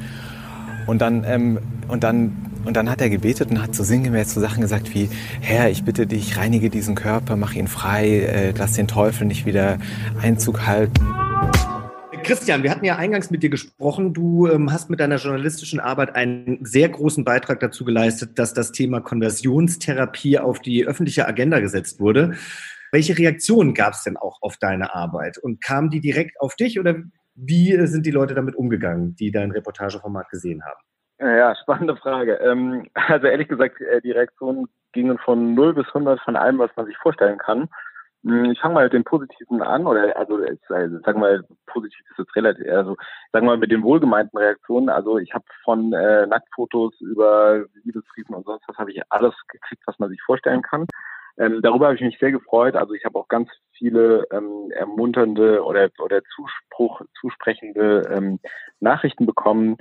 Und 0.85 1.01
dann 1.01 1.23
ähm, 1.23 1.59
und 1.87 2.03
dann 2.03 2.48
und 2.65 2.75
dann 2.75 2.89
hat 2.89 3.01
er 3.01 3.09
gebetet 3.09 3.49
und 3.51 3.61
hat 3.61 3.73
so 3.73 3.83
sinngemäß 3.83 4.33
so 4.33 4.41
Sachen 4.41 4.61
gesagt 4.61 4.93
wie, 4.93 5.09
Herr, 5.41 5.69
ich 5.69 5.83
bitte 5.83 6.07
dich, 6.07 6.37
reinige 6.37 6.69
diesen 6.69 6.95
Körper, 6.95 7.35
mach 7.35 7.53
ihn 7.53 7.67
frei, 7.67 8.19
äh, 8.19 8.53
lass 8.57 8.73
den 8.73 8.87
Teufel 8.87 9.27
nicht 9.27 9.45
wieder 9.45 9.77
Einzug 10.21 10.65
halten. 10.65 11.05
Christian, 12.23 12.63
wir 12.63 12.71
hatten 12.71 12.85
ja 12.85 12.97
eingangs 12.97 13.31
mit 13.31 13.41
dir 13.41 13.49
gesprochen. 13.49 14.13
Du 14.13 14.47
ähm, 14.47 14.71
hast 14.71 14.89
mit 14.89 14.99
deiner 14.99 15.15
journalistischen 15.15 15.79
Arbeit 15.79 16.15
einen 16.15 16.59
sehr 16.63 16.89
großen 16.89 17.23
Beitrag 17.23 17.59
dazu 17.59 17.85
geleistet, 17.85 18.37
dass 18.37 18.53
das 18.53 18.71
Thema 18.71 19.01
Konversionstherapie 19.01 20.37
auf 20.37 20.59
die 20.59 20.85
öffentliche 20.85 21.27
Agenda 21.27 21.59
gesetzt 21.59 21.99
wurde. 21.99 22.35
Welche 22.91 23.17
Reaktionen 23.17 23.73
gab 23.73 23.93
es 23.93 24.03
denn 24.03 24.17
auch 24.17 24.39
auf 24.41 24.57
deine 24.57 24.93
Arbeit? 24.93 25.37
Und 25.37 25.61
kamen 25.63 25.89
die 25.89 26.01
direkt 26.01 26.39
auf 26.39 26.55
dich 26.55 26.79
oder 26.79 26.97
wie 27.35 27.87
sind 27.87 28.05
die 28.05 28.11
Leute 28.11 28.33
damit 28.33 28.55
umgegangen, 28.55 29.15
die 29.15 29.31
dein 29.31 29.51
Reportageformat 29.51 30.29
gesehen 30.29 30.63
haben? 30.63 30.79
Ja, 31.19 31.53
spannende 31.55 31.97
Frage. 31.97 32.35
Ähm, 32.35 32.87
also 32.93 33.27
ehrlich 33.27 33.47
gesagt, 33.47 33.81
äh, 33.81 34.01
die 34.01 34.11
Reaktionen 34.11 34.67
gingen 34.93 35.17
von 35.17 35.53
0 35.53 35.73
bis 35.73 35.87
100 35.87 36.19
von 36.21 36.35
allem, 36.35 36.59
was 36.59 36.71
man 36.75 36.85
sich 36.85 36.97
vorstellen 36.97 37.37
kann. 37.37 37.69
Hm, 38.23 38.51
ich 38.51 38.59
fange 38.59 38.73
mal 38.73 38.85
mit 38.85 38.93
dem 38.93 39.03
Positiven 39.03 39.61
an, 39.61 39.85
oder 39.85 40.15
also, 40.17 40.35
also 40.69 40.99
sagen 40.99 41.21
wir 41.21 41.39
mal, 41.39 41.43
positiv 41.67 41.99
ist 42.11 42.19
jetzt 42.19 42.35
relativ, 42.35 42.65
also 42.69 42.95
sagen 43.31 43.45
wir 43.45 43.51
mal 43.51 43.57
mit 43.57 43.71
den 43.71 43.83
wohlgemeinten 43.83 44.37
Reaktionen. 44.37 44.89
Also 44.89 45.17
ich 45.17 45.33
habe 45.33 45.45
von 45.63 45.93
äh, 45.93 46.25
Nacktfotos 46.27 46.99
über 47.01 47.65
Liebesbriefen 47.83 48.35
und 48.35 48.45
sonst 48.45 48.63
was 48.67 48.77
habe 48.77 48.91
ich 48.91 49.01
alles 49.09 49.35
gekriegt, 49.49 49.83
was 49.87 49.99
man 49.99 50.09
sich 50.09 50.21
vorstellen 50.21 50.61
kann. 50.61 50.85
Ähm, 51.37 51.61
darüber 51.61 51.85
habe 51.85 51.95
ich 51.95 52.01
mich 52.01 52.19
sehr 52.19 52.31
gefreut. 52.31 52.75
Also 52.75 52.93
ich 52.93 53.05
habe 53.05 53.17
auch 53.17 53.29
ganz 53.29 53.49
viele 53.71 54.27
ähm, 54.31 54.71
ermunternde 54.71 55.63
oder 55.63 55.89
oder 55.99 56.21
Zuspruch, 56.35 57.01
zusprechende 57.19 58.09
ähm, 58.11 58.39
Nachrichten 58.81 59.25
bekommen. 59.25 59.77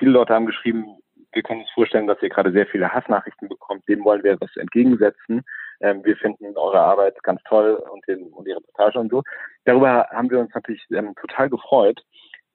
Viele 0.00 0.12
Leute 0.12 0.32
haben 0.32 0.46
geschrieben, 0.46 0.96
wir 1.32 1.42
können 1.42 1.60
uns 1.60 1.70
vorstellen, 1.72 2.06
dass 2.06 2.22
ihr 2.22 2.30
gerade 2.30 2.52
sehr 2.52 2.66
viele 2.66 2.88
Hassnachrichten 2.88 3.50
bekommt. 3.50 3.86
Dem 3.86 4.02
wollen 4.02 4.24
wir 4.24 4.40
was 4.40 4.56
entgegensetzen. 4.56 5.42
Ähm, 5.80 6.02
wir 6.04 6.16
finden 6.16 6.56
eure 6.56 6.80
Arbeit 6.80 7.22
ganz 7.22 7.42
toll 7.46 7.74
und, 7.74 8.08
den, 8.08 8.32
und 8.32 8.46
die 8.46 8.52
Reportage 8.52 8.98
und 8.98 9.10
so. 9.10 9.22
Darüber 9.66 10.08
haben 10.10 10.30
wir 10.30 10.40
uns 10.40 10.54
natürlich 10.54 10.82
ähm, 10.90 11.14
total 11.20 11.50
gefreut, 11.50 12.02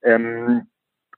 ähm, 0.01 0.65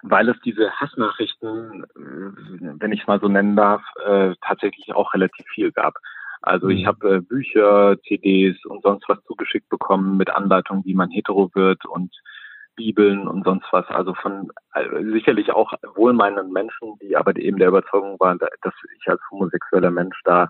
weil 0.03 0.27
es 0.27 0.35
diese 0.43 0.69
Hassnachrichten, 0.69 1.85
äh, 1.85 2.75
wenn 2.81 2.91
ich 2.91 3.01
es 3.01 3.07
mal 3.07 3.21
so 3.21 3.29
nennen 3.29 3.55
darf, 3.55 3.81
äh, 4.05 4.35
tatsächlich 4.45 4.93
auch 4.93 5.13
relativ 5.13 5.45
viel 5.47 5.71
gab. 5.71 5.95
Also 6.41 6.67
ich 6.67 6.83
mhm. 6.83 6.87
habe 6.87 7.15
äh, 7.15 7.21
Bücher, 7.21 7.95
CDs 8.05 8.63
und 8.65 8.83
sonst 8.83 9.07
was 9.07 9.23
zugeschickt 9.23 9.69
bekommen 9.69 10.17
mit 10.17 10.29
Anleitungen, 10.29 10.83
wie 10.83 10.93
man 10.93 11.09
hetero 11.09 11.49
wird 11.55 11.85
und 11.85 12.13
Bibeln 12.77 13.27
und 13.27 13.43
sonst 13.43 13.65
was. 13.71 13.85
Also 13.89 14.13
von 14.13 14.49
äh, 14.73 15.03
sicherlich 15.11 15.51
auch 15.51 15.73
wohlmeinenden 15.95 16.53
Menschen, 16.53 16.97
die 17.01 17.17
aber 17.17 17.35
eben 17.35 17.57
der 17.57 17.67
Überzeugung 17.67 18.17
waren, 18.19 18.39
dass 18.39 18.73
ich 18.97 19.09
als 19.09 19.19
homosexueller 19.29 19.91
Mensch 19.91 20.17
da 20.23 20.47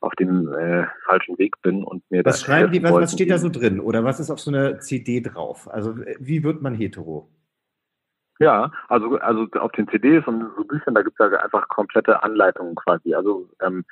auf 0.00 0.12
dem 0.14 0.52
äh, 0.52 0.86
falschen 1.04 1.38
Weg 1.38 1.60
bin 1.62 1.84
und 1.84 2.02
mir 2.10 2.24
was 2.24 2.40
das 2.40 2.46
schreiben 2.46 2.72
die, 2.72 2.82
was, 2.82 2.92
was 2.92 3.12
steht 3.12 3.30
da 3.30 3.38
so 3.38 3.50
drin 3.50 3.80
oder 3.80 4.02
was 4.02 4.18
ist 4.18 4.30
auf 4.30 4.40
so 4.40 4.50
einer 4.50 4.80
CD 4.80 5.20
drauf? 5.20 5.68
Also 5.70 5.94
wie 6.18 6.42
wird 6.42 6.62
man 6.62 6.74
hetero? 6.74 7.28
Ja, 8.38 8.72
also 8.88 9.18
also 9.18 9.46
auf 9.58 9.72
den 9.72 9.86
CDs 9.88 10.26
und 10.26 10.50
so 10.56 10.64
Büchern, 10.64 10.94
da 10.94 11.02
gibt 11.02 11.20
es 11.20 11.30
ja 11.30 11.38
einfach 11.40 11.68
komplette 11.68 12.22
Anleitungen 12.22 12.74
quasi. 12.74 13.14
Also 13.14 13.50
ähm, 13.62 13.84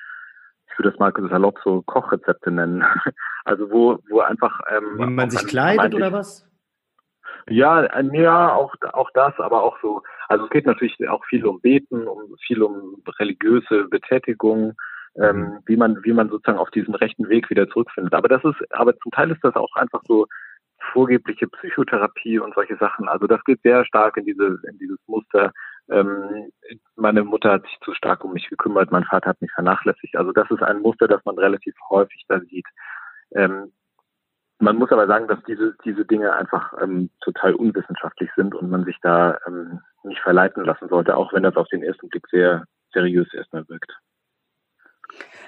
ich 0.71 0.79
würde 0.79 0.91
das 0.91 0.99
mal 0.99 1.13
salopp 1.29 1.59
so 1.63 1.83
Kochrezepte 1.83 2.51
nennen. 2.51 2.85
Also 3.45 3.71
wo 3.71 3.99
wo 4.11 4.21
einfach 4.21 4.61
ähm, 4.71 4.99
wie 4.99 5.07
man 5.07 5.31
sich 5.31 5.47
kleidet 5.47 5.95
oder 5.95 6.13
was? 6.13 6.48
Ja, 7.49 8.01
ja, 8.13 8.55
auch 8.55 8.75
auch 8.93 9.11
das, 9.15 9.39
aber 9.39 9.63
auch 9.63 9.79
so. 9.81 10.03
Also 10.29 10.45
es 10.45 10.51
geht 10.51 10.67
natürlich 10.67 10.97
auch 11.09 11.25
viel 11.27 11.47
um 11.47 11.61
Beten, 11.61 12.07
um 12.07 12.37
viel 12.47 12.63
um 12.63 13.03
religiöse 13.19 13.85
Betätigung 13.89 14.75
ähm, 15.21 15.41
mhm. 15.41 15.59
wie 15.67 15.77
man, 15.77 16.05
wie 16.05 16.13
man 16.13 16.29
sozusagen 16.29 16.59
auf 16.59 16.71
diesen 16.71 16.95
rechten 16.95 17.29
Weg 17.29 17.51
wieder 17.51 17.69
zurückfindet. 17.69 18.15
Aber 18.15 18.29
das 18.29 18.45
ist, 18.45 18.57
aber 18.73 18.97
zum 18.99 19.13
Teil 19.13 19.31
ist 19.31 19.43
das 19.43 19.55
auch 19.57 19.75
einfach 19.77 20.03
so 20.07 20.27
vorgebliche 20.93 21.49
Psychotherapie 21.49 22.39
und 22.39 22.55
solche 22.55 22.77
Sachen. 22.77 23.09
Also 23.09 23.27
das 23.27 23.43
geht 23.45 23.61
sehr 23.63 23.85
stark 23.85 24.17
in 24.17 24.27
diese, 24.27 24.59
in 24.69 24.79
dieses 24.79 24.99
Muster. 25.07 25.53
Ähm, 25.91 26.51
meine 26.97 27.25
Mutter 27.25 27.53
hat 27.53 27.65
sich 27.65 27.77
zu 27.85 27.95
stark 27.95 28.25
um 28.25 28.33
mich 28.33 28.49
gekümmert, 28.49 28.93
mein 28.93 29.05
Vater 29.05 29.31
hat 29.31 29.41
mich 29.41 29.51
vernachlässigt. 29.53 30.17
Also 30.17 30.33
das 30.33 30.51
ist 30.51 30.63
ein 30.63 30.81
Muster, 30.81 31.09
das 31.09 31.25
man 31.25 31.39
relativ 31.39 31.75
häufig 31.91 32.25
da 32.29 32.41
sieht. 32.41 32.67
Ähm, 33.35 33.73
man 34.59 34.77
muss 34.77 34.91
aber 34.91 35.07
sagen, 35.07 35.29
dass 35.29 35.39
diese, 35.47 35.77
diese 35.85 36.05
Dinge 36.05 36.33
einfach 36.33 36.75
ähm, 36.83 37.11
total 37.21 37.55
unwissenschaftlich 37.55 38.31
sind 38.37 38.55
und 38.55 38.71
man 38.71 38.85
sich 38.85 38.97
da 39.03 39.39
ähm, 39.47 39.81
nicht 40.03 40.21
verleiten 40.21 40.65
lassen 40.65 40.89
sollte, 40.89 41.17
auch 41.17 41.33
wenn 41.33 41.45
das 41.45 41.57
auf 41.57 41.69
den 41.69 41.83
ersten 41.83 42.09
Blick 42.09 42.27
sehr 42.29 42.65
seriös 42.93 43.33
erstmal 43.33 43.69
wirkt. 43.69 43.93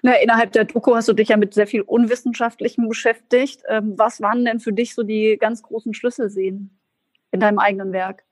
Na, 0.03 0.15
innerhalb 0.15 0.53
der 0.53 0.65
Doku 0.65 0.95
hast 0.95 1.09
du 1.09 1.13
dich 1.13 1.29
ja 1.29 1.37
mit 1.37 1.55
sehr 1.55 1.67
viel 1.67 1.83
Unwissenschaftlichem 1.83 2.89
beschäftigt. 2.89 3.63
Ähm, 3.69 3.99
was 3.99 4.21
waren 4.23 4.45
denn 4.45 4.61
für 4.61 4.73
dich 4.73 4.95
so 4.95 5.03
die 5.03 5.37
ganz 5.39 5.63
großen 5.63 5.93
Schlüsselseen 5.93 6.79
in 7.33 7.41
deinem 7.41 7.59
eigenen 7.59 7.93
Werk? 7.93 8.23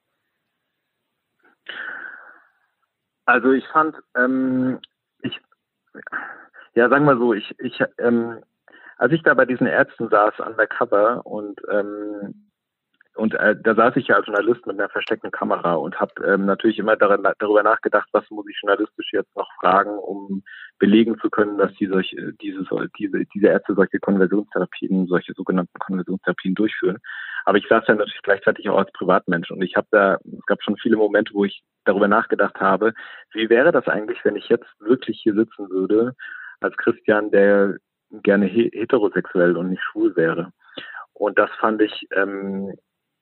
Also 3.27 3.53
ich 3.53 3.67
fand, 3.69 3.97
ähm, 4.17 4.79
ich, 5.21 5.39
ja, 6.75 6.89
sagen 6.89 7.05
wir 7.05 7.19
so, 7.19 7.35
ich, 7.35 7.55
ich, 7.59 7.79
ähm, 7.99 8.43
als 8.99 9.13
ich 9.13 9.23
da 9.23 9.35
bei 9.35 9.47
diesen 9.47 9.67
Ärzten 9.67 10.09
saß 10.09 10.41
undercover 10.41 11.25
und 11.25 11.61
ähm, 11.71 12.49
und 13.19 13.35
äh, 13.35 13.57
da 13.61 13.75
saß 13.75 13.97
ich 13.97 14.07
ja 14.07 14.15
als 14.15 14.27
Journalist 14.27 14.65
mit 14.65 14.79
einer 14.79 14.89
versteckten 14.91 15.33
Kamera 15.33 15.75
und 15.75 15.99
habe 15.99 16.13
ähm, 16.25 16.47
natürlich 16.47 16.79
immer 16.79 16.95
daran, 16.95 17.27
darüber 17.41 17.65
nachgedacht, 17.65 18.09
was 18.13 18.31
muss 18.31 18.47
ich 18.49 18.57
journalistisch 18.63 19.13
jetzt 19.13 19.35
noch 19.35 19.51
fragen, 19.59 19.99
um 19.99 20.45
belegen 20.79 21.19
zu 21.19 21.29
können, 21.29 21.59
dass 21.59 21.73
die 21.75 21.89
solche, 21.89 22.33
diese, 22.35 22.65
diese, 22.97 23.25
diese 23.35 23.47
Ärzte 23.49 23.75
solche 23.75 23.99
Konversionstherapien, 23.99 25.09
solche 25.09 25.33
sogenannten 25.35 25.77
Konversionstherapien 25.81 26.55
durchführen. 26.55 26.99
Aber 27.45 27.59
ich 27.59 27.67
saß 27.67 27.89
ja 27.89 27.97
natürlich 27.97 28.23
gleichzeitig 28.23 28.69
auch 28.69 28.79
als 28.79 28.93
Privatmensch 28.93 29.51
und 29.51 29.63
ich 29.63 29.75
habe 29.75 29.89
da, 29.91 30.19
es 30.25 30.47
gab 30.47 30.63
schon 30.63 30.77
viele 30.77 30.97
Momente, 30.97 31.35
wo 31.35 31.45
ich 31.45 31.65
darüber 31.87 32.07
nachgedacht 32.07 32.61
habe, 32.61 32.95
wie 33.33 33.51
wäre 33.51 33.73
das 33.73 33.89
eigentlich, 33.89 34.25
wenn 34.25 34.37
ich 34.37 34.49
jetzt 34.49 34.69
wirklich 34.79 35.19
hier 35.21 35.35
sitzen 35.35 35.69
würde 35.71 36.15
als 36.61 36.77
Christian, 36.77 37.33
der 37.33 37.79
gerne 38.11 38.47
heterosexuell 38.47 39.57
und 39.57 39.71
nicht 39.71 39.83
schwul 39.83 40.17
wäre. 40.17 40.53
Und 41.13 41.39
das 41.39 41.51
fand 41.61 41.83
ich 41.83 42.07
ähm, 42.13 42.75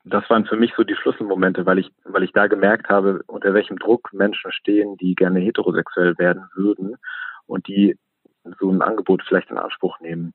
das 0.07 0.29
waren 0.31 0.47
für 0.47 0.57
mich 0.57 0.73
so 0.77 0.85
die 0.85 0.95
Schlüsselmomente, 0.95 1.67
weil 1.67 1.81
ich, 1.81 1.91
weil 2.05 2.23
ich 2.23 2.33
da 2.33 2.47
gemerkt 2.47 2.89
habe, 2.89 3.23
unter 3.27 3.53
welchem 3.55 3.77
Druck 3.77 4.13
Menschen 4.13 4.53
stehen, 4.53 4.97
die 4.97 5.17
gerne 5.17 5.41
heterosexuell 5.41 6.17
werden 6.17 6.49
würden 6.55 6.97
und 7.47 7.67
die 7.67 7.99
so 8.61 8.71
ein 8.71 8.83
Angebot 8.83 9.25
vielleicht 9.27 9.51
in 9.51 9.59
Anspruch 9.59 9.99
nehmen. 9.99 10.33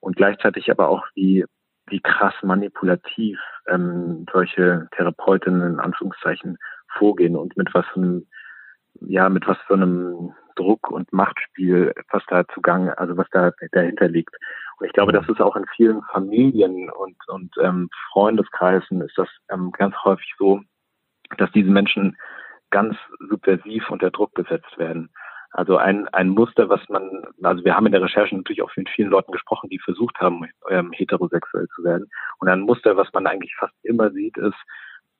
Und 0.00 0.16
gleichzeitig 0.16 0.70
aber 0.70 0.90
auch, 0.90 1.06
wie, 1.14 1.46
wie 1.86 2.00
krass 2.00 2.34
manipulativ 2.42 3.40
ähm, 3.66 4.26
solche 4.30 4.88
Therapeutinnen 4.94 5.72
in 5.72 5.80
Anführungszeichen 5.80 6.58
vorgehen 6.98 7.34
und 7.34 7.56
mit 7.56 7.72
was 7.72 7.86
für 7.94 8.00
einem, 8.00 8.26
ja, 9.00 9.30
mit 9.30 9.46
was 9.46 9.56
für 9.66 9.74
einem 9.74 10.34
Druck 10.56 10.90
und 10.90 11.12
Machtspiel, 11.12 11.92
was 12.10 12.22
da 12.28 12.46
zugang, 12.48 12.90
also 12.90 13.16
was 13.16 13.28
da 13.30 13.52
dahinter 13.72 14.08
liegt. 14.08 14.34
Und 14.78 14.86
ich 14.86 14.92
glaube, 14.92 15.12
das 15.12 15.28
ist 15.28 15.40
auch 15.40 15.56
in 15.56 15.66
vielen 15.76 16.02
Familien 16.12 16.90
und, 16.90 17.16
und 17.28 17.54
ähm, 17.62 17.88
Freundeskreisen 18.12 19.00
ist 19.02 19.16
das 19.16 19.28
ähm, 19.50 19.70
ganz 19.72 19.94
häufig 20.04 20.32
so, 20.38 20.60
dass 21.38 21.50
diese 21.52 21.70
Menschen 21.70 22.16
ganz 22.70 22.96
subversiv 23.30 23.88
unter 23.90 24.10
Druck 24.10 24.34
gesetzt 24.34 24.78
werden. 24.78 25.10
Also 25.52 25.76
ein, 25.76 26.08
ein 26.08 26.30
Muster, 26.30 26.68
was 26.68 26.80
man, 26.88 27.08
also 27.44 27.64
wir 27.64 27.76
haben 27.76 27.86
in 27.86 27.92
der 27.92 28.02
Recherche 28.02 28.36
natürlich 28.36 28.62
auch 28.62 28.76
mit 28.76 28.88
vielen 28.88 29.10
Leuten 29.10 29.30
gesprochen, 29.30 29.70
die 29.70 29.78
versucht 29.78 30.18
haben, 30.18 30.44
ähm, 30.68 30.90
heterosexuell 30.92 31.68
zu 31.76 31.84
werden. 31.84 32.10
Und 32.40 32.48
ein 32.48 32.62
Muster, 32.62 32.96
was 32.96 33.12
man 33.12 33.28
eigentlich 33.28 33.54
fast 33.54 33.74
immer 33.84 34.10
sieht, 34.10 34.36
ist, 34.36 34.56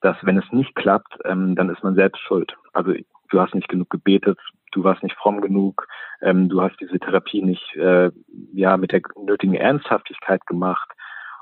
dass 0.01 0.17
wenn 0.23 0.37
es 0.37 0.51
nicht 0.51 0.75
klappt, 0.75 1.17
ähm, 1.23 1.55
dann 1.55 1.69
ist 1.69 1.81
man 1.83 1.95
selbst 1.95 2.19
schuld. 2.21 2.53
Also 2.73 2.93
du 3.29 3.39
hast 3.39 3.55
nicht 3.55 3.69
genug 3.69 3.89
gebetet, 3.89 4.37
du 4.75 4.83
warst 4.83 5.03
nicht 5.03 5.15
fromm 5.15 5.41
genug, 5.41 5.87
ähm, 6.21 6.49
du 6.49 6.61
hast 6.61 6.79
diese 6.79 6.99
Therapie 6.99 7.41
nicht 7.41 7.75
äh, 7.75 8.11
ja 8.53 8.77
mit 8.77 8.91
der 8.91 9.01
nötigen 9.15 9.55
Ernsthaftigkeit 9.55 10.45
gemacht. 10.45 10.89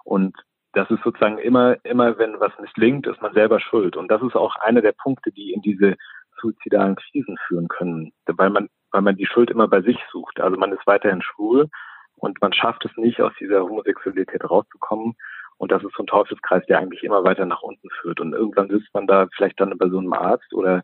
Und 0.04 0.36
das 0.74 0.90
ist 0.90 1.04
sozusagen 1.04 1.38
immer, 1.38 1.78
immer 1.84 2.18
wenn 2.18 2.40
was 2.40 2.52
misslingt, 2.60 3.08
ist 3.08 3.22
man 3.22 3.34
selber 3.34 3.60
schuld. 3.60 3.96
Und 3.96 4.10
das 4.10 4.22
ist 4.22 4.36
auch 4.36 4.56
einer 4.58 4.82
der 4.82 4.94
Punkte, 4.94 5.32
die 5.32 5.54
in 5.54 5.62
diese 5.62 5.96
suizidalen 6.42 6.96
Krisen 6.96 7.38
führen 7.48 7.68
können, 7.68 8.12
weil 8.26 8.50
man, 8.50 8.70
weil 8.92 9.02
man 9.02 9.16
die 9.16 9.26
Schuld 9.26 9.50
immer 9.50 9.68
bei 9.68 9.82
sich 9.82 9.98
sucht. 10.12 10.40
Also 10.40 10.58
man 10.58 10.72
ist 10.72 10.86
weiterhin 10.86 11.22
schwul 11.22 11.70
und 12.18 12.42
man 12.42 12.54
schafft 12.54 12.86
es 12.86 12.96
nicht, 12.98 13.22
aus 13.22 13.34
dieser 13.40 13.62
Homosexualität 13.64 14.50
rauszukommen. 14.50 15.16
Und 15.58 15.72
das 15.72 15.84
ist 15.84 15.96
so 15.96 16.04
ein 16.04 16.08
Teufelskreis, 16.08 16.66
der 16.66 16.80
eigentlich 16.80 17.04
immer 17.04 17.24
weiter 17.24 17.46
nach 17.46 17.62
unten 17.62 17.90
führt. 18.02 18.20
Und 18.20 18.34
irgendwann 18.34 18.70
sitzt 18.70 18.94
man 18.94 19.08
da 19.08 19.28
vielleicht 19.36 19.60
dann 19.60 19.78
bei 19.78 19.88
so 19.88 20.00
einem 20.00 20.14
Arzt 20.14 20.54
oder, 20.54 20.84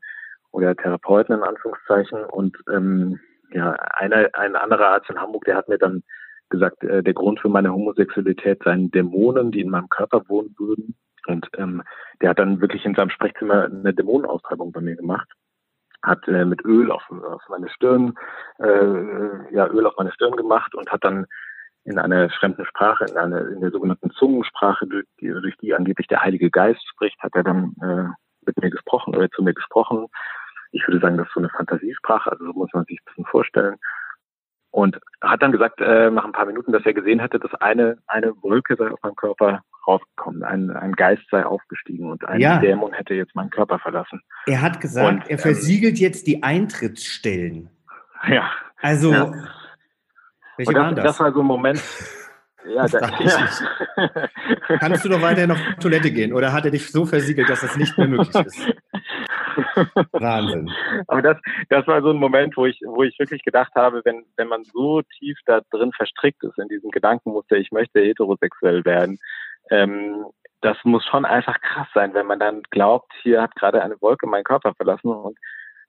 oder 0.52 0.76
Therapeuten 0.76 1.36
in 1.36 1.44
Anführungszeichen. 1.44 2.26
Und 2.26 2.58
ähm, 2.72 3.20
ja, 3.52 3.72
einer, 3.72 4.30
ein 4.34 4.56
anderer 4.56 4.90
Arzt 4.90 5.10
in 5.10 5.20
Hamburg, 5.20 5.46
der 5.46 5.56
hat 5.56 5.70
mir 5.70 5.78
dann 5.78 6.04
gesagt, 6.50 6.84
äh, 6.84 7.04
der 7.04 7.14
Grund 7.14 7.40
für 7.40 7.50
meine 7.50 7.72
Homosexualität 7.72 8.62
seien 8.64 8.92
Dämonen, 8.92 9.52
die 9.52 9.62
in 9.62 9.70
meinem 9.70 9.90
Körper 9.90 10.28
wohnen 10.28 10.56
würden. 10.58 10.96
Und 11.28 11.48
ähm, 11.58 11.84
der 12.22 12.32
hat 12.32 12.40
dann 12.40 12.62
wirklich 12.62 12.86
in 12.86 12.96
seinem 12.96 13.10
Sprechzimmer 13.10 13.66
eine 13.66 13.94
Dämonenaustreibung 13.94 14.72
bei 14.72 14.82
mir 14.82 14.96
gemacht 14.96 15.28
hat 16.02 16.28
äh, 16.28 16.46
mit 16.46 16.64
Öl 16.66 16.92
auf, 16.92 17.04
auf 17.10 17.42
meine 17.50 17.70
Stirn, 17.70 18.14
äh, 18.60 19.54
ja, 19.54 19.68
Öl 19.68 19.86
auf 19.86 19.96
meine 19.98 20.12
Stirn 20.12 20.36
gemacht 20.36 20.74
und 20.76 20.90
hat 20.90 21.04
dann 21.04 21.26
in 21.86 21.98
einer 21.98 22.30
fremden 22.30 22.66
Sprache, 22.66 23.06
in 23.06 23.18
einer 23.18 23.48
in 23.48 23.62
der 23.62 23.72
sogenannten 23.72 24.12
Zungensprache, 24.12 24.86
durch 24.88 25.06
die, 25.20 25.28
durch 25.28 25.58
die 25.58 25.74
angeblich 25.74 26.08
der 26.08 26.22
Heilige 26.22 26.50
Geist 26.50 26.86
spricht, 26.88 27.20
hat 27.20 27.36
er 27.36 27.44
dann 27.44 27.76
äh, 27.82 28.10
mit 28.46 28.62
mir 28.62 28.70
gesprochen 28.70 29.16
oder 29.16 29.30
zu 29.32 29.44
mir 29.44 29.54
gesprochen. 29.54 30.08
Ich 30.72 30.88
würde 30.88 31.00
sagen, 31.00 31.18
das 31.18 31.28
ist 31.28 31.34
so 31.34 31.40
eine 31.40 31.50
Fantasiesprache, 31.50 32.32
also 32.32 32.46
so 32.46 32.54
muss 32.54 32.70
man 32.74 32.86
sich 32.86 33.00
ein 33.00 33.06
bisschen 33.06 33.26
vorstellen. 33.26 33.76
Und 34.72 35.00
hat 35.22 35.42
dann 35.42 35.52
gesagt, 35.52 35.82
äh, 35.82 36.12
nach 36.12 36.26
ein 36.26 36.32
paar 36.32 36.46
Minuten, 36.46 36.72
dass 36.72 36.86
er 36.86 36.94
gesehen 36.94 37.20
hätte, 37.20 37.40
dass 37.40 37.54
eine, 37.56 37.98
eine 38.06 38.34
Wolke 38.44 38.76
sei 38.76 38.92
auf 38.92 39.02
meinem 39.02 39.16
Körper 39.16 39.64
rausgekommen. 39.88 40.44
Ein, 40.44 40.70
ein 40.70 40.94
Geist 40.94 41.24
sei 41.32 41.44
aufgestiegen 41.44 42.12
und 42.12 42.24
ein 42.26 42.40
ja. 42.40 42.60
Dämon 42.60 42.94
hätte 42.94 43.16
jetzt 43.16 43.36
meinen 43.36 43.50
Körper 43.50 43.80
verlassen. 43.80 44.22
Er 44.46 44.62
hat 44.62 44.80
gesagt, 44.80 45.08
und, 45.08 45.24
er 45.24 45.32
ähm, 45.32 45.40
versiegelt 45.40 45.98
ähm, 45.98 46.04
jetzt 46.04 46.28
die 46.28 46.44
Eintrittsstellen. 46.44 47.72
Ja. 48.28 48.52
Also, 48.78 49.12
ja. 49.12 49.32
welche 50.58 50.74
das, 50.74 50.82
waren 50.82 50.96
das? 50.96 51.06
Das 51.06 51.20
war 51.20 51.34
so 51.34 51.42
ein 51.42 51.46
Moment. 51.46 51.82
Ja, 52.66 52.86
das 52.86 52.92
da, 52.92 53.10
ja. 53.20 54.28
Kannst 54.80 55.06
du 55.06 55.10
doch 55.10 55.22
weiterhin 55.22 55.50
auf 55.50 55.58
die 55.58 55.80
Toilette 55.80 56.12
gehen 56.12 56.34
oder 56.34 56.52
hat 56.52 56.66
er 56.66 56.72
dich 56.72 56.92
so 56.92 57.06
versiegelt, 57.06 57.50
dass 57.50 57.62
das 57.62 57.78
nicht 57.78 57.98
mehr 57.98 58.08
möglich 58.08 58.36
ist? 58.36 58.68
Wahnsinn. 60.14 60.70
Aber 61.08 61.22
das, 61.22 61.38
das 61.70 61.88
war 61.88 62.02
so 62.02 62.10
ein 62.12 62.18
Moment, 62.18 62.58
wo 62.58 62.66
ich, 62.66 62.80
wo 62.86 63.04
ich 63.04 63.18
wirklich 63.20 63.44
gedacht 63.44 63.74
habe, 63.76 64.02
wenn, 64.06 64.26
wenn 64.38 64.48
man 64.48 64.64
so 64.64 65.02
tief 65.02 65.38
da 65.46 65.62
drin 65.72 65.92
verstrickt 65.92 66.44
ist 66.44 66.58
in 66.58 66.68
diesem 66.68 66.92
Gedankenmuster, 66.92 67.58
ich 67.58 67.72
möchte 67.72 68.00
heterosexuell 68.00 68.86
werden, 68.86 69.20
ähm, 69.70 70.26
das 70.62 70.78
muss 70.84 71.06
schon 71.06 71.26
einfach 71.26 71.60
krass 71.62 71.88
sein, 71.94 72.14
wenn 72.14 72.26
man 72.26 72.40
dann 72.40 72.64
glaubt, 72.70 73.12
hier 73.22 73.42
hat 73.42 73.56
gerade 73.56 73.82
eine 73.82 74.02
Wolke 74.02 74.28
meinen 74.28 74.44
Körper 74.44 74.74
verlassen 74.74 75.10
und, 75.10 75.38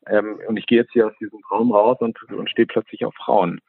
ähm, 0.06 0.38
und 0.46 0.56
ich 0.56 0.66
gehe 0.66 0.78
jetzt 0.78 0.92
hier 0.92 1.06
aus 1.06 1.16
diesem 1.20 1.40
Raum 1.50 1.72
raus 1.72 1.96
und, 2.00 2.22
und 2.30 2.50
stehe 2.50 2.66
plötzlich 2.66 3.04
auf 3.04 3.14
Frauen. 3.14 3.60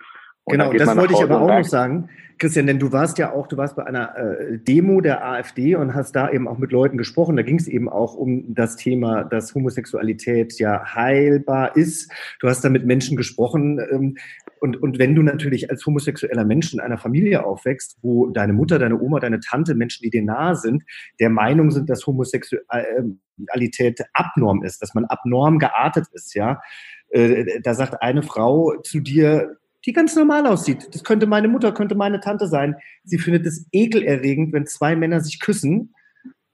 Und 0.43 0.57
genau, 0.57 0.73
das 0.73 0.95
wollte 0.97 1.13
ich 1.13 1.21
aber 1.21 1.41
auch 1.41 1.47
noch 1.47 1.63
sagen, 1.63 2.09
Christian, 2.41 2.65
denn 2.65 2.79
du 2.79 2.91
warst 2.91 3.19
ja 3.19 3.31
auch, 3.31 3.45
du 3.45 3.55
warst 3.57 3.75
bei 3.75 3.85
einer 3.85 4.17
äh, 4.17 4.57
Demo 4.57 4.99
der 4.99 5.23
AfD 5.23 5.75
und 5.75 5.93
hast 5.93 6.15
da 6.15 6.31
eben 6.31 6.47
auch 6.47 6.57
mit 6.57 6.71
Leuten 6.71 6.97
gesprochen. 6.97 7.35
Da 7.35 7.43
ging 7.43 7.59
es 7.59 7.67
eben 7.67 7.87
auch 7.87 8.15
um 8.15 8.55
das 8.55 8.77
Thema, 8.77 9.23
dass 9.23 9.53
Homosexualität 9.53 10.57
ja 10.57 10.95
heilbar 10.95 11.75
ist. 11.75 12.11
Du 12.39 12.47
hast 12.47 12.65
da 12.65 12.69
mit 12.69 12.83
Menschen 12.83 13.15
gesprochen. 13.15 13.79
Ähm, 13.91 14.17
und, 14.59 14.81
und 14.81 14.97
wenn 14.97 15.13
du 15.13 15.21
natürlich 15.21 15.69
als 15.69 15.85
homosexueller 15.85 16.43
Mensch 16.43 16.73
in 16.73 16.79
einer 16.79 16.97
Familie 16.97 17.45
aufwächst, 17.45 17.99
wo 18.01 18.25
deine 18.31 18.53
Mutter, 18.53 18.79
deine 18.79 18.99
Oma, 18.99 19.19
deine 19.19 19.39
Tante, 19.39 19.75
Menschen, 19.75 20.01
die 20.01 20.09
dir 20.09 20.23
nahe 20.23 20.55
sind, 20.55 20.83
der 21.19 21.29
Meinung 21.29 21.69
sind, 21.69 21.91
dass 21.91 22.07
Homosexualität 22.07 24.01
abnorm 24.13 24.63
ist, 24.63 24.81
dass 24.81 24.95
man 24.95 25.05
abnorm 25.05 25.59
geartet 25.59 26.07
ist, 26.13 26.33
ja, 26.33 26.59
äh, 27.11 27.59
da 27.61 27.75
sagt 27.75 28.01
eine 28.01 28.23
Frau 28.23 28.77
zu 28.81 28.99
dir, 28.99 29.57
die 29.85 29.93
ganz 29.93 30.15
normal 30.15 30.45
aussieht. 30.47 30.93
Das 30.93 31.03
könnte 31.03 31.27
meine 31.27 31.47
Mutter, 31.47 31.71
könnte 31.71 31.95
meine 31.95 32.19
Tante 32.19 32.47
sein. 32.47 32.75
Sie 33.03 33.17
findet 33.17 33.45
es 33.45 33.67
ekelerregend, 33.71 34.53
wenn 34.53 34.65
zwei 34.67 34.95
Männer 34.95 35.21
sich 35.21 35.39
küssen. 35.39 35.93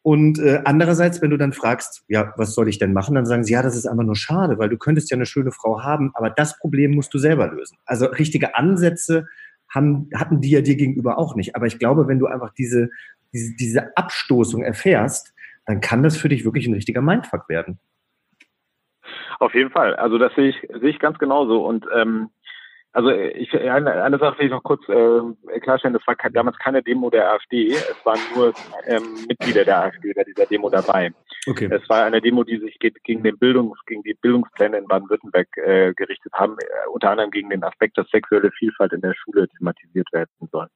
Und 0.02 0.40
äh, 0.40 0.62
andererseits, 0.64 1.22
wenn 1.22 1.32
du 1.32 1.38
dann 1.38 1.52
fragst, 1.52 2.06
ja, 2.08 2.34
was 2.38 2.54
soll 2.54 2.70
ich 2.70 2.80
denn 2.80 2.94
machen, 2.94 3.16
dann 3.16 3.26
sagen 3.26 3.44
sie, 3.44 3.52
ja, 3.52 3.62
das 3.62 3.76
ist 3.76 3.86
einfach 3.86 4.06
nur 4.06 4.16
schade, 4.16 4.58
weil 4.58 4.70
du 4.70 4.78
könntest 4.78 5.12
ja 5.12 5.16
eine 5.16 5.26
schöne 5.26 5.52
Frau 5.52 5.84
haben, 5.84 6.12
aber 6.14 6.30
das 6.30 6.58
Problem 6.58 6.92
musst 6.92 7.14
du 7.14 7.18
selber 7.18 7.48
lösen. 7.48 7.78
Also 7.86 8.06
richtige 8.06 8.56
Ansätze 8.56 9.26
haben, 9.70 10.10
hatten 10.16 10.40
die 10.40 10.52
ja 10.52 10.62
dir 10.62 10.78
gegenüber 10.78 11.18
auch 11.18 11.36
nicht. 11.36 11.58
Aber 11.58 11.66
ich 11.66 11.78
glaube, 11.78 12.08
wenn 12.08 12.20
du 12.20 12.28
einfach 12.28 12.54
diese, 12.54 12.90
diese, 13.34 13.56
diese 13.56 13.98
Abstoßung 13.98 14.64
erfährst, 14.64 15.34
dann 15.66 15.82
kann 15.82 16.04
das 16.04 16.16
für 16.16 16.30
dich 16.30 16.46
wirklich 16.46 16.68
ein 16.68 16.74
richtiger 16.74 17.02
Mindfuck 17.02 17.50
werden. 17.50 17.78
Auf 19.40 19.54
jeden 19.54 19.70
Fall. 19.70 19.96
Also 19.96 20.18
das 20.18 20.34
sehe 20.36 20.50
ich, 20.50 20.56
sehe 20.80 20.90
ich 20.90 21.00
ganz 21.00 21.20
genauso. 21.20 21.66
Und 21.66 21.86
ähm, 21.94 22.30
also 22.94 23.12
ich, 23.12 23.54
eine, 23.54 24.04
eine 24.04 24.18
Sache 24.18 24.40
will 24.40 24.46
ich 24.46 24.52
noch 24.52 24.64
kurz 24.64 24.88
äh, 24.90 25.60
klarstellen, 25.60 25.94
das 25.94 26.08
war 26.08 26.16
damals 26.32 26.58
keine 26.58 26.82
Demo 26.82 27.10
der 27.10 27.32
AfD, 27.32 27.70
es 27.70 28.06
waren 28.06 28.20
nur 28.36 28.54
ähm, 28.86 29.26
Mitglieder 29.28 29.66
der 29.66 29.84
AfD 29.84 30.14
bei 30.14 30.24
dieser 30.24 30.46
Demo 30.46 30.70
dabei. 30.70 31.12
Okay. 31.48 31.70
Es 31.72 31.88
war 31.90 32.04
eine 32.04 32.22
Demo, 32.22 32.44
die 32.44 32.58
sich 32.58 32.78
gegen 32.80 33.24
den 33.24 33.38
Bildungs, 33.38 33.78
gegen 33.86 34.04
die 34.04 34.16
Bildungspläne 34.16 34.78
in 34.78 34.88
Baden-Württemberg 34.88 35.48
äh, 35.58 35.94
gerichtet 35.94 36.34
haben, 36.34 36.58
äh, 36.60 36.90
unter 36.92 37.12
anderem 37.12 37.32
gegen 37.32 37.50
den 37.50 37.64
Aspekt, 37.64 37.98
dass 37.98 38.10
sexuelle 38.10 38.52
Vielfalt 38.52 38.94
in 38.94 39.02
der 39.02 39.14
Schule 39.14 39.48
thematisiert 39.50 40.12
werden 40.12 40.50
soll. 40.52 40.68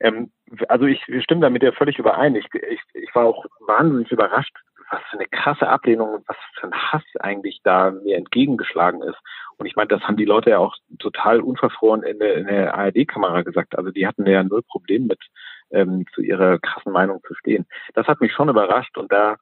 Ähm, 0.00 0.30
also 0.68 0.86
ich 0.86 1.02
stimme 1.22 1.40
damit 1.40 1.62
ja 1.62 1.72
völlig 1.72 1.98
überein. 1.98 2.34
Ich, 2.34 2.46
ich, 2.52 2.80
ich 2.94 3.14
war 3.14 3.26
auch 3.26 3.44
wahnsinnig 3.60 4.10
überrascht, 4.10 4.56
was 4.90 5.00
für 5.10 5.18
eine 5.18 5.28
krasse 5.28 5.68
Ablehnung 5.68 6.14
und 6.14 6.28
was 6.28 6.36
für 6.58 6.66
ein 6.66 6.74
Hass 6.74 7.02
eigentlich 7.20 7.60
da 7.62 7.90
mir 7.90 8.16
entgegengeschlagen 8.16 9.02
ist. 9.02 9.18
Und 9.56 9.66
ich 9.66 9.76
meine, 9.76 9.88
das 9.88 10.02
haben 10.02 10.16
die 10.16 10.24
Leute 10.24 10.50
ja 10.50 10.58
auch 10.58 10.74
total 10.98 11.40
unverfroren 11.40 12.02
in 12.02 12.18
der, 12.18 12.36
in 12.36 12.46
der 12.46 12.74
ARD-Kamera 12.74 13.42
gesagt. 13.42 13.76
Also 13.78 13.90
die 13.90 14.06
hatten 14.06 14.26
ja 14.26 14.42
null 14.42 14.62
Problem 14.62 15.06
mit, 15.06 15.20
ähm, 15.70 16.04
zu 16.14 16.22
ihrer 16.22 16.58
krassen 16.58 16.92
Meinung 16.92 17.20
zu 17.26 17.34
stehen. 17.34 17.66
Das 17.94 18.06
hat 18.06 18.20
mich 18.20 18.32
schon 18.32 18.48
überrascht 18.48 18.96
und 18.96 19.12
da, 19.12 19.36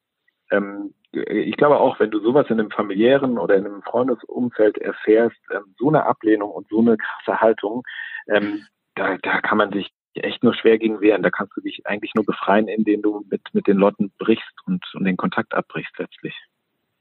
ähm, 0.51 0.95
ich 1.13 1.57
glaube 1.57 1.79
auch, 1.79 2.01
wenn 2.01 2.11
du 2.11 2.21
sowas 2.21 2.47
in 2.49 2.59
einem 2.59 2.71
familiären 2.71 3.39
oder 3.39 3.57
in 3.57 3.67
einem 3.67 3.83
Freundesumfeld 3.83 4.79
erfährst, 4.79 5.39
ähm, 5.51 5.75
so 5.79 5.89
eine 5.89 6.07
Ablehnung 6.07 6.51
und 6.51 6.69
so 6.69 6.81
eine 6.81 6.97
krasse 6.97 7.41
Haltung, 7.41 7.83
ähm, 8.29 8.67
da, 8.95 9.17
da 9.19 9.41
kann 9.41 9.59
man 9.59 9.73
sich 9.73 9.91
echt 10.15 10.43
nur 10.43 10.55
schwer 10.55 10.79
gegen 10.79 11.01
wehren. 11.01 11.23
Da 11.23 11.31
kannst 11.31 11.57
du 11.57 11.61
dich 11.61 11.87
eigentlich 11.87 12.15
nur 12.15 12.25
befreien, 12.25 12.69
indem 12.69 13.03
du 13.03 13.25
mit, 13.31 13.43
mit 13.53 13.67
den 13.67 13.77
Leuten 13.77 14.13
brichst 14.19 14.53
und, 14.67 14.85
und 14.95 15.05
den 15.05 15.17
Kontakt 15.17 15.55
abbrichst 15.55 15.99
letztlich. 15.99 16.35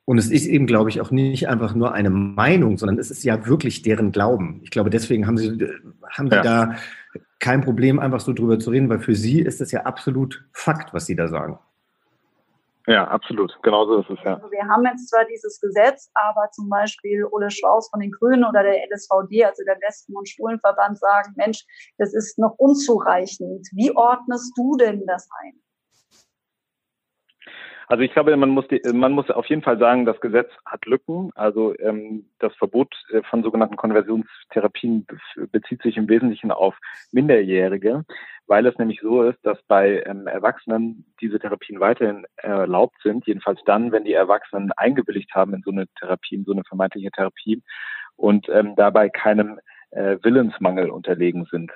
Und 0.05 0.17
es 0.17 0.31
ist 0.31 0.47
eben, 0.47 0.65
glaube 0.65 0.89
ich, 0.89 0.99
auch 0.99 1.11
nicht 1.11 1.47
einfach 1.47 1.75
nur 1.75 1.93
eine 1.93 2.09
Meinung, 2.09 2.77
sondern 2.77 2.97
es 2.97 3.11
ist 3.11 3.23
ja 3.23 3.45
wirklich 3.45 3.81
deren 3.81 4.11
Glauben. 4.11 4.59
Ich 4.63 4.71
glaube, 4.71 4.89
deswegen 4.89 5.27
haben 5.27 5.37
sie, 5.37 5.57
haben 6.09 6.29
sie 6.29 6.35
ja. 6.35 6.41
da 6.41 6.75
kein 7.39 7.61
Problem, 7.61 7.99
einfach 7.99 8.19
so 8.19 8.33
drüber 8.33 8.59
zu 8.59 8.71
reden, 8.71 8.89
weil 8.89 8.99
für 8.99 9.15
sie 9.15 9.41
ist 9.41 9.61
es 9.61 9.71
ja 9.71 9.81
absolut 9.81 10.43
Fakt, 10.53 10.93
was 10.93 11.05
sie 11.05 11.15
da 11.15 11.27
sagen. 11.27 11.59
Ja, 12.87 13.07
absolut. 13.07 13.57
Genauso 13.61 13.99
ist 13.99 14.09
es 14.09 14.17
ja. 14.23 14.35
Also 14.35 14.51
wir 14.51 14.67
haben 14.67 14.83
jetzt 14.85 15.09
zwar 15.09 15.25
dieses 15.25 15.59
Gesetz, 15.59 16.09
aber 16.15 16.49
zum 16.51 16.67
Beispiel 16.69 17.25
Ole 17.31 17.51
Strauß 17.51 17.89
von 17.89 17.99
den 17.99 18.11
Grünen 18.11 18.43
oder 18.43 18.63
der 18.63 18.83
LSVD, 18.89 19.45
also 19.45 19.63
der 19.63 19.77
Lesben- 19.79 20.15
und 20.15 20.27
Schwulenverband, 20.27 20.97
sagen, 20.97 21.33
Mensch, 21.35 21.63
das 21.97 22.13
ist 22.13 22.39
noch 22.39 22.55
unzureichend. 22.57 23.67
Wie 23.73 23.95
ordnest 23.95 24.57
du 24.57 24.77
denn 24.77 25.05
das 25.05 25.29
ein? 25.43 25.61
Also 27.91 28.03
ich 28.03 28.13
glaube, 28.13 28.35
man 28.37 28.51
muss, 28.51 28.65
die, 28.69 28.81
man 28.93 29.11
muss 29.11 29.29
auf 29.29 29.45
jeden 29.47 29.63
Fall 29.63 29.77
sagen, 29.77 30.05
das 30.05 30.21
Gesetz 30.21 30.49
hat 30.65 30.85
Lücken. 30.85 31.29
Also 31.35 31.77
ähm, 31.79 32.25
das 32.39 32.55
Verbot 32.55 32.95
äh, 33.11 33.21
von 33.29 33.43
sogenannten 33.43 33.75
Konversionstherapien 33.75 35.05
bezieht 35.51 35.81
sich 35.81 35.97
im 35.97 36.07
Wesentlichen 36.07 36.51
auf 36.51 36.73
Minderjährige, 37.11 38.05
weil 38.51 38.65
es 38.65 38.77
nämlich 38.77 38.99
so 39.01 39.23
ist, 39.23 39.39
dass 39.43 39.57
bei 39.69 40.03
ähm, 40.05 40.27
Erwachsenen 40.27 41.05
diese 41.21 41.39
Therapien 41.39 41.79
weiterhin 41.79 42.25
erlaubt 42.35 42.97
sind, 43.01 43.25
jedenfalls 43.25 43.61
dann, 43.65 43.93
wenn 43.93 44.03
die 44.03 44.11
Erwachsenen 44.11 44.73
eingewilligt 44.73 45.33
haben 45.33 45.53
in 45.53 45.61
so 45.61 45.71
eine 45.71 45.85
Therapie, 45.97 46.35
in 46.35 46.43
so 46.43 46.51
eine 46.51 46.65
vermeintliche 46.65 47.11
Therapie 47.11 47.63
und 48.17 48.49
ähm, 48.49 48.75
dabei 48.75 49.07
keinem 49.07 49.61
äh, 49.91 50.17
Willensmangel 50.21 50.89
unterlegen 50.89 51.47
sind. 51.49 51.71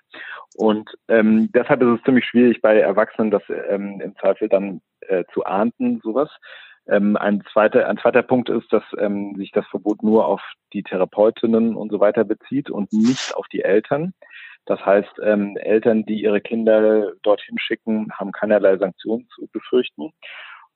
Und 0.57 0.89
ähm, 1.07 1.49
deshalb 1.53 1.81
ist 1.81 1.97
es 1.99 2.03
ziemlich 2.03 2.25
schwierig 2.25 2.61
bei 2.61 2.77
Erwachsenen, 2.77 3.31
das 3.31 3.43
ähm, 3.69 4.01
im 4.01 4.13
Zweifel 4.17 4.49
dann 4.49 4.81
äh, 5.07 5.23
zu 5.33 5.45
ahnden, 5.45 6.01
sowas. 6.03 6.29
Ähm, 6.87 7.15
ein, 7.15 7.41
zweiter, 7.53 7.87
ein 7.87 7.97
zweiter 7.99 8.21
Punkt 8.21 8.49
ist, 8.49 8.73
dass 8.73 8.83
ähm, 8.97 9.33
sich 9.37 9.53
das 9.53 9.65
Verbot 9.67 10.03
nur 10.03 10.27
auf 10.27 10.41
die 10.73 10.83
Therapeutinnen 10.83 11.77
und 11.77 11.89
so 11.89 12.01
weiter 12.01 12.25
bezieht 12.25 12.69
und 12.69 12.91
nicht 12.91 13.33
auf 13.33 13.47
die 13.47 13.63
Eltern. 13.63 14.13
Das 14.65 14.83
heißt, 14.85 15.19
ähm, 15.23 15.57
Eltern, 15.57 16.05
die 16.05 16.21
ihre 16.21 16.41
Kinder 16.41 17.13
dorthin 17.21 17.57
schicken, 17.59 18.11
haben 18.13 18.31
keinerlei 18.31 18.77
Sanktionen 18.77 19.27
zu 19.35 19.47
befürchten. 19.51 20.11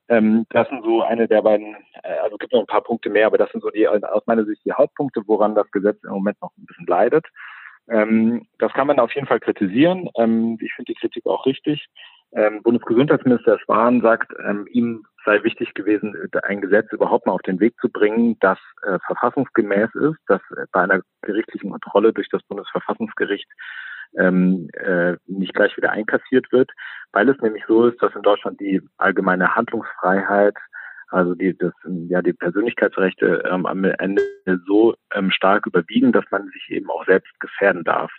Ähm, 0.08 0.46
das 0.50 0.68
sind 0.68 0.84
so 0.84 1.02
eine 1.02 1.28
der 1.28 1.42
beiden, 1.42 1.76
äh, 2.02 2.18
also 2.22 2.36
gibt 2.36 2.52
noch 2.52 2.60
ein 2.60 2.66
paar 2.66 2.82
Punkte 2.82 3.10
mehr, 3.10 3.26
aber 3.26 3.38
das 3.38 3.50
sind 3.52 3.62
so 3.62 3.70
die 3.70 3.86
aus 3.86 4.26
meiner 4.26 4.44
Sicht 4.44 4.64
die 4.64 4.72
Hauptpunkte, 4.72 5.22
woran 5.26 5.54
das 5.54 5.70
Gesetz 5.70 6.02
im 6.04 6.10
Moment 6.10 6.40
noch 6.40 6.50
ein 6.58 6.66
bisschen 6.66 6.86
leidet. 6.86 7.26
Ähm, 7.88 8.46
das 8.58 8.72
kann 8.72 8.86
man 8.86 8.98
auf 9.00 9.12
jeden 9.14 9.26
Fall 9.26 9.40
kritisieren. 9.40 10.08
Ähm, 10.16 10.58
ich 10.60 10.72
finde 10.74 10.92
die 10.92 10.98
Kritik 10.98 11.26
auch 11.26 11.46
richtig. 11.46 11.86
Ähm, 12.32 12.62
Bundesgesundheitsminister 12.62 13.58
Spahn 13.58 14.00
sagt, 14.02 14.32
ähm, 14.46 14.66
ihm 14.70 15.04
sei 15.24 15.42
wichtig 15.44 15.74
gewesen, 15.74 16.14
ein 16.42 16.60
Gesetz 16.60 16.90
überhaupt 16.92 17.26
mal 17.26 17.32
auf 17.32 17.42
den 17.42 17.60
Weg 17.60 17.74
zu 17.80 17.88
bringen, 17.88 18.36
das 18.40 18.58
äh, 18.82 18.98
verfassungsgemäß 19.06 19.94
ist, 19.94 20.18
das 20.26 20.40
bei 20.72 20.82
einer 20.82 21.02
gerichtlichen 21.22 21.70
Kontrolle 21.70 22.12
durch 22.12 22.28
das 22.28 22.42
Bundesverfassungsgericht 22.44 23.48
ähm, 24.18 24.68
äh, 24.74 25.16
nicht 25.26 25.54
gleich 25.54 25.76
wieder 25.76 25.90
einkassiert 25.90 26.50
wird, 26.52 26.70
weil 27.12 27.28
es 27.28 27.40
nämlich 27.40 27.64
so 27.66 27.86
ist, 27.86 28.02
dass 28.02 28.14
in 28.14 28.22
Deutschland 28.22 28.60
die 28.60 28.80
allgemeine 28.98 29.54
Handlungsfreiheit, 29.54 30.56
also 31.08 31.34
die, 31.34 31.56
das, 31.56 31.72
ja, 32.08 32.22
die 32.22 32.32
Persönlichkeitsrechte 32.32 33.44
ähm, 33.50 33.66
am 33.66 33.84
Ende 33.84 34.22
so 34.66 34.94
ähm, 35.14 35.30
stark 35.30 35.66
überwiegen, 35.66 36.12
dass 36.12 36.24
man 36.30 36.48
sich 36.48 36.70
eben 36.70 36.88
auch 36.90 37.04
selbst 37.04 37.38
gefährden 37.40 37.84
darf. 37.84 38.12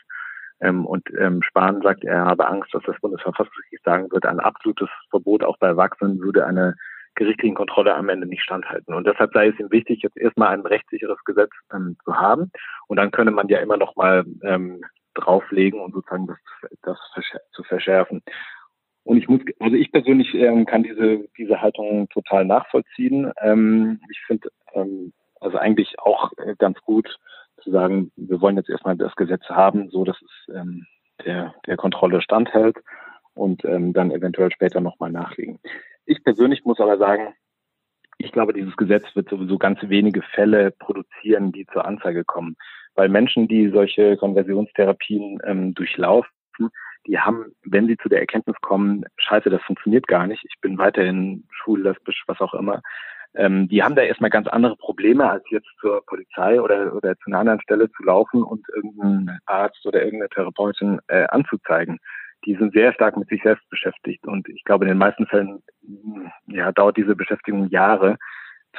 Ähm, 0.61 0.85
und 0.85 1.07
ähm, 1.19 1.41
Spahn 1.41 1.81
sagt, 1.81 2.03
er 2.03 2.25
habe 2.25 2.47
Angst, 2.47 2.73
dass 2.73 2.83
das 2.83 2.99
Bundesverfassungsgericht 3.01 3.83
sagen 3.83 4.11
wird, 4.11 4.25
ein 4.25 4.39
absolutes 4.39 4.89
Verbot 5.09 5.43
auch 5.43 5.57
bei 5.57 5.67
Erwachsenen 5.67 6.19
würde 6.19 6.45
eine 6.45 6.75
gerichtlichen 7.15 7.55
Kontrolle 7.55 7.95
am 7.95 8.09
Ende 8.09 8.27
nicht 8.27 8.43
standhalten. 8.43 8.93
Und 8.93 9.05
deshalb 9.05 9.33
sei 9.33 9.47
es 9.47 9.59
ihm 9.59 9.71
wichtig, 9.71 10.01
jetzt 10.01 10.17
erstmal 10.17 10.49
ein 10.49 10.61
rechtssicheres 10.61 11.17
Gesetz 11.25 11.51
ähm, 11.73 11.97
zu 12.05 12.15
haben. 12.15 12.51
Und 12.87 12.97
dann 12.97 13.11
könne 13.11 13.31
man 13.31 13.47
ja 13.49 13.59
immer 13.59 13.77
noch 13.77 13.95
mal 13.95 14.25
ähm, 14.43 14.81
drauflegen 15.13 15.79
und 15.81 15.93
sozusagen 15.93 16.27
das, 16.27 16.37
das 16.83 16.97
zu 17.51 17.63
verschärfen. 17.63 18.21
Und 19.03 19.17
ich 19.17 19.27
muss, 19.27 19.41
also 19.59 19.75
ich 19.75 19.91
persönlich 19.91 20.33
ähm, 20.35 20.65
kann 20.65 20.83
diese 20.83 21.25
diese 21.37 21.61
Haltung 21.61 22.07
total 22.09 22.45
nachvollziehen. 22.45 23.31
Ähm, 23.41 23.99
ich 24.09 24.21
finde 24.27 24.49
ähm, 24.73 25.11
also 25.39 25.57
eigentlich 25.57 25.99
auch 25.99 26.31
äh, 26.37 26.55
ganz 26.57 26.79
gut 26.81 27.17
zu 27.61 27.71
sagen, 27.71 28.11
wir 28.15 28.41
wollen 28.41 28.57
jetzt 28.57 28.69
erstmal 28.69 28.97
das 28.97 29.15
Gesetz 29.15 29.43
haben, 29.49 29.89
so 29.89 30.03
dass 30.03 30.17
es 30.21 30.55
ähm, 30.55 30.85
der 31.25 31.53
der 31.67 31.77
Kontrolle 31.77 32.21
standhält 32.21 32.77
und 33.33 33.63
ähm, 33.65 33.93
dann 33.93 34.11
eventuell 34.11 34.51
später 34.51 34.81
nochmal 34.81 35.11
nachlegen. 35.11 35.59
Ich 36.05 36.23
persönlich 36.23 36.65
muss 36.65 36.79
aber 36.79 36.97
sagen, 36.97 37.33
ich 38.17 38.31
glaube, 38.31 38.53
dieses 38.53 38.75
Gesetz 38.75 39.15
wird 39.15 39.29
sowieso 39.29 39.57
ganz 39.57 39.79
wenige 39.81 40.21
Fälle 40.21 40.71
produzieren, 40.71 41.51
die 41.51 41.65
zur 41.67 41.85
Anzeige 41.85 42.23
kommen. 42.23 42.55
Weil 42.93 43.09
Menschen, 43.09 43.47
die 43.47 43.69
solche 43.69 44.17
Konversionstherapien 44.17 45.39
ähm, 45.43 45.73
durchlaufen, 45.73 46.69
die 47.07 47.17
haben, 47.17 47.45
wenn 47.63 47.87
sie 47.87 47.97
zu 47.97 48.09
der 48.09 48.19
Erkenntnis 48.19 48.57
kommen, 48.61 49.05
scheiße, 49.17 49.49
das 49.49 49.61
funktioniert 49.63 50.07
gar 50.07 50.27
nicht, 50.27 50.45
ich 50.45 50.59
bin 50.61 50.77
weiterhin 50.77 51.47
schullesbisch, 51.49 52.23
was 52.27 52.39
auch 52.41 52.53
immer, 52.53 52.81
ähm, 53.35 53.67
die 53.69 53.81
haben 53.81 53.95
da 53.95 54.01
erstmal 54.01 54.29
ganz 54.29 54.47
andere 54.47 54.75
Probleme, 54.75 55.29
als 55.29 55.43
jetzt 55.49 55.69
zur 55.79 56.05
Polizei 56.05 56.61
oder, 56.61 56.93
oder 56.93 57.17
zu 57.17 57.27
einer 57.27 57.39
anderen 57.39 57.61
Stelle 57.61 57.89
zu 57.91 58.03
laufen 58.03 58.43
und 58.43 58.67
irgendeinen 58.75 59.39
Arzt 59.45 59.85
oder 59.85 60.03
irgendeine 60.03 60.29
Therapeutin 60.29 60.99
äh, 61.07 61.25
anzuzeigen. 61.27 61.99
Die 62.45 62.55
sind 62.55 62.73
sehr 62.73 62.93
stark 62.93 63.17
mit 63.17 63.29
sich 63.29 63.41
selbst 63.43 63.69
beschäftigt 63.69 64.25
und 64.27 64.49
ich 64.49 64.63
glaube, 64.63 64.85
in 64.85 64.89
den 64.89 64.97
meisten 64.97 65.27
Fällen 65.27 65.61
ja, 66.47 66.71
dauert 66.71 66.97
diese 66.97 67.15
Beschäftigung 67.15 67.69
Jahre, 67.69 68.17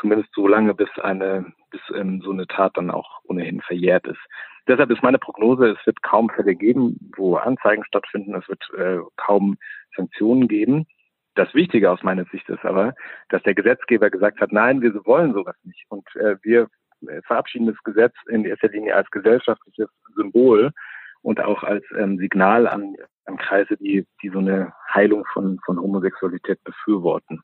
zumindest 0.01 0.35
so 0.35 0.47
lange, 0.47 0.75
bis 0.75 0.91
eine, 1.01 1.47
bis 1.71 1.81
ähm, 1.95 2.21
so 2.23 2.33
eine 2.33 2.47
Tat 2.47 2.77
dann 2.77 2.91
auch 2.91 3.21
ohnehin 3.25 3.61
verjährt 3.61 4.07
ist. 4.07 4.21
Deshalb 4.69 4.91
ist 4.91 5.03
meine 5.03 5.19
Prognose, 5.19 5.71
es 5.71 5.87
wird 5.87 6.03
kaum 6.03 6.29
Fälle 6.31 6.55
geben, 6.55 7.11
wo 7.17 7.37
Anzeigen 7.37 7.85
stattfinden, 7.85 8.35
es 8.35 8.49
wird 8.49 8.63
äh, 8.77 8.99
kaum 9.17 9.57
Sanktionen 9.97 10.47
geben. 10.47 10.87
Das 11.35 11.53
Wichtige 11.55 11.91
aus 11.91 12.03
meiner 12.03 12.25
Sicht 12.27 12.49
ist 12.49 12.65
aber, 12.65 12.95
dass 13.31 13.43
der 13.43 13.55
Gesetzgeber 13.55 14.11
gesagt 14.11 14.41
hat, 14.41 14.53
nein, 14.53 14.83
wir 14.83 14.95
wollen 15.07 15.33
sowas 15.33 15.57
nicht. 15.65 15.85
Und 15.89 16.07
äh, 16.17 16.37
wir 16.43 16.69
verabschieden 17.27 17.67
das 17.67 17.83
Gesetz 17.85 18.15
in 18.29 18.45
erster 18.45 18.69
Linie 18.69 18.95
als 18.95 19.11
gesellschaftliches 19.11 19.89
Symbol 20.15 20.73
und 21.23 21.41
auch 21.41 21.63
als 21.63 21.85
ähm, 21.97 22.19
Signal 22.19 22.67
an, 22.67 22.97
an 23.27 23.37
Kreise, 23.39 23.77
die, 23.77 24.07
die 24.23 24.29
so 24.29 24.39
eine 24.39 24.73
Heilung 24.93 25.25
von, 25.33 25.59
von 25.65 25.81
Homosexualität 25.81 26.63
befürworten. 26.65 27.43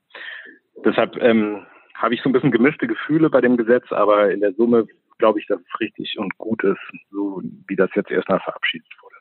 Deshalb 0.84 1.16
ähm, 1.22 1.66
habe 1.94 2.14
ich 2.14 2.22
so 2.22 2.28
ein 2.28 2.32
bisschen 2.32 2.52
gemischte 2.52 2.86
Gefühle 2.86 3.30
bei 3.30 3.40
dem 3.40 3.56
Gesetz, 3.56 3.90
aber 3.90 4.30
in 4.30 4.40
der 4.40 4.52
Summe 4.52 4.86
glaube 5.18 5.40
ich, 5.40 5.46
dass 5.46 5.60
es 5.60 5.80
richtig 5.80 6.16
und 6.18 6.36
gut 6.38 6.62
ist, 6.62 6.80
so 7.10 7.42
wie 7.66 7.76
das 7.76 7.90
jetzt 7.94 8.10
erstmal 8.10 8.40
verabschiedet 8.40 8.88
wurde. 9.02 9.16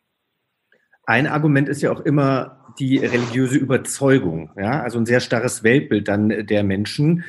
Ein 1.07 1.25
Argument 1.25 1.69
ist 1.69 1.81
ja 1.81 1.89
auch 1.89 2.01
immer 2.01 2.73
die 2.79 2.97
religiöse 2.97 3.57
Überzeugung, 3.57 4.51
ja, 4.57 4.81
also 4.81 4.99
ein 4.99 5.05
sehr 5.05 5.21
starres 5.21 5.63
Weltbild 5.63 6.09
dann 6.09 6.45
der 6.45 6.63
Menschen. 6.63 7.23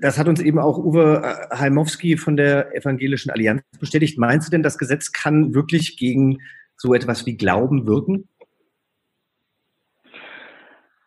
Das 0.00 0.16
hat 0.16 0.28
uns 0.28 0.40
eben 0.40 0.60
auch 0.60 0.78
Uwe 0.78 1.48
Heimowski 1.52 2.16
von 2.16 2.36
der 2.36 2.74
Evangelischen 2.74 3.30
Allianz 3.30 3.62
bestätigt. 3.80 4.16
Meinst 4.16 4.46
du 4.46 4.52
denn, 4.52 4.62
das 4.62 4.78
Gesetz 4.78 5.10
kann 5.10 5.54
wirklich 5.54 5.96
gegen 5.96 6.38
so 6.76 6.94
etwas 6.94 7.26
wie 7.26 7.36
Glauben 7.36 7.86
wirken? 7.88 8.28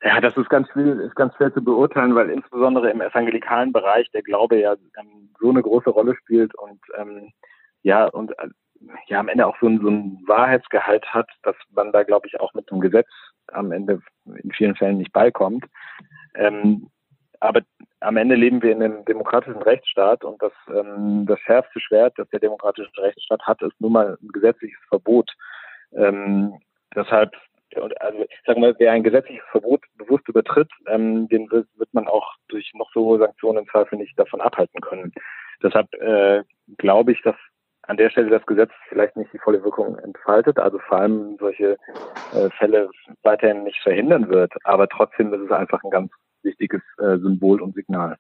Ja, 0.03 0.19
das 0.19 0.35
ist 0.35 0.49
ganz 0.49 0.67
viel, 0.73 0.99
ist 0.99 1.15
ganz 1.15 1.35
schwer 1.35 1.53
zu 1.53 1.63
beurteilen, 1.63 2.15
weil 2.15 2.29
insbesondere 2.29 2.91
im 2.91 2.99
evangelikalen 2.99 3.71
Bereich 3.71 4.11
der 4.11 4.23
Glaube 4.23 4.59
ja 4.59 4.73
ähm, 4.99 5.29
so 5.39 5.49
eine 5.49 5.61
große 5.61 5.89
Rolle 5.89 6.15
spielt 6.15 6.53
und 6.55 6.81
ähm, 6.97 7.31
ja 7.81 8.05
und 8.05 8.31
äh, 8.39 8.49
ja 9.07 9.19
am 9.19 9.29
Ende 9.29 9.45
auch 9.47 9.57
so 9.59 9.67
ein, 9.67 9.79
so 9.79 9.89
ein 9.89 10.23
Wahrheitsgehalt 10.27 11.05
hat, 11.13 11.29
dass 11.43 11.55
man 11.71 11.91
da 11.91 12.03
glaube 12.03 12.27
ich 12.27 12.39
auch 12.39 12.53
mit 12.53 12.69
dem 12.69 12.79
Gesetz 12.79 13.07
am 13.47 13.71
Ende 13.71 14.01
in 14.25 14.51
vielen 14.51 14.75
Fällen 14.75 14.97
nicht 14.97 15.13
beikommt. 15.13 15.65
Ähm, 16.35 16.89
aber 17.39 17.61
am 17.99 18.17
Ende 18.17 18.35
leben 18.35 18.61
wir 18.61 18.71
in 18.71 18.81
einem 18.81 19.05
demokratischen 19.05 19.61
Rechtsstaat 19.61 20.23
und 20.23 20.41
das, 20.41 20.53
ähm, 20.73 21.25
das 21.27 21.39
schärfste 21.41 21.79
Schwert, 21.79 22.13
das 22.17 22.27
der 22.29 22.39
demokratische 22.39 22.89
Rechtsstaat 22.97 23.41
hat, 23.43 23.61
ist 23.61 23.79
nun 23.79 23.93
mal 23.93 24.17
ein 24.21 24.27
gesetzliches 24.29 24.79
Verbot. 24.89 25.31
Ähm, 25.93 26.59
deshalb 26.95 27.35
also 27.99 28.23
ich 28.23 28.41
sage 28.45 28.59
mal, 28.59 28.75
wer 28.79 28.91
ein 28.91 29.03
gesetzliches 29.03 29.45
Verbot 29.51 29.83
bewusst 29.97 30.27
übertritt, 30.27 30.71
ähm, 30.87 31.27
den 31.27 31.49
wird, 31.51 31.67
wird 31.75 31.93
man 31.93 32.07
auch 32.07 32.35
durch 32.47 32.71
noch 32.73 32.89
so 32.93 33.01
hohe 33.01 33.19
Sanktionen 33.19 33.59
im 33.59 33.69
Zweifel 33.69 33.97
nicht 33.97 34.17
davon 34.17 34.41
abhalten 34.41 34.81
können. 34.81 35.11
Deshalb 35.61 35.93
äh, 35.95 36.43
glaube 36.77 37.11
ich, 37.11 37.21
dass 37.23 37.35
an 37.87 37.97
der 37.97 38.09
Stelle 38.09 38.29
das 38.29 38.45
Gesetz 38.45 38.71
vielleicht 38.89 39.15
nicht 39.15 39.31
die 39.33 39.39
volle 39.39 39.63
Wirkung 39.63 39.97
entfaltet, 39.99 40.59
also 40.59 40.77
vor 40.79 40.99
allem 40.99 41.37
solche 41.39 41.77
äh, 42.33 42.49
Fälle 42.57 42.89
weiterhin 43.23 43.63
nicht 43.63 43.81
verhindern 43.81 44.29
wird, 44.29 44.53
aber 44.63 44.87
trotzdem 44.87 45.33
ist 45.33 45.41
es 45.41 45.51
einfach 45.51 45.83
ein 45.83 45.89
ganz 45.89 46.11
wichtiges 46.43 46.81
äh, 46.99 47.17
Symbol 47.17 47.61
und 47.61 47.75
Signal. 47.75 48.17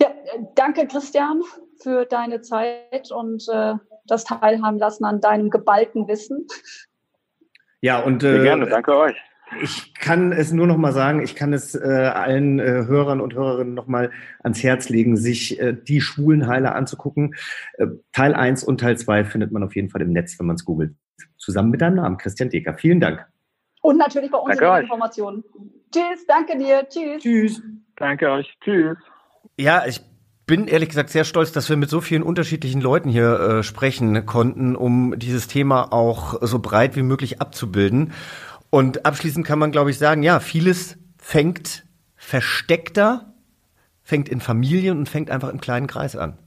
Ja, 0.00 0.08
danke 0.54 0.86
Christian 0.86 1.42
für 1.82 2.04
deine 2.06 2.40
Zeit 2.40 3.10
und 3.10 3.46
äh, 3.52 3.74
das 4.06 4.24
Teilhaben 4.24 4.78
lassen 4.78 5.04
an 5.04 5.20
deinem 5.20 5.50
geballten 5.50 6.08
Wissen. 6.08 6.46
Ja, 7.80 8.00
und 8.00 8.22
äh, 8.24 8.32
Sehr 8.32 8.42
gerne, 8.42 8.66
danke 8.66 8.96
euch. 8.96 9.16
Ich 9.62 9.94
kann 9.94 10.32
es 10.32 10.52
nur 10.52 10.66
noch 10.66 10.76
mal 10.76 10.92
sagen, 10.92 11.22
ich 11.22 11.36
kann 11.36 11.52
es 11.52 11.74
äh, 11.74 11.78
allen 11.78 12.58
äh, 12.58 12.84
Hörern 12.86 13.20
und 13.20 13.34
Hörerinnen 13.34 13.74
noch 13.74 13.86
mal 13.86 14.10
ans 14.42 14.62
Herz 14.62 14.88
legen, 14.88 15.16
sich 15.16 15.60
äh, 15.60 15.72
die 15.72 16.00
Schwulenheiler 16.00 16.74
anzugucken. 16.74 17.34
Äh, 17.74 17.86
Teil 18.12 18.34
1 18.34 18.64
und 18.64 18.80
Teil 18.80 18.98
2 18.98 19.24
findet 19.24 19.52
man 19.52 19.62
auf 19.62 19.76
jeden 19.76 19.88
Fall 19.88 20.02
im 20.02 20.12
Netz, 20.12 20.38
wenn 20.38 20.46
man 20.46 20.56
es 20.56 20.64
googelt. 20.64 20.94
Zusammen 21.38 21.70
mit 21.70 21.80
deinem 21.80 21.96
Namen, 21.96 22.16
Christian 22.18 22.50
Decker. 22.50 22.74
Vielen 22.74 23.00
Dank. 23.00 23.24
Und 23.82 23.98
natürlich 23.98 24.32
bei 24.32 24.38
uns 24.38 24.58
in 24.58 24.82
Informationen. 24.82 25.44
Tschüss, 25.92 26.26
danke 26.26 26.58
dir. 26.58 26.86
Tschüss. 26.88 27.22
Tschüss. 27.22 27.62
Danke 27.96 28.30
euch. 28.30 28.52
Tschüss. 28.64 28.98
Ja, 29.56 29.86
ich 29.86 30.00
bin 30.46 30.68
ehrlich 30.68 30.88
gesagt 30.88 31.10
sehr 31.10 31.24
stolz, 31.24 31.52
dass 31.52 31.68
wir 31.68 31.76
mit 31.76 31.90
so 31.90 32.00
vielen 32.00 32.22
unterschiedlichen 32.22 32.80
Leuten 32.80 33.08
hier 33.08 33.40
äh, 33.40 33.62
sprechen 33.62 34.26
konnten, 34.26 34.76
um 34.76 35.18
dieses 35.18 35.48
Thema 35.48 35.92
auch 35.92 36.38
so 36.40 36.60
breit 36.60 36.94
wie 36.96 37.02
möglich 37.02 37.40
abzubilden. 37.40 38.12
Und 38.70 39.06
abschließend 39.06 39.46
kann 39.46 39.58
man, 39.58 39.72
glaube 39.72 39.90
ich, 39.90 39.98
sagen, 39.98 40.22
ja, 40.22 40.40
vieles 40.40 40.96
fängt 41.18 41.84
versteckter, 42.16 43.32
fängt 44.02 44.28
in 44.28 44.40
Familien 44.40 44.98
und 44.98 45.08
fängt 45.08 45.30
einfach 45.30 45.48
im 45.48 45.60
kleinen 45.60 45.86
Kreis 45.86 46.16
an. 46.16 46.38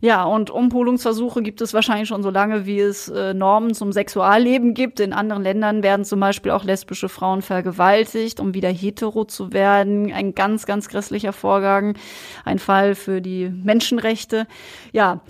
Ja, 0.00 0.24
und 0.24 0.50
Umpolungsversuche 0.50 1.42
gibt 1.42 1.60
es 1.62 1.72
wahrscheinlich 1.72 2.08
schon 2.08 2.22
so 2.22 2.30
lange, 2.30 2.66
wie 2.66 2.80
es 2.80 3.08
äh, 3.08 3.32
Normen 3.32 3.72
zum 3.72 3.92
Sexualleben 3.92 4.74
gibt. 4.74 5.00
In 5.00 5.12
anderen 5.12 5.42
Ländern 5.42 5.82
werden 5.82 6.04
zum 6.04 6.20
Beispiel 6.20 6.52
auch 6.52 6.64
lesbische 6.64 7.08
Frauen 7.08 7.40
vergewaltigt, 7.40 8.38
um 8.38 8.52
wieder 8.52 8.68
hetero 8.68 9.24
zu 9.24 9.52
werden. 9.52 10.12
Ein 10.12 10.34
ganz, 10.34 10.66
ganz 10.66 10.88
grässlicher 10.88 11.32
Vorgang. 11.32 11.96
Ein 12.44 12.58
Fall 12.58 12.94
für 12.94 13.22
die 13.22 13.48
Menschenrechte. 13.48 14.46
Ja, 14.92 15.22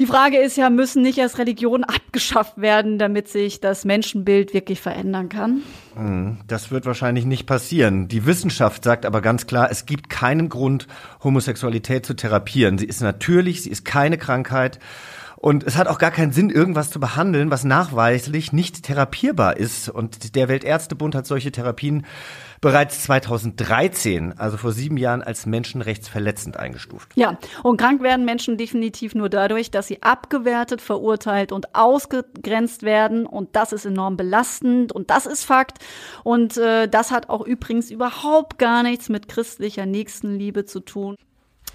die 0.00 0.06
Frage 0.06 0.38
ist 0.38 0.56
ja, 0.56 0.70
müssen 0.70 1.02
nicht 1.02 1.18
erst 1.18 1.36
Religionen 1.36 1.84
abgeschafft 1.84 2.58
werden, 2.58 2.98
damit 2.98 3.28
sich 3.28 3.60
das 3.60 3.84
Menschenbild 3.84 4.54
wirklich 4.54 4.80
verändern 4.80 5.28
kann? 5.28 5.62
Hm, 5.94 6.38
das 6.46 6.70
wird 6.70 6.86
wahrscheinlich 6.86 7.26
nicht 7.26 7.46
passieren. 7.46 8.08
Die 8.08 8.24
Wissenschaft 8.24 8.82
sagt 8.82 9.04
aber 9.04 9.20
ganz 9.20 9.46
klar, 9.46 9.68
es 9.70 9.84
gibt 9.84 10.08
keinen 10.08 10.48
Grund, 10.48 10.88
Homosexualität 11.22 12.06
zu 12.06 12.14
therapieren. 12.14 12.78
Sie 12.78 12.86
ist 12.86 13.02
natürlich, 13.02 13.62
sie 13.62 13.70
ist 13.70 13.84
keine 13.84 14.16
Krankheit. 14.16 14.78
Und 15.36 15.64
es 15.64 15.76
hat 15.76 15.86
auch 15.86 15.98
gar 15.98 16.10
keinen 16.10 16.32
Sinn, 16.32 16.50
irgendwas 16.50 16.90
zu 16.90 16.98
behandeln, 16.98 17.50
was 17.50 17.64
nachweislich 17.64 18.52
nicht 18.52 18.82
therapierbar 18.82 19.58
ist. 19.58 19.90
Und 19.90 20.34
der 20.34 20.48
Weltärztebund 20.48 21.14
hat 21.14 21.26
solche 21.26 21.52
Therapien 21.52 22.06
bereits 22.60 23.02
2013, 23.04 24.38
also 24.38 24.56
vor 24.56 24.72
sieben 24.72 24.96
Jahren, 24.96 25.22
als 25.22 25.46
menschenrechtsverletzend 25.46 26.56
eingestuft. 26.58 27.12
Ja, 27.14 27.38
und 27.62 27.78
krank 27.78 28.02
werden 28.02 28.24
Menschen 28.24 28.58
definitiv 28.58 29.14
nur 29.14 29.28
dadurch, 29.28 29.70
dass 29.70 29.86
sie 29.86 30.02
abgewertet, 30.02 30.80
verurteilt 30.80 31.52
und 31.52 31.74
ausgegrenzt 31.74 32.82
werden. 32.82 33.26
Und 33.26 33.56
das 33.56 33.72
ist 33.72 33.86
enorm 33.86 34.16
belastend 34.16 34.92
und 34.92 35.10
das 35.10 35.26
ist 35.26 35.44
Fakt. 35.44 35.78
Und 36.22 36.56
äh, 36.58 36.88
das 36.88 37.10
hat 37.10 37.28
auch 37.30 37.46
übrigens 37.46 37.90
überhaupt 37.90 38.58
gar 38.58 38.82
nichts 38.82 39.08
mit 39.08 39.28
christlicher 39.28 39.86
Nächstenliebe 39.86 40.64
zu 40.66 40.80
tun. 40.80 41.16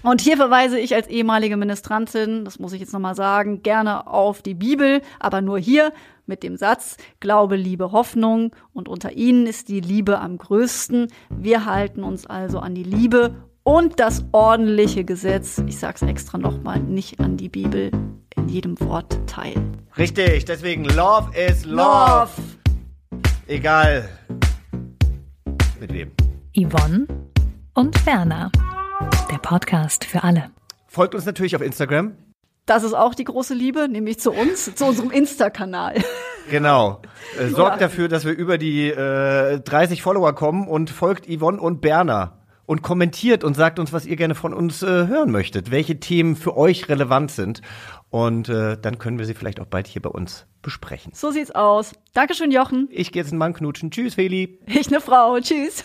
Und 0.06 0.20
hier 0.20 0.36
verweise 0.36 0.78
ich 0.78 0.94
als 0.94 1.08
ehemalige 1.08 1.56
Ministrantin, 1.56 2.44
das 2.44 2.60
muss 2.60 2.72
ich 2.72 2.78
jetzt 2.78 2.92
nochmal 2.92 3.16
sagen, 3.16 3.64
gerne 3.64 4.06
auf 4.06 4.40
die 4.40 4.54
Bibel, 4.54 5.02
aber 5.18 5.40
nur 5.40 5.58
hier 5.58 5.92
mit 6.26 6.44
dem 6.44 6.56
Satz 6.56 6.96
Glaube, 7.18 7.56
Liebe, 7.56 7.90
Hoffnung 7.90 8.54
und 8.72 8.88
unter 8.88 9.14
ihnen 9.14 9.48
ist 9.48 9.66
die 9.68 9.80
Liebe 9.80 10.20
am 10.20 10.38
größten. 10.38 11.08
Wir 11.30 11.64
halten 11.66 12.04
uns 12.04 12.24
also 12.24 12.60
an 12.60 12.76
die 12.76 12.84
Liebe 12.84 13.34
und 13.64 13.98
das 13.98 14.24
ordentliche 14.30 15.02
Gesetz. 15.02 15.60
Ich 15.66 15.80
sag's 15.80 16.02
extra 16.02 16.38
nochmal, 16.38 16.78
nicht 16.78 17.18
an 17.18 17.36
die 17.36 17.48
Bibel 17.48 17.90
in 18.36 18.48
jedem 18.48 18.78
Wortteil. 18.78 19.54
Richtig, 19.98 20.44
deswegen 20.44 20.84
Love 20.84 21.36
is 21.36 21.64
Love. 21.64 22.30
love. 22.30 22.30
Egal 23.48 24.08
mit 25.80 25.92
wem. 25.92 26.12
Yvonne 26.54 27.08
und 27.74 28.06
Werner. 28.06 28.52
Der 29.30 29.38
Podcast 29.38 30.04
für 30.04 30.24
alle. 30.24 30.50
Folgt 30.86 31.14
uns 31.14 31.26
natürlich 31.26 31.54
auf 31.56 31.62
Instagram. 31.62 32.16
Das 32.64 32.82
ist 32.82 32.94
auch 32.94 33.14
die 33.14 33.24
große 33.24 33.54
Liebe, 33.54 33.88
nämlich 33.88 34.18
zu 34.18 34.32
uns, 34.32 34.74
zu 34.74 34.84
unserem 34.84 35.10
Insta-Kanal. 35.10 35.94
Genau. 36.48 37.02
Äh, 37.40 37.48
sorgt 37.48 37.80
dafür, 37.80 38.06
dass 38.06 38.24
wir 38.24 38.30
über 38.30 38.56
die 38.56 38.88
äh, 38.88 39.58
30 39.58 40.00
Follower 40.00 40.32
kommen 40.32 40.68
und 40.68 40.90
folgt 40.90 41.26
Yvonne 41.26 41.60
und 41.60 41.80
Berner 41.80 42.38
und 42.66 42.82
kommentiert 42.82 43.42
und 43.42 43.54
sagt 43.54 43.80
uns, 43.80 43.92
was 43.92 44.06
ihr 44.06 44.14
gerne 44.14 44.36
von 44.36 44.54
uns 44.54 44.80
äh, 44.84 45.08
hören 45.08 45.32
möchtet, 45.32 45.72
welche 45.72 45.98
Themen 45.98 46.36
für 46.36 46.56
euch 46.56 46.88
relevant 46.88 47.32
sind. 47.32 47.62
Und 48.10 48.48
äh, 48.48 48.78
dann 48.80 48.98
können 48.98 49.18
wir 49.18 49.26
sie 49.26 49.34
vielleicht 49.34 49.58
auch 49.58 49.66
bald 49.66 49.88
hier 49.88 50.02
bei 50.02 50.10
uns 50.10 50.46
besprechen. 50.62 51.10
So 51.16 51.32
sieht's 51.32 51.50
aus. 51.50 51.94
Dankeschön, 52.14 52.52
Jochen. 52.52 52.86
Ich 52.92 53.10
gehe 53.10 53.22
jetzt 53.22 53.32
einen 53.32 53.40
Mann 53.40 53.52
knutschen. 53.52 53.90
Tschüss, 53.90 54.14
Feli. 54.14 54.60
Ich 54.66 54.86
eine 54.86 55.00
Frau. 55.00 55.40
Tschüss. 55.40 55.84